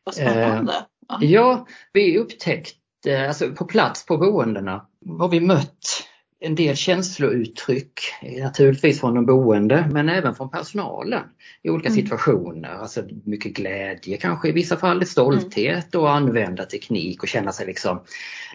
Vad 0.04 0.14
spännande! 0.14 0.72
Ja, 1.20 1.66
vi 1.92 2.18
upptäckte, 2.18 3.28
alltså 3.28 3.52
på 3.52 3.64
plats 3.64 4.06
på 4.06 4.18
boendena 4.18 4.86
har 5.18 5.28
vi 5.28 5.40
mött 5.40 6.06
en 6.46 6.54
del 6.54 6.76
känslouttryck, 6.76 8.00
naturligtvis 8.42 9.00
från 9.00 9.14
de 9.14 9.26
boende 9.26 9.88
men 9.92 10.08
även 10.08 10.34
från 10.34 10.50
personalen 10.50 11.22
i 11.62 11.70
olika 11.70 11.88
mm. 11.88 12.00
situationer. 12.00 12.68
Alltså 12.68 13.02
mycket 13.24 13.52
glädje 13.52 14.16
kanske 14.16 14.48
i 14.48 14.52
vissa 14.52 14.76
fall, 14.76 15.06
stolthet 15.06 15.94
och 15.94 16.10
använda 16.10 16.64
teknik 16.64 17.22
och 17.22 17.28
känna 17.28 17.52
sig 17.52 17.66
liksom 17.66 18.02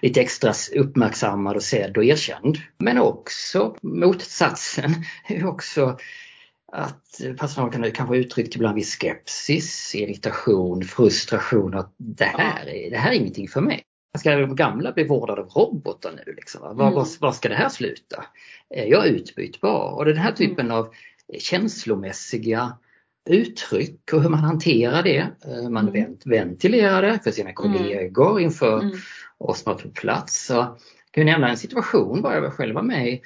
lite 0.02 0.22
extra 0.22 0.54
uppmärksammad 0.76 1.56
och 1.56 1.64
sedd 1.64 1.98
och 1.98 2.06
erkänd. 2.06 2.58
Men 2.78 2.98
också 2.98 3.76
motsatsen, 3.82 4.92
också 5.44 5.98
att 6.72 7.22
personalen 7.40 7.72
kan 7.72 7.92
kanske 7.92 8.18
uttryckt 8.18 8.56
ibland 8.56 8.76
viss 8.76 8.96
skepsis, 8.96 9.96
irritation, 9.96 10.84
frustration 10.84 11.74
att 11.74 11.94
det 11.98 12.26
här, 12.26 12.68
är, 12.68 12.92
det 12.92 12.98
här 12.98 13.12
är 13.12 13.16
ingenting 13.16 13.48
för 13.48 13.62
mig. 13.62 13.84
Ska 14.18 14.36
de 14.36 14.56
gamla 14.56 14.92
bli 14.92 15.04
vårdade 15.04 15.42
av 15.42 15.48
robotar 15.48 16.12
nu? 16.12 16.34
Liksom? 16.34 16.62
Var, 16.62 16.72
mm. 16.72 16.94
var, 16.94 17.08
var, 17.20 17.32
ska 17.32 17.50
det 17.50 17.56
här 17.56 17.70
sluta? 17.70 18.26
Är 18.70 18.86
jag 18.86 19.08
utbytbar? 19.08 19.92
Och 19.92 20.06
den 20.06 20.18
här 20.18 20.32
typen 20.32 20.66
mm. 20.66 20.78
av 20.78 20.94
känslomässiga 21.40 22.78
uttryck 23.30 24.14
och 24.14 24.22
hur 24.22 24.30
man 24.30 24.40
hanterar 24.40 25.04
det. 25.04 25.28
Eh, 25.46 25.70
man 25.70 25.88
mm. 25.88 26.18
ventilerar 26.26 27.02
det 27.02 27.20
för 27.24 27.32
sina 27.32 27.50
mm. 27.50 27.56
kollegor 27.56 28.42
inför 28.42 28.80
mm. 28.80 28.98
oss 29.38 29.60
som 29.60 29.72
är 29.72 29.78
på 29.78 29.90
plats. 29.90 30.46
Så 30.46 30.54
jag 30.54 30.78
kan 31.12 31.26
nämna 31.26 31.50
en 31.50 31.58
situation 31.58 32.22
bara 32.22 32.36
jag 32.36 32.54
själv 32.54 32.76
var 32.76 32.82
med 32.82 33.10
i 33.10 33.22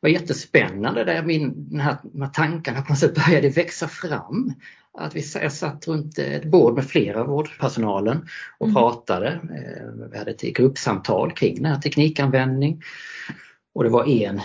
var 0.00 0.10
jättespännande 0.10 1.04
där 1.04 1.22
min, 1.22 1.70
den 1.70 1.80
här, 1.80 1.96
de 2.02 2.22
här 2.22 2.28
tankarna 2.28 2.82
på 2.82 2.92
något 2.92 2.98
sätt 2.98 3.14
började 3.26 3.48
växa 3.48 3.88
fram. 3.88 4.54
Att 4.98 5.16
vi 5.16 5.22
satt 5.22 5.88
runt 5.88 6.18
ett 6.18 6.44
bord 6.44 6.74
med 6.74 6.84
flera 6.84 7.24
vårdpersonalen 7.24 8.28
och 8.58 8.66
mm. 8.66 8.74
pratade. 8.74 9.28
Eh, 9.28 10.08
vi 10.10 10.18
hade 10.18 10.30
ett 10.30 10.40
gruppsamtal 10.40 11.32
kring 11.32 11.54
den 11.62 11.72
här 11.72 11.80
teknikanvändning. 11.80 12.82
Och 13.74 13.84
det 13.84 13.90
var 13.90 14.08
en, 14.08 14.40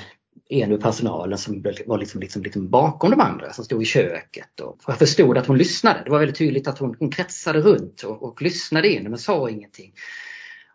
en 0.50 0.72
ur 0.72 0.78
personalen 0.78 1.38
som 1.38 1.64
var 1.86 1.98
liksom, 1.98 2.22
liksom, 2.22 2.44
liksom 2.44 2.70
bakom 2.70 3.12
de 3.12 3.22
andra 3.22 3.54
som 3.54 3.66
stod 3.66 3.82
i 3.82 3.86
köket. 3.86 4.60
Och 4.60 4.82
jag 4.88 4.98
förstod 4.98 5.38
att 5.38 5.48
hon 5.48 5.58
lyssnade. 5.58 6.02
Det 6.04 6.12
var 6.12 6.20
väldigt 6.20 6.38
tydligt 6.38 6.68
att 6.68 6.78
hon, 6.78 6.96
hon 7.00 7.12
kretsade 7.12 7.62
runt 7.62 8.04
och, 8.04 8.24
och 8.24 8.42
lyssnade 8.42 8.90
in 8.90 9.04
men 9.04 9.20
sa 9.20 9.50
ingenting. 9.50 9.94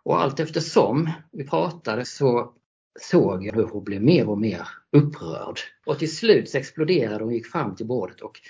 Och 0.03 0.23
allt 0.23 0.41
eftersom 0.41 1.11
vi 1.33 1.45
pratade 1.45 2.05
så 2.05 2.53
såg 3.01 3.47
jag 3.47 3.55
hur 3.55 3.65
hon 3.65 3.85
blev 3.85 4.03
mer 4.03 4.29
och 4.29 4.39
mer 4.39 4.69
upprörd. 4.93 5.59
Och 5.87 5.99
till 5.99 6.17
slut 6.17 6.51
så 6.51 6.59
exploderade 6.59 7.15
hon 7.15 7.29
och 7.29 7.33
gick 7.33 7.47
fram 7.47 7.77
till 7.77 7.87
bordet 7.87 8.21
och, 8.21 8.41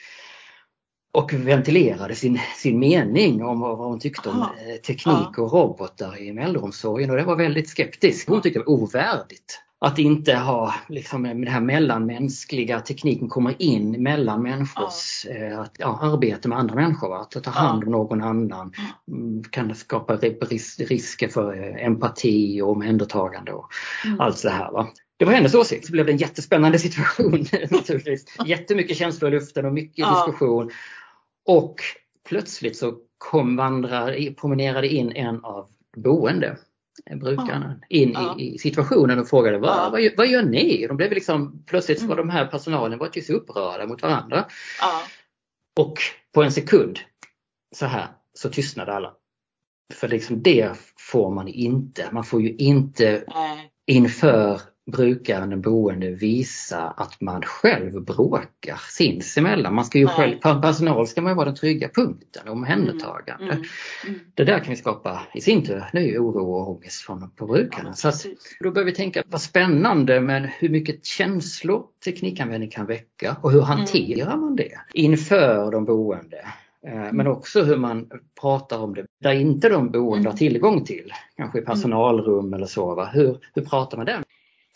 och 1.15 1.33
ventilerade 1.33 2.15
sin, 2.15 2.41
sin 2.57 2.79
mening 2.79 3.45
om 3.45 3.61
vad 3.61 3.79
hon 3.79 4.01
tyckte 4.01 4.29
om 4.29 4.43
Aha. 4.43 4.55
Eh, 4.69 4.81
teknik 4.81 5.39
och 5.39 5.53
robotar 5.53 6.23
i 6.23 6.29
äldreomsorgen 6.29 7.11
och 7.11 7.17
det 7.17 7.25
var 7.25 7.37
väldigt 7.37 7.69
skeptisk. 7.69 8.29
Hon 8.29 8.43
tyckte 8.43 8.59
det 8.59 8.65
var 8.67 8.73
ovärdigt 8.73 9.61
att 9.87 9.99
inte 9.99 10.35
ha 10.35 10.75
liksom, 10.89 11.23
den 11.23 11.47
här 11.47 11.61
mellanmänskliga 11.61 12.81
tekniken 12.81 13.29
kommer 13.29 13.63
in 13.63 14.03
mellan 14.03 14.43
människors 14.43 15.27
ja. 15.29 15.33
eh, 15.35 15.67
ja, 15.79 15.99
arbete 16.03 16.49
med 16.49 16.59
andra 16.59 16.75
människor. 16.75 17.21
Att, 17.21 17.31
ta 17.31 17.51
hand 17.51 17.85
om 17.85 17.91
någon 17.91 18.23
annan 18.23 18.73
mm, 19.09 19.45
kan 19.45 19.75
skapa 19.75 20.17
ris 20.17 20.81
risker 20.81 21.29
för 21.29 21.63
eh, 21.63 21.87
empati 21.87 22.61
och 22.63 22.71
omhändertagande 22.71 23.53
och 23.53 23.69
mm. 24.05 24.21
allt 24.21 24.39
så 24.39 24.49
här. 24.49 24.73
Va? 24.73 24.89
Det 25.17 25.25
var 25.25 25.33
hennes 25.33 25.55
åsikt. 25.55 25.87
Så 25.87 25.93
blev 25.93 26.07
det 26.07 26.13
en 26.13 26.19
jättespännande 26.19 26.79
situation 26.79 27.47
naturligtvis. 27.71 28.25
Jättemycket 28.47 28.97
känslor 28.97 29.31
i 29.31 29.35
luften 29.35 29.67
och 29.67 29.73
mycket 29.73 29.99
ja. 29.99 30.27
diskussion. 30.27 30.71
Och 31.47 31.77
plötsligt 32.29 32.77
så 32.77 32.95
kom 33.19 33.57
vandrar, 33.57 34.35
promenerade 34.35 34.89
in 34.89 35.13
en 35.13 35.45
av 35.45 35.69
boende 35.97 36.59
brukarna 37.11 37.81
in 37.89 38.13
ja. 38.15 38.37
i, 38.39 38.55
i, 38.55 38.59
situationen 38.59 39.19
och 39.19 39.29
frågade 39.29 39.59
vad, 39.59 39.71
ja. 39.71 39.91
vad, 39.91 40.11
vad, 40.17 40.27
gör 40.27 40.43
ni? 40.43 40.87
De 40.87 40.97
blev 40.97 41.13
liksom, 41.13 41.65
plötsligt 41.67 42.03
var 42.03 42.15
mm. 42.15 42.27
de 42.27 42.33
här 42.33 42.47
personalen 42.47 42.99
var 42.99 43.21
så 43.21 43.33
upprörda 43.33 43.87
mot 43.87 44.03
varandra. 44.03 44.47
Ja. 44.81 45.03
Och 45.81 45.99
på 46.33 46.43
en 46.43 46.53
sekund 46.53 46.99
så 47.77 47.87
här 47.87 48.09
så 48.33 48.49
tystnade 48.49 48.93
alla. 48.93 49.15
För 49.95 50.09
liksom 50.09 50.43
det 50.43 50.73
får 50.99 51.31
man 51.31 51.49
inte. 51.49 52.09
Man 52.13 52.25
får 52.25 52.43
ju 52.43 52.57
inte 52.57 53.25
inför 53.87 54.61
brukaren, 54.87 55.51
den 55.51 55.61
boende, 55.61 56.11
visa 56.11 56.91
att 56.91 57.21
man 57.21 57.43
själv 57.43 58.05
bråkar 58.05 58.81
sinsemellan. 58.91 59.75
Man 59.75 59.85
ska 59.85 59.99
ju 59.99 60.07
själv, 60.07 60.39
personal 60.41 61.07
ska 61.07 61.23
man 61.23 61.33
ju 61.33 61.37
vara 61.37 61.47
den 61.47 61.55
trygga 61.55 61.89
punkten, 61.89 62.49
omhändertagande. 62.49 63.45
Mm. 63.45 63.57
Mm. 63.57 63.65
Mm. 64.07 64.21
Det 64.35 64.45
där 64.45 64.59
kan 64.59 64.71
vi 64.71 64.77
skapa 64.77 65.23
i 65.35 65.41
sin 65.41 65.65
tur 65.65 65.85
ny 65.93 66.19
oro 66.19 66.55
och 66.55 66.71
ångest 66.71 67.03
från, 67.03 67.31
på 67.31 67.47
brukarna. 67.47 67.89
Ja, 67.89 67.95
så 67.95 68.09
att, 68.09 68.27
då 68.61 68.71
bör 68.71 68.85
vi 68.85 68.93
tänka, 68.93 69.23
vad 69.27 69.41
spännande 69.41 70.21
men 70.21 70.45
hur 70.45 70.69
mycket 70.69 71.05
känslor 71.05 71.85
teknikanvändning 72.05 72.71
kan 72.71 72.87
väcka 72.87 73.37
och 73.43 73.53
hur 73.53 73.63
hanterar 73.63 74.37
man 74.37 74.57
det 74.57 74.73
inför 74.93 75.71
de 75.71 75.85
boende? 75.85 76.47
Eh, 76.87 77.13
men 77.13 77.27
också 77.27 77.63
hur 77.63 77.77
man 77.77 78.11
pratar 78.41 78.79
om 78.79 78.95
det 78.95 79.07
där 79.21 79.33
inte 79.33 79.69
de 79.69 79.91
boende 79.91 80.29
har 80.29 80.37
tillgång 80.37 80.85
till, 80.85 81.13
kanske 81.37 81.59
i 81.59 81.63
personalrum 81.63 82.55
eller 82.55 82.67
så. 82.67 82.95
Va? 82.95 83.11
Hur, 83.13 83.39
hur 83.55 83.63
pratar 83.63 83.97
man 83.97 84.07
där? 84.07 84.23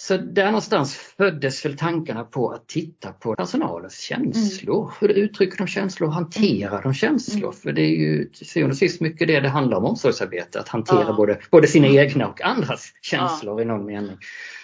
Så 0.00 0.16
där 0.16 0.44
någonstans 0.44 0.94
föddes 0.94 1.64
väl 1.64 1.76
tankarna 1.76 2.24
på 2.24 2.50
att 2.50 2.66
titta 2.66 3.12
på 3.12 3.34
personalens 3.34 4.00
känslor. 4.00 4.82
Mm. 4.82 4.94
Hur 5.00 5.08
uttrycker 5.08 5.58
de 5.58 5.66
känslor 5.66 6.08
och 6.08 6.14
hanterar 6.14 6.82
de 6.82 6.94
känslor? 6.94 7.42
Mm. 7.42 7.52
För 7.52 7.72
det 7.72 7.82
är 7.82 7.96
ju 7.96 8.24
till 8.24 8.48
syvende 8.48 8.72
och 8.72 8.78
sist 8.78 9.00
mycket 9.00 9.28
det 9.28 9.40
det 9.40 9.48
handlar 9.48 9.76
om 9.76 9.84
omsorgsarbete, 9.84 10.60
att 10.60 10.68
hantera 10.68 11.04
ja. 11.06 11.12
både, 11.12 11.38
både 11.50 11.66
sina 11.66 11.86
egna 11.86 12.28
och 12.28 12.42
andras 12.42 12.92
känslor 13.02 13.60
ja. 13.60 13.62
i 13.62 13.64
någon 13.64 13.86
mening. 13.86 14.16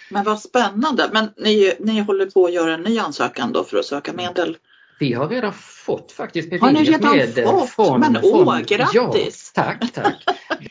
Men 0.09 0.23
vad 0.23 0.39
spännande! 0.39 1.09
Men 1.13 1.29
ni, 1.37 1.73
ni 1.79 1.99
håller 1.99 2.25
på 2.25 2.45
att 2.45 2.53
göra 2.53 2.73
en 2.73 2.81
ny 2.81 2.99
ansökan 2.99 3.53
då 3.53 3.63
för 3.63 3.77
att 3.77 3.85
söka 3.85 4.13
medel? 4.13 4.57
Vi 4.99 5.13
har 5.13 5.29
redan 5.29 5.53
fått 5.53 6.11
faktiskt 6.11 6.49
beviljat 6.49 7.01
medel 7.01 7.45
fått? 7.45 7.69
från... 7.69 7.99
Men 7.99 8.17
åh, 8.23 8.59
grattis! 8.59 9.51
Ja, 9.55 9.63
tack, 9.63 9.93
tack! 9.93 10.23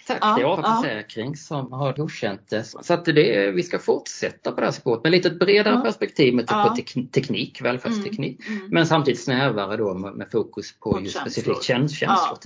tack, 0.07 0.19
ja, 0.21 0.37
det 0.37 0.43
är 0.43 0.55
AFA 0.55 0.83
Försäkring 0.83 1.37
som 1.37 1.73
har 1.73 1.93
godkänt 1.93 2.49
det. 2.49 2.65
Så 2.65 2.95
att 2.95 3.05
det, 3.05 3.51
vi 3.51 3.63
ska 3.63 3.79
fortsätta 3.79 4.53
på 4.53 4.61
det 4.61 4.67
här 4.67 4.73
spåret 4.73 5.03
med 5.03 5.13
lite 5.13 5.31
bredare 5.31 5.75
ja. 5.75 5.81
perspektiv 5.81 6.35
med 6.35 6.45
ja. 6.49 6.75
på 6.77 6.83
teknik, 7.13 7.63
välfärdsteknik. 7.63 8.41
Mm, 8.47 8.59
mm. 8.59 8.71
Men 8.71 8.87
samtidigt 8.87 9.25
snävare 9.25 9.77
då 9.77 9.95
med, 9.95 10.15
med 10.15 10.31
fokus 10.31 10.79
på, 10.79 10.93
på 10.93 11.01
just 11.01 11.21
specifikt 11.21 11.63
känslor. 11.63 12.11
Ja. 12.11 12.39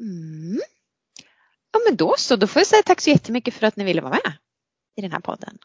Mm. 0.00 0.60
ja 1.72 1.80
men 1.88 1.96
då 1.96 2.14
så, 2.18 2.36
då 2.36 2.46
får 2.46 2.60
jag 2.60 2.66
säga 2.66 2.82
tack 2.82 3.00
så 3.00 3.10
jättemycket 3.10 3.54
för 3.54 3.66
att 3.66 3.76
ni 3.76 3.84
ville 3.84 4.00
vara 4.00 4.10
med 4.10 4.32
i 4.96 5.00
den 5.00 5.12
här 5.12 5.20
podden. 5.20 5.58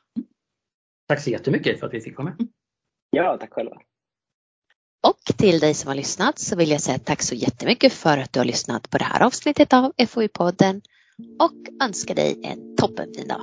Tack 1.07 1.21
så 1.21 1.29
jättemycket 1.29 1.79
för 1.79 1.87
att 1.87 1.93
vi 1.93 2.01
fick 2.01 2.17
vara 2.17 2.25
med. 2.25 2.47
Ja, 3.15 3.37
tack 3.37 3.53
själva. 3.53 3.75
Och 5.07 5.37
till 5.37 5.59
dig 5.59 5.73
som 5.73 5.87
har 5.87 5.95
lyssnat 5.95 6.39
så 6.39 6.55
vill 6.55 6.69
jag 6.69 6.81
säga 6.81 6.99
tack 6.99 7.21
så 7.21 7.35
jättemycket 7.35 7.93
för 7.93 8.17
att 8.17 8.33
du 8.33 8.39
har 8.39 8.45
lyssnat 8.45 8.89
på 8.89 8.97
det 8.97 9.03
här 9.03 9.25
avsnittet 9.25 9.73
av 9.73 9.91
FoU-podden 9.97 10.81
och 11.39 11.85
önska 11.85 12.13
dig 12.13 12.39
en 12.43 12.75
toppenfin 12.75 13.27
dag. 13.27 13.41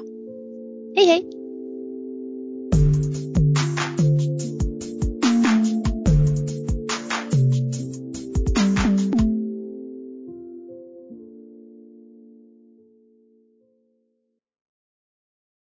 Hej 0.96 1.06
hej! 1.06 1.39